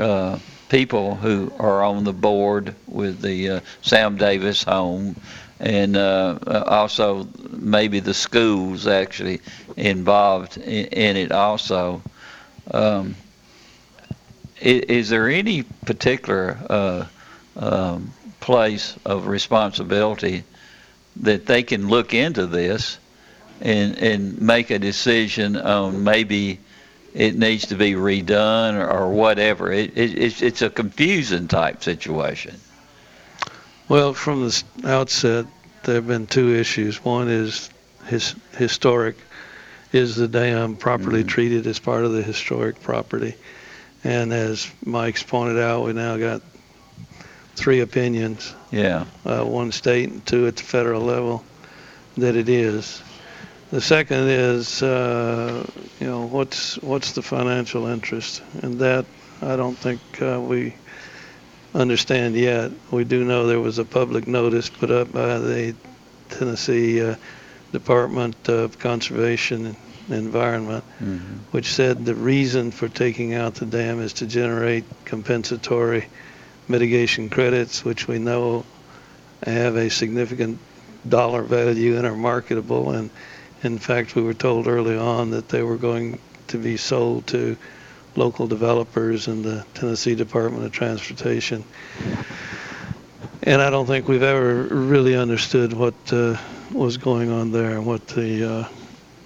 uh, 0.00 0.38
people 0.68 1.14
who 1.14 1.52
are 1.60 1.84
on 1.84 2.02
the 2.02 2.12
board 2.12 2.74
with 2.88 3.20
the 3.22 3.50
uh, 3.50 3.60
Sam 3.82 4.16
Davis 4.16 4.64
home 4.64 5.14
and 5.60 5.96
uh, 5.96 6.38
uh, 6.44 6.64
also 6.66 7.28
maybe 7.50 8.00
the 8.00 8.14
schools 8.14 8.88
actually 8.88 9.40
involved 9.76 10.56
in, 10.56 10.86
in 10.86 11.16
it 11.16 11.30
also. 11.30 12.02
Um, 12.72 13.14
is, 14.64 14.80
is 14.82 15.08
there 15.10 15.28
any 15.28 15.62
particular 15.62 16.58
uh, 16.68 17.06
um, 17.56 18.12
place 18.40 18.96
of 19.04 19.26
responsibility 19.26 20.42
that 21.20 21.46
they 21.46 21.62
can 21.62 21.88
look 21.88 22.12
into 22.14 22.46
this 22.46 22.98
and 23.60 23.96
and 23.98 24.40
make 24.40 24.70
a 24.70 24.78
decision 24.78 25.56
on 25.56 26.02
maybe 26.02 26.58
it 27.14 27.38
needs 27.38 27.66
to 27.66 27.76
be 27.76 27.92
redone 27.92 28.74
or, 28.74 28.90
or 28.90 29.10
whatever? 29.10 29.70
It, 29.70 29.96
it, 29.96 30.18
it's 30.18 30.42
it's 30.42 30.62
a 30.62 30.70
confusing 30.70 31.46
type 31.46 31.84
situation. 31.84 32.56
Well, 33.88 34.14
from 34.14 34.48
the 34.48 34.64
outset, 34.84 35.46
there 35.84 35.96
have 35.96 36.06
been 36.06 36.26
two 36.26 36.54
issues. 36.54 37.04
One 37.04 37.28
is 37.28 37.68
his, 38.06 38.34
historic. 38.56 39.16
Is 39.92 40.16
the 40.16 40.26
dam 40.26 40.76
properly 40.76 41.22
treated 41.22 41.66
as 41.66 41.78
part 41.78 42.04
of 42.04 42.12
the 42.12 42.22
historic 42.22 42.82
property? 42.82 43.34
And 44.04 44.32
as 44.32 44.70
Mike's 44.84 45.22
pointed 45.22 45.58
out, 45.58 45.84
we 45.86 45.94
now 45.94 46.18
got 46.18 46.42
three 47.56 47.80
opinions, 47.80 48.54
Yeah. 48.70 49.04
uh, 49.24 49.44
one 49.44 49.72
state 49.72 50.10
and 50.10 50.24
two 50.26 50.46
at 50.46 50.56
the 50.56 50.62
federal 50.62 51.00
level, 51.02 51.42
that 52.18 52.36
it 52.36 52.48
is. 52.48 53.02
The 53.70 53.80
second 53.80 54.28
is, 54.28 54.82
uh, 54.82 55.66
you 56.00 56.06
know, 56.06 56.26
what's 56.26 56.76
what's 56.82 57.12
the 57.12 57.22
financial 57.22 57.86
interest, 57.86 58.42
and 58.62 58.78
that 58.80 59.06
I 59.40 59.56
don't 59.56 59.76
think 59.76 60.00
uh, 60.20 60.38
we 60.40 60.74
understand 61.74 62.36
yet. 62.36 62.70
We 62.90 63.04
do 63.04 63.24
know 63.24 63.46
there 63.46 63.60
was 63.60 63.78
a 63.78 63.84
public 63.84 64.28
notice 64.28 64.68
put 64.68 64.90
up 64.90 65.12
by 65.12 65.38
the 65.38 65.74
Tennessee 66.28 67.00
uh, 67.02 67.16
Department 67.72 68.48
of 68.48 68.78
Conservation 68.78 69.76
Environment, 70.08 70.84
which 71.50 71.72
said 71.72 72.04
the 72.04 72.14
reason 72.14 72.70
for 72.70 72.88
taking 72.88 73.34
out 73.34 73.54
the 73.54 73.66
dam 73.66 74.00
is 74.00 74.12
to 74.14 74.26
generate 74.26 74.84
compensatory 75.04 76.06
mitigation 76.68 77.28
credits, 77.30 77.84
which 77.84 78.06
we 78.08 78.18
know 78.18 78.64
have 79.44 79.76
a 79.76 79.90
significant 79.90 80.58
dollar 81.08 81.42
value 81.42 81.96
and 81.96 82.06
are 82.06 82.16
marketable. 82.16 82.90
And 82.92 83.10
in 83.62 83.78
fact, 83.78 84.14
we 84.14 84.22
were 84.22 84.34
told 84.34 84.66
early 84.66 84.96
on 84.96 85.30
that 85.30 85.48
they 85.48 85.62
were 85.62 85.76
going 85.76 86.18
to 86.48 86.58
be 86.58 86.76
sold 86.76 87.26
to 87.28 87.56
local 88.16 88.46
developers 88.46 89.26
and 89.28 89.44
the 89.44 89.64
Tennessee 89.74 90.14
Department 90.14 90.64
of 90.64 90.72
Transportation. 90.72 91.64
And 93.42 93.60
I 93.60 93.70
don't 93.70 93.86
think 93.86 94.08
we've 94.08 94.22
ever 94.22 94.62
really 94.64 95.16
understood 95.16 95.72
what 95.72 95.94
uh, 96.12 96.36
was 96.72 96.96
going 96.96 97.30
on 97.30 97.52
there 97.52 97.72
and 97.72 97.84
what 97.84 98.06
the 98.08 98.50
uh, 98.50 98.68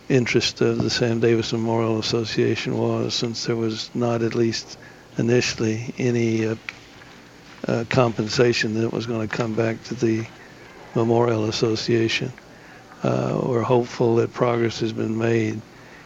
interest 0.09 0.61
of 0.61 0.79
the 0.79 0.91
Sam 0.91 1.21
Davis 1.21 1.53
Memorial 1.53 1.99
Association 1.99 2.77
was, 2.77 3.15
since 3.15 3.45
there 3.45 3.57
was 3.57 3.91
not 3.95 4.23
at 4.23 4.35
least 4.35 4.79
initially 5.19 5.93
any 5.99 6.47
uh, 6.47 6.57
uh, 7.67 7.85
compensation 7.91 8.81
that 8.81 8.93
was 8.93 9.07
going 9.07 9.27
to 9.27 9.37
come 9.37 9.55
back 9.55 9.83
to 9.85 9.95
the 9.95 10.27
Memorial 10.95 11.45
Association. 11.45 12.33
Uh, 13.03 13.41
we're 13.45 13.63
hopeful 13.63 14.17
that 14.17 14.33
progress 14.33 14.81
has 14.81 14.93
been 14.93 15.19
made 15.19 15.61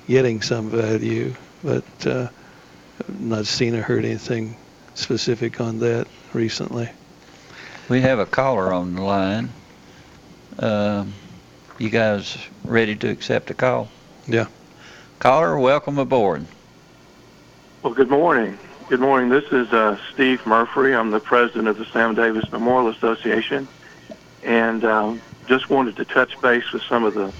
getting 0.09 0.43
some 0.43 0.69
value, 0.69 1.35
but 1.63 1.85
uh, 2.07 2.29
not 3.19 3.47
seen 3.47 3.75
or 3.75 3.83
heard 3.83 4.05
anything 4.05 4.57
specific 4.95 5.61
on 5.61 5.79
that 5.79 6.07
recently. 6.33 6.91
We 7.89 8.01
have 8.01 8.19
a 8.19 8.27
caller 8.27 8.73
on 8.73 8.95
the 8.95 9.03
line. 9.03 9.51
Um, 10.59 11.15
you 11.83 11.91
guys 11.91 12.39
ready 12.64 12.95
to 12.95 13.09
accept 13.09 13.51
a 13.51 13.55
call? 13.55 13.89
Yeah. 14.28 14.47
Caller, 15.18 15.59
welcome 15.59 15.99
aboard. 15.99 16.47
Well, 17.83 17.93
good 17.93 18.09
morning. 18.09 18.57
Good 18.89 19.01
morning. 19.01 19.30
This 19.30 19.51
is 19.51 19.72
uh, 19.72 19.99
Steve 20.12 20.47
Murphy. 20.47 20.95
I'm 20.95 21.11
the 21.11 21.18
president 21.18 21.66
of 21.66 21.78
the 21.78 21.85
Sam 21.87 22.14
Davis 22.14 22.51
Memorial 22.53 22.91
Association, 22.91 23.66
and 24.45 24.85
um, 24.85 25.20
just 25.49 25.70
wanted 25.70 25.97
to 25.97 26.05
touch 26.05 26.41
base 26.41 26.70
with 26.72 26.83
some 26.83 27.03
of 27.03 27.14
the 27.14 27.33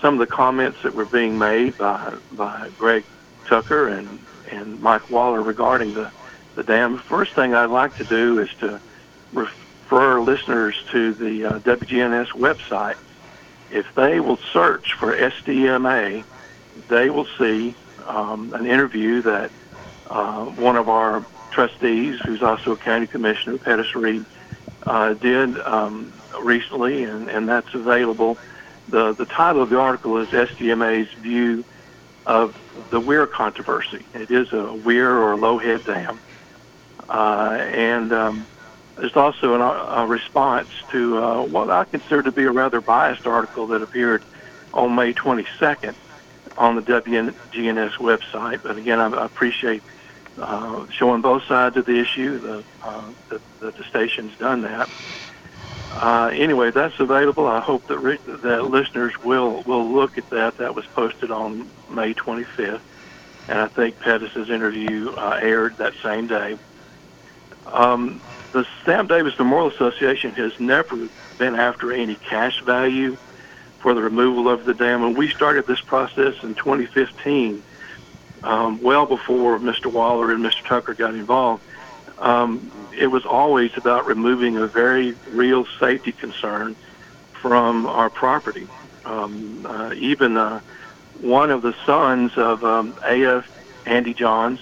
some 0.00 0.14
of 0.14 0.20
the 0.20 0.34
comments 0.34 0.82
that 0.82 0.94
were 0.94 1.04
being 1.04 1.38
made 1.38 1.76
by 1.76 2.14
by 2.32 2.70
Greg 2.78 3.04
Tucker 3.46 3.88
and 3.88 4.18
and 4.50 4.80
Mike 4.80 5.10
Waller 5.10 5.42
regarding 5.42 5.92
the 5.92 6.10
the 6.54 6.62
dam. 6.62 6.96
First 6.96 7.34
thing 7.34 7.54
I'd 7.54 7.66
like 7.66 7.96
to 7.98 8.04
do 8.04 8.38
is 8.38 8.48
to 8.60 8.80
refer 9.34 10.20
listeners 10.20 10.74
to 10.90 11.12
the 11.12 11.44
uh, 11.44 11.58
WGNS 11.58 12.28
website. 12.28 12.96
If 13.74 13.86
they 13.96 14.20
will 14.20 14.38
search 14.52 14.94
for 15.00 15.16
SDMA, 15.16 16.24
they 16.88 17.10
will 17.10 17.26
see 17.36 17.74
um, 18.06 18.54
an 18.54 18.66
interview 18.66 19.20
that 19.22 19.50
uh, 20.06 20.44
one 20.44 20.76
of 20.76 20.88
our 20.88 21.26
trustees, 21.50 22.20
who's 22.24 22.40
also 22.40 22.72
a 22.72 22.76
county 22.76 23.08
commissioner, 23.08 23.58
Pettus 23.58 23.94
Read, 23.96 24.24
uh, 24.86 25.14
did 25.14 25.58
um, 25.60 26.12
recently, 26.40 27.02
and, 27.02 27.28
and 27.28 27.48
that's 27.48 27.74
available. 27.74 28.38
The, 28.88 29.12
the 29.14 29.26
title 29.26 29.62
of 29.62 29.70
the 29.70 29.78
article 29.78 30.18
is 30.18 30.28
SDMA's 30.28 31.12
View 31.14 31.64
of 32.26 32.54
the 32.90 33.00
Weir 33.00 33.26
Controversy. 33.26 34.06
It 34.14 34.30
is 34.30 34.52
a 34.52 34.72
Weir 34.72 35.18
or 35.18 35.36
low 35.36 35.58
head 35.58 35.84
dam. 35.84 36.20
Uh, 37.08 37.58
and 37.60 38.12
um, 38.12 38.46
there's 38.96 39.16
also 39.16 39.54
an, 39.54 39.60
a 39.60 40.06
response 40.06 40.68
to 40.92 41.18
uh, 41.18 41.42
what 41.44 41.70
I 41.70 41.84
consider 41.84 42.22
to 42.22 42.32
be 42.32 42.44
a 42.44 42.52
rather 42.52 42.80
biased 42.80 43.26
article 43.26 43.66
that 43.68 43.82
appeared 43.82 44.24
on 44.72 44.94
May 44.94 45.12
22nd 45.14 45.94
on 46.56 46.76
the 46.76 46.82
WGNS 46.82 47.94
website. 47.98 48.62
But 48.62 48.76
again, 48.76 49.00
I, 49.00 49.08
I 49.08 49.26
appreciate 49.26 49.82
uh, 50.38 50.86
showing 50.90 51.22
both 51.22 51.42
sides 51.44 51.76
of 51.76 51.86
the 51.86 51.98
issue. 51.98 52.40
The, 52.40 52.64
uh, 52.82 53.12
the, 53.30 53.40
the 53.60 53.84
station's 53.88 54.36
done 54.36 54.62
that. 54.62 54.90
Uh, 55.90 56.30
anyway, 56.32 56.70
that's 56.70 56.98
available. 56.98 57.46
I 57.46 57.60
hope 57.60 57.86
that 57.88 57.98
re- 57.98 58.18
that 58.26 58.64
listeners 58.64 59.12
will 59.22 59.62
will 59.64 59.92
look 59.92 60.18
at 60.18 60.28
that. 60.30 60.56
That 60.58 60.74
was 60.74 60.86
posted 60.94 61.30
on 61.30 61.70
May 61.88 62.14
25th, 62.14 62.80
and 63.48 63.58
I 63.58 63.68
think 63.68 63.98
Pettus's 64.00 64.50
interview 64.50 65.12
uh, 65.16 65.38
aired 65.40 65.76
that 65.78 65.92
same 66.02 66.26
day. 66.26 66.58
Um, 67.66 68.22
the 68.54 68.64
Sam 68.84 69.08
Davis 69.08 69.36
Memorial 69.36 69.68
Association 69.68 70.30
has 70.34 70.58
never 70.60 71.08
been 71.38 71.56
after 71.56 71.92
any 71.92 72.14
cash 72.14 72.62
value 72.62 73.16
for 73.80 73.94
the 73.94 74.00
removal 74.00 74.48
of 74.48 74.64
the 74.64 74.72
dam, 74.72 75.02
and 75.02 75.16
we 75.16 75.28
started 75.28 75.66
this 75.66 75.80
process 75.80 76.40
in 76.44 76.54
2015 76.54 77.60
um, 78.44 78.80
well 78.80 79.06
before 79.06 79.58
Mr. 79.58 79.92
Waller 79.92 80.30
and 80.30 80.42
Mr. 80.42 80.64
Tucker 80.64 80.94
got 80.94 81.14
involved. 81.14 81.64
Um, 82.18 82.70
it 82.96 83.08
was 83.08 83.26
always 83.26 83.76
about 83.76 84.06
removing 84.06 84.56
a 84.56 84.68
very 84.68 85.16
real 85.32 85.66
safety 85.80 86.12
concern 86.12 86.76
from 87.32 87.86
our 87.86 88.08
property. 88.08 88.68
Um, 89.04 89.66
uh, 89.66 89.94
even 89.96 90.36
uh, 90.36 90.60
one 91.20 91.50
of 91.50 91.62
the 91.62 91.74
sons 91.84 92.38
of 92.38 92.64
um, 92.64 92.94
A.F. 93.04 93.50
Andy 93.84 94.14
Johns, 94.14 94.60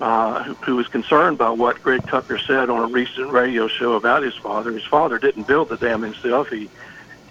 uh, 0.00 0.44
who, 0.44 0.76
was 0.76 0.88
concerned 0.88 1.36
by 1.36 1.50
what 1.50 1.82
Greg 1.82 2.06
Tucker 2.06 2.38
said 2.38 2.70
on 2.70 2.82
a 2.82 2.86
recent 2.86 3.30
radio 3.30 3.68
show 3.68 3.94
about 3.94 4.22
his 4.22 4.34
father. 4.34 4.72
His 4.72 4.84
father 4.84 5.18
didn't 5.18 5.46
build 5.46 5.68
the 5.68 5.76
dam 5.76 6.02
himself. 6.02 6.48
He 6.48 6.70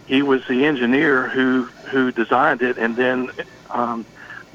he 0.06 0.22
was 0.22 0.46
the 0.48 0.66
engineer 0.66 1.28
who 1.28 1.64
who 1.92 2.12
designed 2.12 2.62
it 2.62 2.78
and 2.78 2.96
then 2.96 3.32
um, 3.70 4.06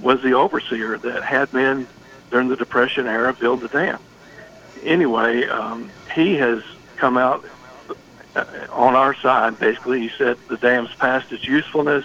was 0.00 0.22
the 0.22 0.34
overseer 0.34 0.98
that 0.98 1.22
had 1.22 1.52
men 1.52 1.86
during 2.30 2.48
the 2.48 2.56
Depression 2.56 3.06
era 3.06 3.32
build 3.32 3.60
the 3.60 3.68
dam. 3.68 3.98
Anyway, 4.82 5.46
um, 5.46 5.90
he 6.14 6.34
has 6.36 6.62
come 6.96 7.16
out 7.16 7.44
uh, 8.36 8.44
on 8.70 8.94
our 8.94 9.14
side. 9.14 9.58
Basically, 9.58 10.00
he 10.00 10.08
said 10.08 10.36
the 10.48 10.56
dam's 10.56 10.92
past 10.94 11.32
its 11.32 11.44
usefulness, 11.44 12.04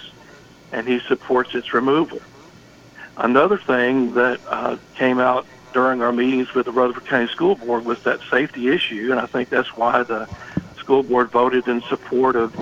and 0.71 0.87
he 0.87 0.99
supports 0.99 1.55
its 1.55 1.73
removal. 1.73 2.21
Another 3.17 3.57
thing 3.57 4.13
that 4.13 4.39
uh, 4.47 4.77
came 4.95 5.19
out 5.19 5.45
during 5.73 6.01
our 6.01 6.11
meetings 6.11 6.53
with 6.53 6.65
the 6.65 6.71
Rutherford 6.71 7.05
County 7.05 7.27
School 7.27 7.55
Board 7.55 7.85
was 7.85 8.01
that 8.03 8.19
safety 8.29 8.69
issue, 8.69 9.09
and 9.11 9.19
I 9.19 9.25
think 9.25 9.49
that's 9.49 9.75
why 9.75 10.03
the 10.03 10.27
school 10.77 11.03
board 11.03 11.29
voted 11.29 11.67
in 11.67 11.81
support 11.83 12.35
of 12.35 12.55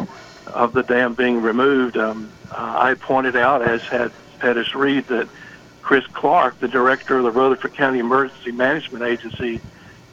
of 0.47 0.73
the 0.73 0.83
dam 0.83 1.13
being 1.13 1.41
removed. 1.41 1.97
Um, 1.97 2.31
uh, 2.51 2.75
I 2.77 2.93
pointed 2.95 3.35
out, 3.35 3.61
as 3.61 3.81
had 3.83 4.11
Pettus 4.39 4.75
Read 4.75 5.07
that 5.07 5.27
Chris 5.81 6.05
Clark, 6.07 6.59
the 6.59 6.67
director 6.67 7.17
of 7.17 7.23
the 7.23 7.31
Rutherford 7.31 7.73
County 7.73 7.99
Emergency 7.99 8.51
Management 8.51 9.03
Agency, 9.03 9.61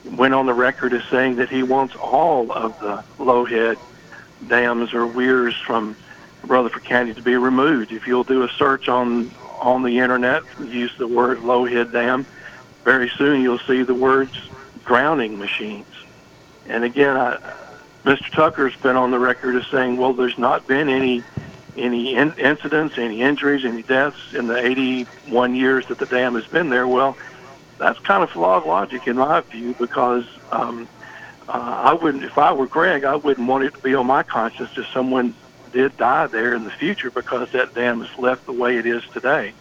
went 0.05 0.35
on 0.35 0.47
the 0.47 0.55
record 0.55 0.93
as 0.93 1.03
saying 1.05 1.37
that 1.37 1.49
he 1.49 1.63
wants 1.63 1.97
all 1.97 2.53
of 2.53 2.79
the 2.81 3.03
lowhead 3.19 3.79
dams 4.47 4.93
or 4.93 5.07
weirs 5.07 5.57
from 5.67 5.97
Rutherford 6.47 6.85
County 6.85 7.15
to 7.15 7.23
be 7.23 7.37
removed. 7.37 7.93
If 7.93 8.07
you'll 8.07 8.25
do 8.25 8.43
a 8.43 8.49
search 8.51 8.89
on 8.89 9.31
on 9.61 9.83
the 9.83 9.99
internet, 9.99 10.43
use 10.61 10.95
the 10.99 11.09
word 11.09 11.39
lowhead 11.39 11.91
dam, 11.93 12.27
very 12.85 13.11
soon 13.17 13.43
you'll 13.43 13.61
see 13.67 13.83
the 13.83 13.95
words 13.95 14.33
drowning 14.87 15.39
machines. 15.39 15.87
And 16.67 16.85
again, 16.85 17.17
I, 17.17 17.39
Mr. 18.05 18.31
Tucker's 18.35 18.75
been 18.83 18.97
on 18.97 19.11
the 19.11 19.19
record 19.19 19.57
as 19.57 19.65
saying, 19.73 19.97
well, 19.97 20.13
there's 20.13 20.39
not 20.39 20.67
been 20.67 20.89
any 20.89 21.25
any 21.77 22.15
in- 22.15 22.35
incidents, 22.35 22.95
any 22.99 23.21
injuries, 23.21 23.65
any 23.65 23.83
deaths 23.83 24.17
in 24.33 24.47
the 24.47 24.57
81 24.57 25.57
years 25.57 25.85
that 25.89 25.99
the 25.99 26.07
dam 26.07 26.37
has 26.37 26.47
been 26.47 26.71
there. 26.71 26.87
Well, 26.87 27.17
that's 27.79 27.99
kind 28.01 28.23
of 28.23 28.31
flawed 28.31 28.65
logic 28.65 29.09
in 29.09 29.17
my 29.17 29.41
view 29.51 29.75
because 29.79 30.25
um, 30.53 30.89
uh, 31.49 31.53
I 31.53 31.93
wouldn't, 31.95 32.23
if 32.23 32.39
I 32.39 32.53
were 32.53 32.69
Greg, 32.69 33.05
I 33.05 33.17
wouldn't 33.17 33.49
want 33.49 33.65
it 33.65 33.75
to 33.75 33.81
be 33.81 33.95
on 33.95 34.07
my 34.07 34.23
conscience 34.23 34.71
if 34.77 34.87
someone 34.95 35.35
did 35.73 35.97
die 35.97 36.29
there 36.29 36.55
in 36.55 36.65
the 36.65 36.71
future 36.71 37.11
because 37.11 37.49
that 37.53 37.75
dam 37.75 38.01
is 38.03 38.09
left 38.19 38.47
the 38.47 38.53
way 38.53 38.77
it 38.77 38.87
is 38.87 39.03
today. 39.13 39.53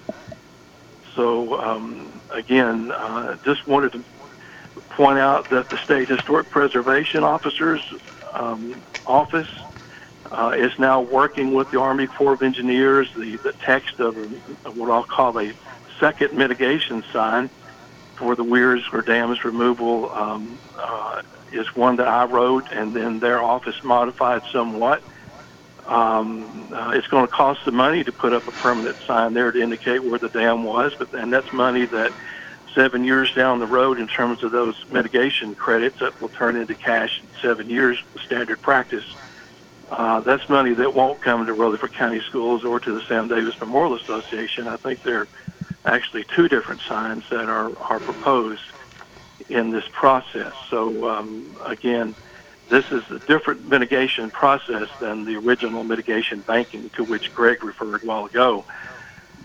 So 1.15 1.59
um, 1.59 2.12
again, 2.33 2.91
uh, 2.91 3.37
just 3.45 3.65
wanted 3.67 3.93
to 3.93 4.03
point 4.89 5.19
out 5.19 5.49
that 5.49 5.69
the 5.69 5.77
state 5.77 6.09
historic 6.09 6.49
preservation 6.49 7.23
officers 7.23 7.81
um, 8.33 8.83
office 9.05 9.47
uh, 10.31 10.53
is 10.55 10.71
now 10.79 11.01
working 11.01 11.53
with 11.53 11.69
the 11.71 11.79
Army 11.79 12.07
Corps 12.07 12.33
of 12.33 12.41
Engineers. 12.41 13.07
The, 13.15 13.37
the 13.43 13.53
text 13.65 13.99
of, 13.99 14.17
of 14.65 14.75
what 14.75 14.89
I'll 14.89 15.03
call 15.03 15.37
a 15.39 15.53
second 15.99 16.33
mitigation 16.33 17.03
sign 17.11 17.49
for 18.15 18.35
the 18.35 18.43
weirs 18.43 18.83
or 18.91 19.01
dams 19.01 19.43
removal 19.43 20.11
um, 20.13 20.59
uh, 20.79 21.21
is 21.51 21.67
one 21.75 21.97
that 21.97 22.07
I 22.07 22.25
wrote, 22.25 22.67
and 22.71 22.95
then 22.95 23.19
their 23.19 23.41
office 23.41 23.75
modified 23.83 24.41
somewhat. 24.51 25.03
Um, 25.85 26.71
uh, 26.73 26.91
it's 26.95 27.07
going 27.07 27.25
to 27.25 27.31
cost 27.31 27.61
some 27.65 27.75
money 27.75 28.03
to 28.03 28.11
put 28.11 28.33
up 28.33 28.47
a 28.47 28.51
permanent 28.51 28.97
sign 29.05 29.33
there 29.33 29.51
to 29.51 29.61
indicate 29.61 30.03
where 30.03 30.19
the 30.19 30.29
dam 30.29 30.63
was, 30.63 30.93
but 30.97 31.13
and 31.13 31.31
that's 31.31 31.51
money 31.51 31.85
that 31.87 32.13
seven 32.73 33.03
years 33.03 33.31
down 33.33 33.59
the 33.59 33.67
road, 33.67 33.99
in 33.99 34.07
terms 34.07 34.43
of 34.43 34.51
those 34.51 34.75
mitigation 34.89 35.55
credits, 35.55 35.99
that 35.99 36.19
will 36.19 36.29
turn 36.29 36.55
into 36.55 36.75
cash 36.75 37.19
in 37.21 37.29
seven 37.41 37.69
years, 37.69 37.97
standard 38.25 38.61
practice. 38.61 39.03
Uh, 39.89 40.21
that's 40.21 40.47
money 40.49 40.73
that 40.73 40.95
won't 40.95 41.21
come 41.21 41.45
to 41.45 41.53
Rutherford 41.53 41.93
County 41.93 42.21
Schools 42.21 42.63
or 42.63 42.79
to 42.79 42.93
the 42.93 43.01
Sam 43.07 43.27
Davis 43.27 43.55
Memorial 43.59 43.95
Association. 43.95 44.67
I 44.67 44.77
think 44.77 45.03
there 45.03 45.21
are 45.21 45.27
actually 45.85 46.25
two 46.35 46.47
different 46.47 46.81
signs 46.87 47.25
that 47.29 47.49
are, 47.49 47.77
are 47.77 47.99
proposed 47.99 48.63
in 49.49 49.71
this 49.71 49.83
process. 49.91 50.53
So 50.69 51.09
um, 51.09 51.57
again, 51.65 52.15
this 52.69 52.85
is 52.91 53.03
a 53.11 53.19
different 53.19 53.67
mitigation 53.69 54.31
process 54.31 54.87
than 54.99 55.25
the 55.25 55.35
original 55.35 55.83
mitigation 55.83 56.41
banking 56.41 56.89
to 56.91 57.03
which 57.03 57.33
Greg 57.33 57.63
referred 57.63 58.03
a 58.03 58.05
while 58.05 58.25
ago. 58.25 58.65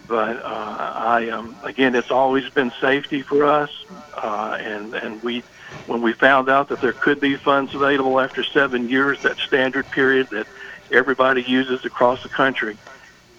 But 0.06 0.36
uh, 0.42 0.92
I 0.96 1.28
um, 1.28 1.56
again, 1.62 1.94
it's 1.94 2.10
always 2.10 2.48
been 2.50 2.72
safety 2.80 3.22
for 3.22 3.44
us, 3.44 3.70
uh, 4.14 4.56
and 4.58 4.94
and 4.94 5.22
we 5.22 5.44
when 5.86 6.00
we 6.00 6.12
found 6.14 6.48
out 6.48 6.68
that 6.68 6.80
there 6.80 6.92
could 6.92 7.20
be 7.20 7.36
funds 7.36 7.74
available 7.74 8.18
after 8.20 8.42
seven 8.42 8.88
years, 8.88 9.20
that 9.22 9.38
standard 9.38 9.90
period 9.90 10.28
that 10.30 10.46
everybody 10.90 11.42
uses 11.42 11.84
across 11.84 12.22
the 12.22 12.28
country, 12.28 12.78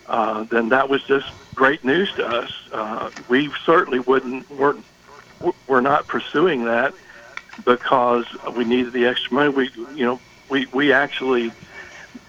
uh, 0.07 0.43
then 0.43 0.69
that 0.69 0.89
was 0.89 1.01
just 1.03 1.32
great 1.55 1.84
news 1.84 2.11
to 2.13 2.25
us. 2.25 2.51
Uh, 2.71 3.09
we 3.27 3.51
certainly 3.65 3.99
wouldn't 3.99 4.49
weren't 4.51 4.86
we're 5.67 5.82
not 5.82 6.07
pursuing 6.07 6.65
that 6.65 6.93
because 7.65 8.25
we 8.55 8.65
needed 8.65 8.93
the 8.93 9.05
extra 9.05 9.33
money. 9.33 9.49
We, 9.49 9.71
you 9.93 10.05
know, 10.05 10.21
we 10.49 10.67
we 10.73 10.93
actually 10.93 11.53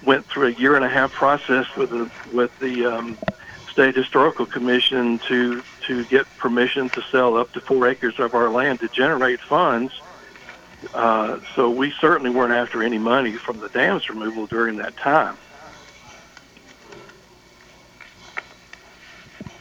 went 0.02 0.26
through 0.28 0.48
a 0.48 0.52
year 0.52 0.76
and 0.76 0.84
a 0.84 0.88
half 0.88 1.12
process 1.12 1.66
with 1.76 1.90
the 1.90 2.10
with 2.32 2.50
the 2.60 2.84
um, 2.86 3.18
state 3.70 3.96
historical 3.96 4.46
commission 4.46 5.20
to 5.28 5.64
to 5.86 6.04
get 6.06 6.26
permission 6.36 6.90
to 6.90 7.02
sell 7.10 7.36
up 7.36 7.52
to 7.52 7.60
four 7.62 7.88
acres 7.88 8.14
of 8.18 8.34
our 8.34 8.50
land 8.50 8.80
to 8.80 8.88
generate 8.88 9.40
funds. 9.48 9.92
Uh, 10.94 11.38
so 11.54 11.70
we 11.70 11.92
certainly 12.00 12.30
weren't 12.30 12.52
after 12.52 12.82
any 12.82 12.98
money 12.98 13.36
from 13.44 13.60
the 13.60 13.68
dams 13.68 14.08
removal 14.08 14.46
during 14.46 14.76
that 14.76 14.96
time. 14.96 15.38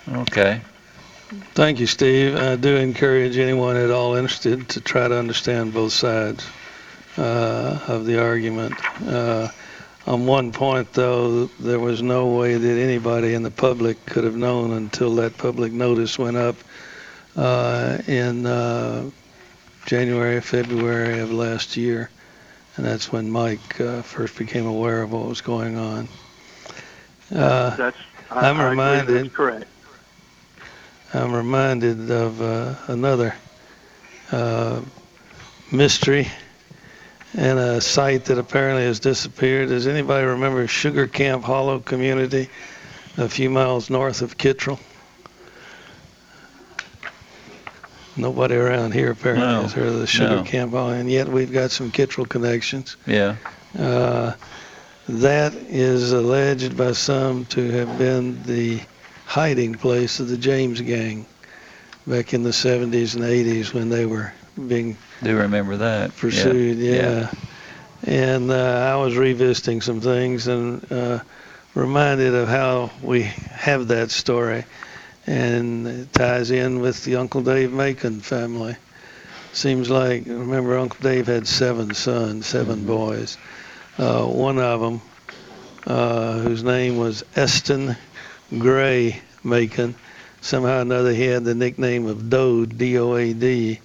Okay. 0.07 0.63
Thank 1.29 1.79
you, 1.79 1.85
Steve. 1.85 2.35
I 2.35 2.55
do 2.55 2.75
encourage 2.75 3.37
anyone 3.37 3.77
at 3.77 3.91
all 3.91 4.15
interested 4.15 4.67
to 4.69 4.81
try 4.81 5.07
to 5.07 5.15
understand 5.15 5.75
both 5.75 5.93
sides 5.93 6.43
uh, 7.17 7.79
of 7.87 8.05
the 8.07 8.19
argument. 8.19 8.73
Uh, 9.05 9.49
on 10.07 10.25
one 10.25 10.51
point, 10.51 10.91
though, 10.93 11.45
there 11.59 11.79
was 11.79 12.01
no 12.01 12.27
way 12.29 12.55
that 12.55 12.79
anybody 12.79 13.35
in 13.35 13.43
the 13.43 13.51
public 13.51 14.03
could 14.07 14.23
have 14.23 14.35
known 14.35 14.71
until 14.71 15.13
that 15.15 15.37
public 15.37 15.71
notice 15.71 16.17
went 16.17 16.35
up 16.35 16.55
uh, 17.35 17.99
in 18.07 18.47
uh, 18.47 19.07
January, 19.85 20.41
February 20.41 21.19
of 21.19 21.31
last 21.31 21.77
year. 21.77 22.09
And 22.75 22.83
that's 22.83 23.11
when 23.11 23.29
Mike 23.29 23.79
uh, 23.79 24.01
first 24.01 24.35
became 24.35 24.65
aware 24.65 25.03
of 25.03 25.11
what 25.11 25.27
was 25.27 25.41
going 25.41 25.77
on. 25.77 26.07
Uh, 27.31 27.75
That's 27.75 27.97
I, 28.31 28.49
I'm 28.49 28.57
I 28.57 28.63
agree 28.63 28.69
reminded. 28.69 29.25
That's 29.25 29.35
correct. 29.35 29.65
I'm 31.13 31.33
reminded 31.33 32.11
of 32.11 32.41
uh, 32.41 32.75
another 32.87 33.33
uh, 34.31 34.81
mystery 35.71 36.27
and 37.35 37.57
a 37.57 37.81
site 37.81 38.25
that 38.25 38.37
apparently 38.37 38.83
has 38.83 38.99
disappeared. 38.99 39.69
Does 39.69 39.87
anybody 39.87 40.25
remember 40.25 40.67
Sugar 40.67 41.07
Camp 41.07 41.43
Hollow 41.43 41.79
Community 41.79 42.49
a 43.17 43.27
few 43.27 43.49
miles 43.49 43.89
north 43.89 44.21
of 44.21 44.37
Kittrell? 44.37 44.79
Nobody 48.15 48.55
around 48.55 48.93
here 48.93 49.11
apparently 49.11 49.47
No, 49.47 49.61
has 49.61 49.73
heard 49.73 49.87
of 49.87 49.99
the 49.99 50.07
Sugar 50.07 50.37
no. 50.37 50.43
Camp 50.43 50.73
Hollow, 50.73 50.89
and 50.89 51.09
yet 51.09 51.27
we've 51.27 51.51
got 51.51 51.71
some 51.71 51.89
Kittrell 51.91 52.27
connections. 52.27 52.97
Yeah. 53.07 53.35
Uh, 53.77 54.33
that 55.07 55.53
is 55.53 56.11
alleged 56.11 56.77
by 56.77 56.91
some 56.91 57.45
to 57.45 57.71
have 57.71 57.97
been 57.97 58.43
the 58.43 58.81
hiding 59.29 59.75
place 59.75 60.19
of 60.19 60.27
the 60.27 60.37
James 60.37 60.81
Gang 60.81 61.23
back 62.07 62.33
in 62.33 62.41
the 62.41 62.49
70s 62.49 63.13
and 63.13 63.23
80s 63.23 63.71
when 63.71 63.89
they 63.89 64.07
were 64.07 64.33
being 64.67 64.97
Do 65.21 65.37
remember 65.37 65.77
that. 65.77 66.09
Yeah. 66.09 66.15
pursued. 66.19 66.77
Yeah. 66.79 67.31
And 68.07 68.49
uh, 68.49 68.91
I 68.91 68.95
was 68.95 69.15
revisiting 69.15 69.81
some 69.81 70.01
things 70.01 70.47
and 70.47 70.91
uh, 70.91 71.19
reminded 71.75 72.33
of 72.33 72.47
how 72.47 72.89
we 73.03 73.21
have 73.21 73.89
that 73.89 74.09
story, 74.09 74.65
and 75.27 75.85
it 75.85 76.11
ties 76.11 76.49
in 76.49 76.79
with 76.79 77.03
the 77.03 77.17
Uncle 77.17 77.43
Dave 77.43 77.71
Macon 77.71 78.21
family. 78.21 78.77
Seems 79.53 79.91
like 79.91 80.25
remember 80.25 80.75
Uncle 80.75 81.03
Dave 81.03 81.27
had 81.27 81.47
seven 81.47 81.93
sons, 81.93 82.47
7 82.47 82.83
boys. 82.83 83.37
Uh, 83.99 84.25
one 84.25 84.57
of 84.57 84.81
them, 84.81 85.01
uh, 85.85 86.39
whose 86.39 86.63
name 86.63 86.97
was 86.97 87.23
Eston 87.35 87.95
Gray 88.57 89.21
Macon, 89.43 89.93
somehow 90.41 90.79
or 90.79 90.81
another 90.81 91.13
he 91.13 91.25
had 91.25 91.43
the 91.43 91.53
nickname 91.53 92.07
of 92.07 92.29
Dode, 92.29 92.77
D-O-A-D. 92.77 93.79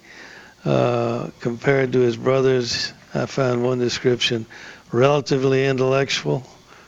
Uh, 0.63 1.29
compared 1.39 1.93
to 1.93 1.99
his 1.99 2.17
brothers, 2.17 2.91
I 3.13 3.27
found 3.27 3.63
one 3.63 3.77
description: 3.77 4.47
relatively 4.91 5.67
intellectual, 5.67 6.47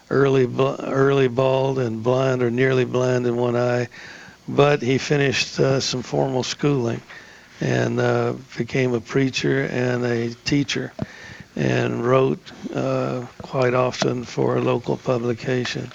early 0.10 0.48
early 0.80 1.28
bald 1.28 1.78
and 1.78 2.02
blind 2.02 2.42
or 2.42 2.50
nearly 2.50 2.86
blind 2.86 3.28
in 3.28 3.36
one 3.36 3.56
eye, 3.56 3.90
but 4.48 4.82
he 4.82 4.98
finished 4.98 5.60
uh, 5.60 5.80
some 5.80 6.02
formal 6.02 6.42
schooling 6.42 7.02
and 7.62 8.00
uh, 8.00 8.34
became 8.58 8.94
a 8.94 9.02
preacher 9.02 9.66
and 9.66 10.04
a 10.04 10.30
teacher 10.46 10.94
and 11.56 12.06
wrote 12.06 12.40
uh, 12.74 13.26
quite 13.42 13.74
often 13.74 14.24
for 14.24 14.58
a 14.58 14.62
local 14.62 14.98
publication. 14.98 15.92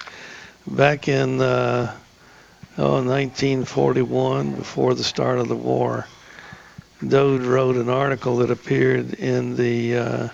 Back 0.66 1.08
in 1.08 1.40
uh, 1.40 1.92
oh, 2.78 3.02
1941, 3.02 4.54
before 4.54 4.94
the 4.94 5.02
start 5.02 5.38
of 5.38 5.48
the 5.48 5.56
war, 5.56 6.06
Dode 7.06 7.42
wrote 7.42 7.74
an 7.74 7.88
article 7.88 8.36
that 8.36 8.50
appeared 8.50 9.14
in 9.14 9.56
the 9.56 9.96
uh, 9.96 10.28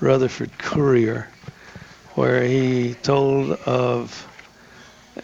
Rutherford 0.00 0.56
Courier 0.58 1.28
where 2.14 2.44
he 2.44 2.94
told 2.94 3.50
of 3.66 4.26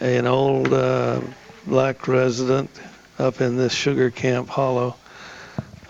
an 0.01 0.27
old 0.27 0.73
uh, 0.73 1.21
black 1.65 2.09
resident 2.09 2.71
up 3.21 3.41
in 3.41 3.57
this 3.57 3.73
sugar 3.73 4.11
camp 4.11 4.49
hollow 4.49 4.97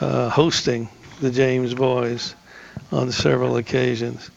uh, 0.01 0.28
hosting 0.28 0.90
the 1.22 1.30
James 1.30 1.72
Boys 1.72 2.34
on 2.92 3.11
several 3.11 3.57
occasions. 3.57 4.30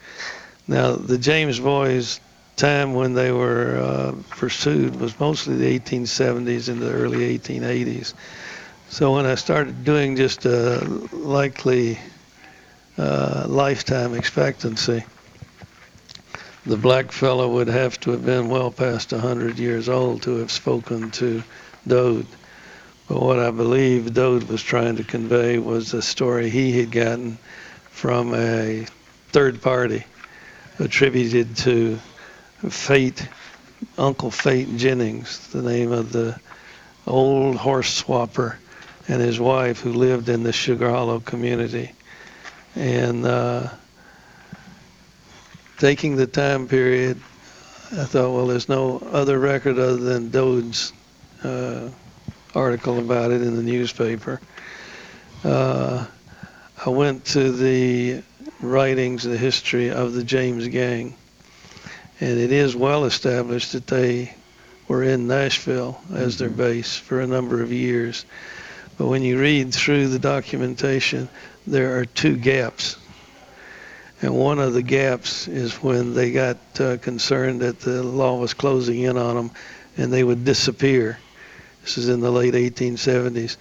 Now, 0.66 0.94
the 0.94 1.18
James 1.18 1.60
Boys 1.60 2.22
time 2.58 2.94
when 2.94 3.14
they 3.14 3.32
were 3.32 3.78
uh, 3.78 4.16
pursued 4.32 5.00
was 5.00 5.18
mostly 5.20 5.56
the 5.56 5.80
1870s 5.80 6.70
and 6.70 6.82
the 6.82 6.92
early 6.92 7.38
1880s. 7.38 8.14
So 8.90 9.14
when 9.14 9.26
I 9.26 9.36
started 9.36 9.86
doing 9.86 10.16
just 10.16 10.46
a 10.46 10.80
likely 11.12 12.00
uh, 12.98 13.46
lifetime 13.48 14.16
expectancy, 14.16 15.04
the 16.66 16.78
black 16.78 17.12
fellow 17.12 17.48
would 17.54 17.68
have 17.68 18.00
to 18.02 18.12
have 18.12 18.26
been 18.26 18.50
well 18.50 18.72
past 18.72 19.12
100 19.12 19.60
years 19.60 19.88
old 19.88 20.24
to 20.24 20.38
have 20.38 20.52
spoken 20.52 21.12
to 21.12 21.44
Dode. 21.86 22.28
But 23.08 23.22
what 23.22 23.40
I 23.40 23.52
believe 23.52 24.14
Dode 24.14 24.44
was 24.44 24.64
trying 24.64 24.96
to 24.98 25.04
convey 25.04 25.60
was 25.60 25.94
a 25.94 26.02
story 26.02 26.50
he 26.50 26.78
had 26.80 26.92
gotten 26.92 27.38
from 27.92 28.34
a 28.34 28.86
third 29.30 29.62
party 29.62 30.04
attributed 30.80 31.56
to 31.58 32.00
Fate, 32.70 33.28
Uncle 33.98 34.32
Fate 34.32 34.78
Jennings, 34.78 35.48
the 35.50 35.62
name 35.62 35.92
of 35.92 36.12
the 36.12 36.40
old 37.06 37.56
horse 37.56 38.02
swapper, 38.02 38.56
and 39.08 39.22
his 39.22 39.40
wife 39.40 39.80
who 39.82 39.94
lived 39.94 40.28
in 40.28 40.44
the 40.44 40.52
Sugar 40.52 40.90
Hollow 40.90 41.20
community. 41.20 41.92
And 42.76 43.26
uh, 43.26 43.70
taking 45.78 46.16
the 46.16 46.28
time 46.28 46.68
period, 46.68 47.18
I 47.92 48.04
thought, 48.04 48.34
well, 48.34 48.48
there's 48.48 48.68
no 48.68 49.00
other 49.00 49.40
record 49.40 49.80
other 49.80 49.98
than 49.98 50.30
Dode's 50.30 50.92
uh, 51.44 51.90
article 52.54 53.00
about 53.00 53.32
it 53.32 53.42
in 53.42 53.56
the 53.56 53.64
newspaper. 53.64 54.42
Uh, 55.44 56.06
I 56.86 56.90
went 56.90 57.26
to 57.26 57.52
the 57.52 58.24
writings, 58.60 59.24
the 59.24 59.38
history 59.38 59.92
of 59.92 60.14
the 60.14 60.24
James 60.24 60.68
Gang, 60.68 61.16
and 62.20 62.40
it 62.40 62.52
is 62.52 62.76
well 62.76 63.06
established 63.06 63.74
that 63.74 63.88
they 63.88 64.34
were 64.88 65.04
in 65.04 65.28
Nashville 65.28 66.00
as 66.14 66.38
their 66.38 66.50
mm-hmm. 66.50 66.58
base 66.58 66.96
for 66.96 67.20
a 67.20 67.28
number 67.28 67.62
of 67.62 67.72
years. 67.72 68.26
But 68.98 69.08
when 69.08 69.22
you 69.22 69.40
read 69.40 69.74
through 69.74 70.08
the 70.08 70.20
documentation, 70.20 71.30
there 71.68 72.00
are 72.00 72.06
two 72.06 72.36
gaps. 72.36 72.98
And 74.22 74.34
one 74.36 74.58
of 74.58 74.74
the 74.74 74.82
gaps 74.82 75.48
is 75.48 75.76
when 75.76 76.16
they 76.16 76.32
got 76.32 76.58
uh, 76.80 76.98
concerned 76.98 77.62
that 77.62 77.82
the 77.82 78.02
law 78.02 78.40
was 78.40 78.56
closing 78.56 79.02
in 79.02 79.18
on 79.18 79.36
them 79.36 79.52
and 79.96 80.12
they 80.12 80.24
would 80.24 80.44
disappear. 80.44 81.20
This 81.84 82.00
is 82.00 82.10
in 82.10 82.22
the 82.22 82.32
late 82.32 82.56
1870s. 82.56 83.58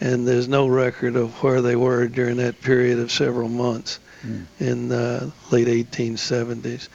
And 0.00 0.28
there's 0.28 0.48
no 0.48 0.66
record 0.66 1.16
of 1.16 1.42
where 1.42 1.62
they 1.62 1.76
were 1.76 2.08
during 2.08 2.36
that 2.36 2.60
period 2.60 2.98
of 2.98 3.10
several 3.10 3.48
months 3.48 4.00
mm. 4.26 4.44
in 4.58 4.88
the 4.88 5.32
late 5.50 5.68
1870s. 5.68 6.88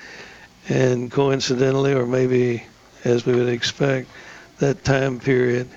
And 0.69 1.11
coincidentally, 1.11 1.93
or 1.93 2.05
maybe 2.05 2.63
as 3.03 3.25
we 3.25 3.33
would 3.33 3.49
expect, 3.49 4.07
that 4.59 4.83
time 4.83 5.19
period 5.19 5.67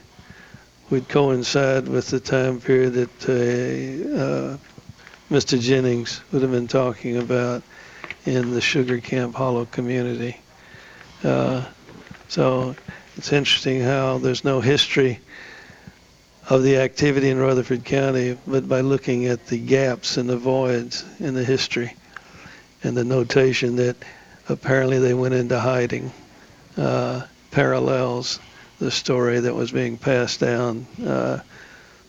would 0.91 1.09
coincide 1.09 1.89
with 1.89 2.09
the 2.09 2.21
time 2.21 2.61
period 2.61 2.93
that 2.93 3.29
uh, 3.29 4.23
uh, 4.23 4.57
Mr. 5.31 5.59
Jennings 5.59 6.21
would 6.31 6.43
have 6.43 6.51
been 6.51 6.69
talking 6.69 7.17
about 7.17 7.63
in 8.27 8.51
the 8.51 8.61
Sugar 8.61 9.01
Camp 9.01 9.35
Hollow 9.35 9.65
community. 9.65 10.39
Uh, 11.25 11.65
so 12.29 12.77
it's 13.17 13.33
interesting 13.33 13.81
how 13.81 14.19
there's 14.19 14.45
no 14.45 14.61
history 14.61 15.21
of 16.51 16.63
the 16.63 16.77
activity 16.77 17.31
in 17.31 17.39
Rutherford 17.39 17.87
County, 17.87 18.37
but 18.47 18.69
by 18.69 18.83
looking 18.83 19.27
at 19.27 19.47
the 19.47 19.59
gaps 19.59 20.19
and 20.19 20.29
the 20.29 20.37
voids 20.37 21.05
in 21.19 21.33
the 21.33 21.45
history 21.45 21.95
and 22.83 22.95
the 22.95 23.05
notation 23.05 23.77
that 23.77 23.97
apparently 24.49 24.99
they 24.99 25.15
went 25.15 25.35
into 25.35 25.59
hiding 25.59 26.13
uh, 26.77 27.23
parallels 27.51 28.39
the 28.79 28.91
story 28.91 29.41
that 29.41 29.55
was 29.55 29.71
being 29.71 29.97
passed 29.97 30.41
down 30.41 30.87
uh, 31.07 31.39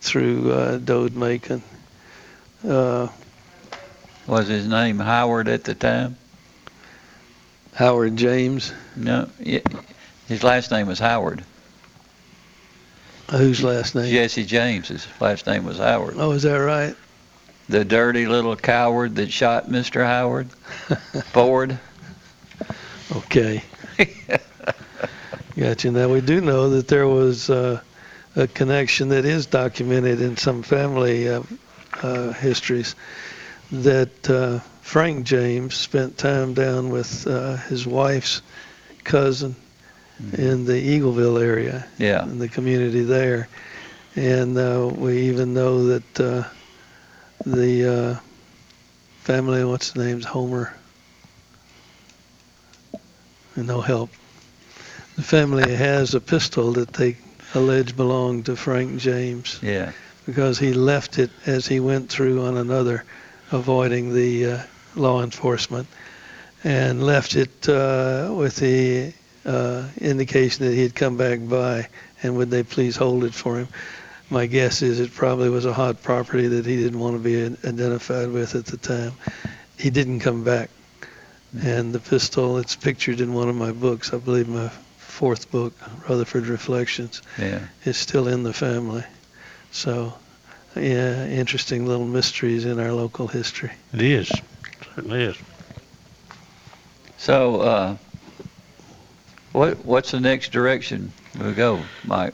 through 0.01 0.51
uh, 0.51 0.77
Dode 0.77 1.15
Macon. 1.15 1.61
Uh, 2.67 3.07
Was 4.27 4.47
his 4.47 4.67
name 4.67 4.99
Howard 4.99 5.47
at 5.47 5.63
the 5.65 5.75
time? 5.75 6.17
Howard 7.73 8.15
James. 8.15 8.71
No, 8.95 9.29
his 10.27 10.43
last 10.43 10.71
name 10.71 10.88
was 10.88 10.99
Howard. 10.99 11.43
Whose 13.31 13.63
last 13.63 13.95
name? 13.95 14.11
Jesse 14.11 14.45
James. 14.45 14.89
His 14.89 15.07
last 15.19 15.47
name 15.47 15.65
was 15.65 15.77
Howard. 15.79 16.15
Oh, 16.17 16.31
is 16.31 16.43
that 16.43 16.55
right? 16.57 16.95
The 17.69 17.84
dirty 17.86 18.27
little 18.27 18.55
coward 18.55 19.15
that 19.15 19.31
shot 19.31 19.69
Mr. 19.69 20.05
Howard 20.05 20.51
Ford. 21.31 21.79
Okay. 23.16 23.64
Gotcha. 25.57 25.91
Now 25.91 26.09
we 26.09 26.22
do 26.22 26.41
know 26.41 26.70
that 26.72 26.88
there 26.88 27.07
was 27.07 27.49
uh, 27.49 27.80
a 28.36 28.47
connection 28.47 29.09
that 29.09 29.26
is 29.26 29.45
documented 29.45 30.20
in 30.22 30.36
some 30.38 30.64
family 30.64 31.30
uh, 31.30 31.43
uh, 32.01 32.32
histories 32.34 32.95
that 33.72 34.30
uh, 34.30 34.59
Frank 34.82 35.26
James 35.26 35.76
spent 35.76 36.18
time 36.18 36.53
down 36.53 36.89
with 36.89 37.28
uh, 37.28 37.57
his 37.57 37.86
wife's 37.86 38.41
cousin 39.03 39.55
in 40.38 40.66
the 40.66 40.74
Eagleville 40.99 41.41
area, 41.41 41.86
Yeah. 41.97 42.24
in 42.24 42.39
the 42.39 42.47
community 42.47 43.03
there, 43.03 43.47
and 44.16 44.57
uh, 44.57 44.89
we 44.93 45.24
even 45.30 45.53
know 45.53 45.88
that 45.88 46.20
uh, 46.20 46.43
the 47.45 47.93
uh, 48.16 48.20
family, 49.22 49.64
what's 49.66 49.91
the 49.91 50.03
name's 50.03 50.26
Homer, 50.26 50.74
and 53.56 53.68
no 53.68 53.82
help. 53.82 54.10
The 55.16 55.24
family 55.24 55.76
has 55.76 56.16
a 56.16 56.22
pistol 56.22 56.74
that 56.74 56.93
they 56.93 57.18
allege 57.54 57.95
belonged 57.95 58.47
to 58.47 58.56
Frank 58.56 58.99
James 58.99 59.60
Yeah. 59.62 59.91
because 60.26 60.58
he 60.58 60.74
left 60.74 61.20
it 61.20 61.30
as 61.45 61.68
he 61.68 61.80
went 61.80 62.10
through 62.10 62.43
on 62.45 62.58
another, 62.58 63.04
avoiding 63.51 64.14
the 64.14 64.45
uh, 64.45 64.60
law 64.95 65.22
enforcement, 65.24 65.88
and 66.64 67.04
left 67.04 67.36
it 67.36 67.70
uh, 67.70 68.34
with 68.36 68.56
the 68.56 69.14
uh, 69.45 69.88
indication 69.99 70.66
that 70.66 70.74
he'd 70.74 70.95
come 70.95 71.18
back 71.18 71.39
by 71.47 71.88
and 72.24 72.38
would 72.38 72.49
they 72.49 72.64
please 72.64 72.95
hold 72.95 73.24
it 73.24 73.34
for 73.34 73.58
him. 73.60 73.68
My 74.30 74.45
guess 74.47 74.82
is 74.82 74.99
it 74.99 75.14
probably 75.14 75.49
was 75.49 75.66
a 75.66 75.74
hot 75.74 76.01
property 76.01 76.47
that 76.47 76.66
he 76.66 76.78
didn't 76.78 76.99
want 76.99 77.16
to 77.16 77.20
be 77.20 77.43
identified 77.68 78.30
with 78.30 78.56
at 78.56 78.66
the 78.66 78.78
time. 78.78 79.12
He 79.78 79.89
didn't 79.89 80.22
come 80.22 80.43
back. 80.43 80.70
And 81.62 81.93
the 81.93 81.99
pistol, 81.99 82.58
it's 82.58 82.76
pictured 82.76 83.22
in 83.22 83.34
one 83.34 83.47
of 83.47 83.56
my 83.56 83.72
books, 83.72 84.12
I 84.12 84.18
believe 84.18 84.47
my 84.47 84.72
fourth 84.97 85.51
book, 85.51 85.74
Rutherford 86.10 86.47
Reflections 86.47 87.22
Yeah. 87.38 87.60
is 87.86 87.95
still 87.95 88.28
in 88.28 88.41
the 88.43 88.54
family. 88.54 89.04
So, 89.72 90.14
yeah, 90.76 91.28
interesting 91.28 91.86
little 91.86 92.08
mysteries 92.08 92.66
in 92.66 92.80
our 92.80 92.91
local 92.91 93.28
history. 93.28 93.72
It 93.93 94.01
is. 94.01 94.41
Certainly 94.95 95.24
is. 95.24 95.38
So, 97.18 97.62
uh, 97.62 97.97
what 99.51 99.86
what's 99.86 100.12
the 100.12 100.20
next 100.20 100.51
direction 100.51 101.14
we 101.39 101.54
go, 101.54 101.80
Mike? 102.04 102.34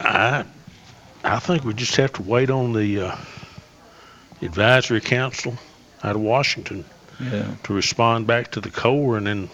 I 0.00 0.44
I 1.24 1.38
think 1.38 1.64
we 1.64 1.72
just 1.72 1.96
have 1.96 2.12
to 2.14 2.22
wait 2.22 2.50
on 2.50 2.74
the 2.74 3.00
uh, 3.00 3.16
advisory 4.42 5.00
council 5.00 5.56
out 6.04 6.14
of 6.14 6.22
Washington 6.22 6.84
Yeah. 7.20 7.46
to 7.64 7.72
respond 7.74 8.26
back 8.26 8.52
to 8.52 8.60
the 8.60 8.70
Corps 8.70 9.16
and 9.16 9.26
then 9.26 9.48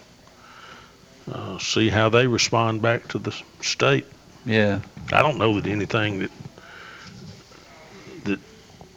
uh, 1.33 1.59
see 1.59 1.89
how 1.89 2.11
they 2.11 2.27
respond 2.27 2.83
back 2.83 3.09
to 3.09 3.19
the 3.19 3.35
state. 3.63 4.07
Yeah. 4.45 4.81
I 5.13 5.23
don't 5.23 5.39
know 5.39 5.59
that 5.59 5.67
anything 5.71 6.19
that 6.21 6.31
that 8.25 8.39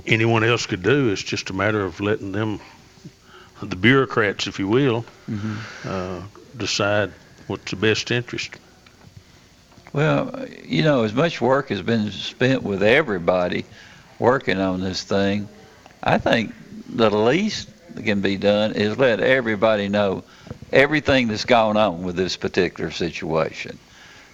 anyone 0.05 0.43
else 0.43 0.65
could 0.65 0.83
do. 0.83 1.09
It's 1.09 1.23
just 1.23 1.49
a 1.49 1.53
matter 1.53 1.81
of 1.83 1.99
letting 2.01 2.31
them, 2.31 2.59
the 3.61 3.75
bureaucrats, 3.75 4.47
if 4.47 4.59
you 4.59 4.67
will, 4.67 5.05
Mhm. 5.29 5.57
uh, 5.85 6.21
decide 6.57 7.11
what's 7.47 7.71
the 7.71 7.77
best 7.77 8.11
interest. 8.11 8.51
Well, 9.93 10.45
you 10.65 10.83
know, 10.83 11.03
as 11.03 11.13
much 11.13 11.39
work 11.41 11.69
has 11.69 11.81
been 11.81 12.11
spent 12.11 12.63
with 12.63 12.83
everybody 12.83 13.65
working 14.19 14.59
on 14.59 14.81
this 14.81 15.03
thing, 15.03 15.47
I 16.03 16.17
think 16.17 16.53
the 16.93 17.09
least 17.09 17.69
that 17.97 18.05
can 18.05 18.21
be 18.21 18.37
done 18.37 18.73
is 18.73 18.97
let 18.97 19.19
everybody 19.19 19.89
know 19.89 20.23
everything 20.71 21.27
that's 21.27 21.45
gone 21.45 21.77
on 21.77 22.03
with 22.03 22.15
this 22.15 22.37
particular 22.37 22.91
situation, 22.91 23.77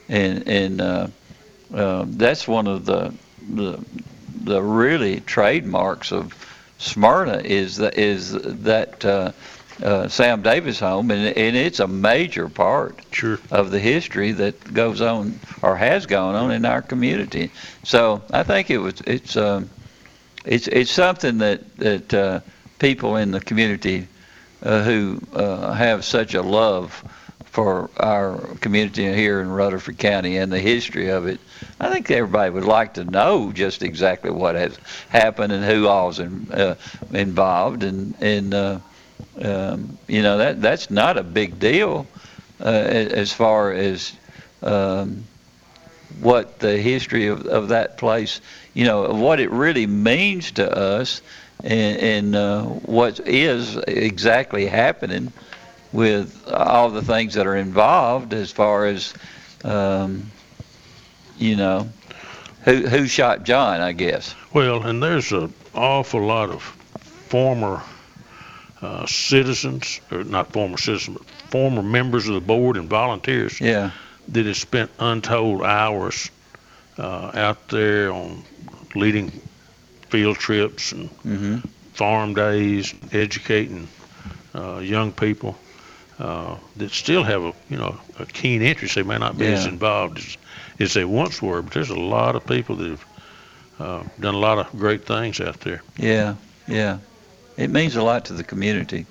and 0.09 0.47
and 0.47 0.81
uh, 0.81 1.07
uh, 1.73 2.05
that's 2.07 2.47
one 2.47 2.67
of 2.67 2.85
the 2.85 3.13
the 3.53 3.79
the 4.43 4.61
really 4.61 5.21
trademarks 5.21 6.11
of 6.11 6.33
Smyrna 6.77 7.37
is 7.37 7.77
that 7.77 7.97
is 7.97 8.33
that 8.33 9.05
uh, 9.05 9.31
uh, 9.81 10.07
Sam 10.09 10.41
Davis 10.41 10.79
home, 10.79 11.09
and, 11.09 11.35
and 11.37 11.55
it's 11.55 11.79
a 11.79 11.87
major 11.87 12.49
part 12.49 12.99
sure. 13.11 13.39
of 13.49 13.71
the 13.71 13.79
history 13.79 14.33
that 14.33 14.73
goes 14.73 14.99
on 14.99 15.39
or 15.61 15.77
has 15.77 16.05
gone 16.05 16.35
on 16.35 16.51
in 16.51 16.65
our 16.65 16.81
community. 16.81 17.49
So 17.83 18.21
I 18.31 18.43
think 18.43 18.69
it 18.69 18.79
was 18.79 18.99
it's 19.07 19.37
um, 19.37 19.69
it's 20.43 20.67
it's 20.67 20.91
something 20.91 21.37
that 21.37 21.77
that 21.77 22.13
uh, 22.13 22.39
people 22.83 23.15
in 23.15 23.31
the 23.31 23.39
community 23.39 24.05
uh, 24.61 24.83
who 24.83 25.17
uh, 25.31 25.71
have 25.71 26.03
such 26.03 26.33
a 26.33 26.41
love 26.41 26.91
for 27.45 27.89
our 27.95 28.35
community 28.59 29.05
here 29.13 29.39
in 29.39 29.49
Rutherford 29.49 29.97
County 29.97 30.35
and 30.35 30.51
the 30.51 30.59
history 30.59 31.07
of 31.07 31.25
it. 31.25 31.39
I 31.79 31.89
think 31.89 32.11
everybody 32.11 32.49
would 32.49 32.65
like 32.65 32.95
to 32.95 33.05
know 33.05 33.53
just 33.53 33.83
exactly 33.83 34.31
what 34.31 34.55
has 34.55 34.77
happened 35.07 35.53
and 35.53 35.63
who 35.63 35.87
all's 35.87 36.19
in, 36.19 36.51
uh, 36.51 36.75
involved, 37.13 37.83
and 37.83 38.15
and 38.19 38.53
uh, 38.53 38.79
um, 39.41 39.97
you 40.09 40.21
know 40.21 40.39
that 40.39 40.61
that's 40.61 40.91
not 40.91 41.17
a 41.17 41.23
big 41.23 41.59
deal 41.59 42.05
uh, 42.59 42.65
as 42.65 43.31
far 43.31 43.71
as 43.71 44.11
um, 44.61 45.23
what 46.19 46.59
the 46.59 46.77
history 46.77 47.27
of, 47.27 47.45
of 47.45 47.69
that 47.69 47.97
place, 47.97 48.41
you 48.73 48.85
know, 48.85 49.13
what 49.13 49.39
it 49.39 49.51
really 49.51 49.87
means 49.87 50.51
to 50.51 50.77
us, 50.77 51.21
and, 51.63 51.97
and 51.97 52.35
uh, 52.35 52.63
what 52.63 53.19
is 53.21 53.77
exactly 53.87 54.65
happening 54.65 55.31
with 55.91 56.47
all 56.51 56.89
the 56.89 57.01
things 57.01 57.35
that 57.35 57.47
are 57.47 57.55
involved 57.55 58.33
as 58.33 58.51
far 58.51 58.85
as, 58.87 59.13
um, 59.63 60.25
you 61.37 61.55
know, 61.55 61.87
who 62.63 62.87
who 62.87 63.07
shot 63.07 63.43
John, 63.43 63.81
I 63.81 63.91
guess. 63.91 64.35
Well, 64.53 64.83
and 64.83 65.01
there's 65.01 65.31
an 65.31 65.53
awful 65.75 66.25
lot 66.25 66.49
of 66.49 66.61
former 67.27 67.81
uh, 68.81 69.05
citizens, 69.05 70.01
or 70.11 70.23
not 70.23 70.51
former 70.51 70.77
citizens, 70.77 71.17
but 71.17 71.27
former 71.49 71.81
members 71.83 72.27
of 72.27 72.33
the 72.35 72.41
board 72.41 72.77
and 72.77 72.89
volunteers 72.89 73.59
Yeah. 73.61 73.91
that 74.29 74.45
have 74.45 74.57
spent 74.57 74.91
untold 74.99 75.63
hours 75.63 76.29
uh, 76.97 77.31
out 77.33 77.67
there 77.69 78.11
on 78.11 78.43
leading 78.95 79.31
field 80.13 80.37
trips 80.37 80.91
and 80.91 81.09
hmm 81.23 81.57
farm 81.93 82.33
days, 82.33 82.93
educating 83.11 83.87
uh, 84.55 84.79
young 84.79 85.11
people 85.11 85.55
uh, 86.19 86.55
that 86.77 86.91
still 86.91 87.23
have 87.23 87.43
a 87.43 87.53
you 87.69 87.77
know 87.77 87.95
a 88.19 88.25
keen 88.25 88.61
interest. 88.61 88.95
They 88.95 89.03
may 89.03 89.17
not 89.17 89.37
be 89.37 89.45
as 89.53 89.65
involved 89.65 90.17
as, 90.17 90.37
as 90.79 90.93
they 90.93 91.05
once 91.05 91.41
were, 91.41 91.61
but 91.61 91.73
there's 91.73 91.91
a 91.91 91.99
lot 92.17 92.35
of 92.35 92.45
people 92.47 92.75
that 92.77 92.89
have 92.89 93.05
uh, 93.79 94.03
done 94.19 94.35
a 94.35 94.39
lot 94.39 94.57
of 94.59 94.67
great 94.79 95.05
things 95.05 95.39
out 95.39 95.59
there. 95.61 95.81
Yeah, 95.97 96.35
yeah. 96.67 96.97
It 97.57 97.69
means 97.69 97.95
a 97.95 98.03
lot 98.03 98.25
to 98.25 98.33
the 98.33 98.43
community. 98.43 99.05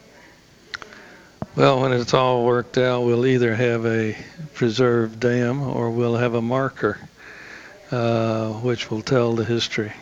Well, 1.56 1.80
when 1.80 1.92
it's 1.92 2.14
all 2.14 2.44
worked 2.44 2.78
out, 2.78 3.04
we'll 3.04 3.26
either 3.26 3.54
have 3.54 3.86
a 3.86 4.16
preserved 4.54 5.20
dam 5.20 5.62
or 5.62 5.90
we'll 5.90 6.16
have 6.16 6.34
a 6.34 6.42
marker, 6.42 6.98
uh, 7.90 8.48
which 8.64 8.90
will 8.90 9.02
tell 9.02 9.34
the 9.34 9.44
history. 9.44 9.92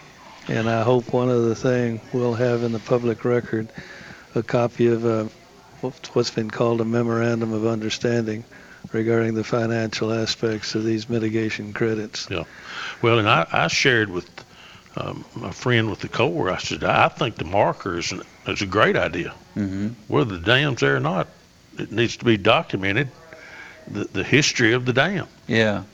And 0.51 0.68
I 0.68 0.82
hope 0.82 1.12
one 1.12 1.28
other 1.28 1.55
thing 1.55 2.01
we'll 2.12 2.34
have 2.34 2.64
in 2.64 2.72
the 2.72 2.80
public 2.80 3.24
record 3.24 3.68
a 4.34 4.42
copy 4.42 4.88
of 4.88 5.07
uh, 5.07 5.26
what's 5.80 6.12
what's 6.12 6.30
been 6.30 6.51
called 6.51 6.80
a 6.80 6.84
memorandum 6.84 7.53
of 7.53 7.64
understanding 7.64 8.42
regarding 8.90 9.34
the 9.34 9.44
financial 9.44 10.12
aspects 10.12 10.74
of 10.74 10.82
these 10.82 11.09
mitigation 11.09 11.72
credits. 11.72 12.26
Yeah. 12.28 12.42
Well, 13.01 13.20
and 13.20 13.28
I, 13.28 13.46
I 13.53 13.68
shared 13.68 14.11
with 14.11 14.28
um, 14.96 15.24
my 15.36 15.53
friend 15.53 15.88
with 15.88 16.01
the 16.01 16.09
Corps. 16.09 16.51
I 16.51 16.59
said 16.59 16.82
I 16.82 17.07
think 17.07 17.36
the 17.36 17.44
marker 17.44 17.98
is, 17.98 18.11
an, 18.11 18.22
is 18.48 18.61
a 18.61 18.66
great 18.66 18.96
idea. 18.96 19.32
Mm-hmm. 19.55 19.90
Whether 20.09 20.36
the 20.36 20.44
dam's 20.44 20.80
there 20.80 20.96
or 20.96 21.01
not, 21.01 21.28
it 21.78 21.92
needs 21.92 22.16
to 22.16 22.24
be 22.24 22.36
documented. 22.36 23.09
The, 23.86 24.03
the 24.03 24.24
history 24.24 24.72
of 24.72 24.84
the 24.84 24.92
dam. 24.92 25.28
Yeah. 25.46 25.84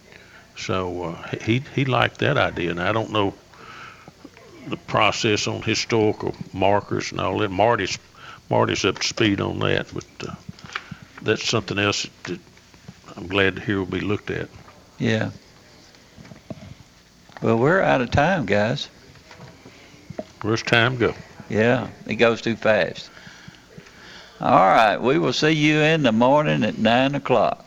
So 0.57 1.03
uh, 1.03 1.37
he 1.43 1.63
he 1.75 1.85
liked 1.85 2.21
that 2.21 2.39
idea, 2.39 2.71
and 2.71 2.81
I 2.81 2.93
don't 2.93 3.13
know 3.13 3.35
the 4.69 4.77
process 4.77 5.47
on 5.47 5.63
historical 5.63 6.35
markers 6.53 7.13
and 7.13 7.21
all 7.21 7.39
that. 7.39 7.51
Marty's 7.51 7.99
Marty's 8.49 8.85
up 8.85 8.99
to 8.99 9.07
speed 9.07 9.41
on 9.41 9.59
that, 9.61 9.87
but 9.93 10.29
uh, 10.29 10.35
that's 11.23 11.49
something 11.49 11.79
else 11.79 12.07
that, 12.25 12.39
that 13.07 13.17
I'm 13.17 13.27
glad 13.27 13.57
to 13.57 13.63
hear 13.63 13.79
will 13.79 13.87
be 13.87 14.01
looked 14.01 14.31
at. 14.31 14.49
Yeah. 14.99 15.31
Well, 17.43 17.59
we're 17.59 17.83
out 17.83 18.01
of 18.01 18.11
time, 18.11 18.47
guys. 18.47 18.89
Where's 20.43 20.63
time 20.63 20.97
go? 20.97 21.15
Yeah, 21.49 21.89
it 22.07 22.17
goes 22.17 22.41
too 22.41 22.57
fast. 22.57 23.11
All 24.41 24.67
right, 24.67 24.97
we 24.99 25.19
will 25.19 25.33
see 25.33 25.53
you 25.53 25.79
in 25.81 26.03
the 26.03 26.13
morning 26.13 26.63
at 26.63 26.77
9 26.79 27.15
o'clock. 27.15 27.65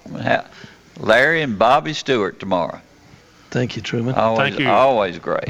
Larry 0.97 1.41
and 1.41 1.57
Bobby 1.57 1.93
Stewart 1.93 2.39
tomorrow. 2.39 2.81
Thank 3.49 3.75
you, 3.75 3.81
Truman. 3.81 4.15
Always, 4.15 4.37
Thank 4.37 4.59
you. 4.59 4.69
always 4.69 5.17
great. 5.17 5.49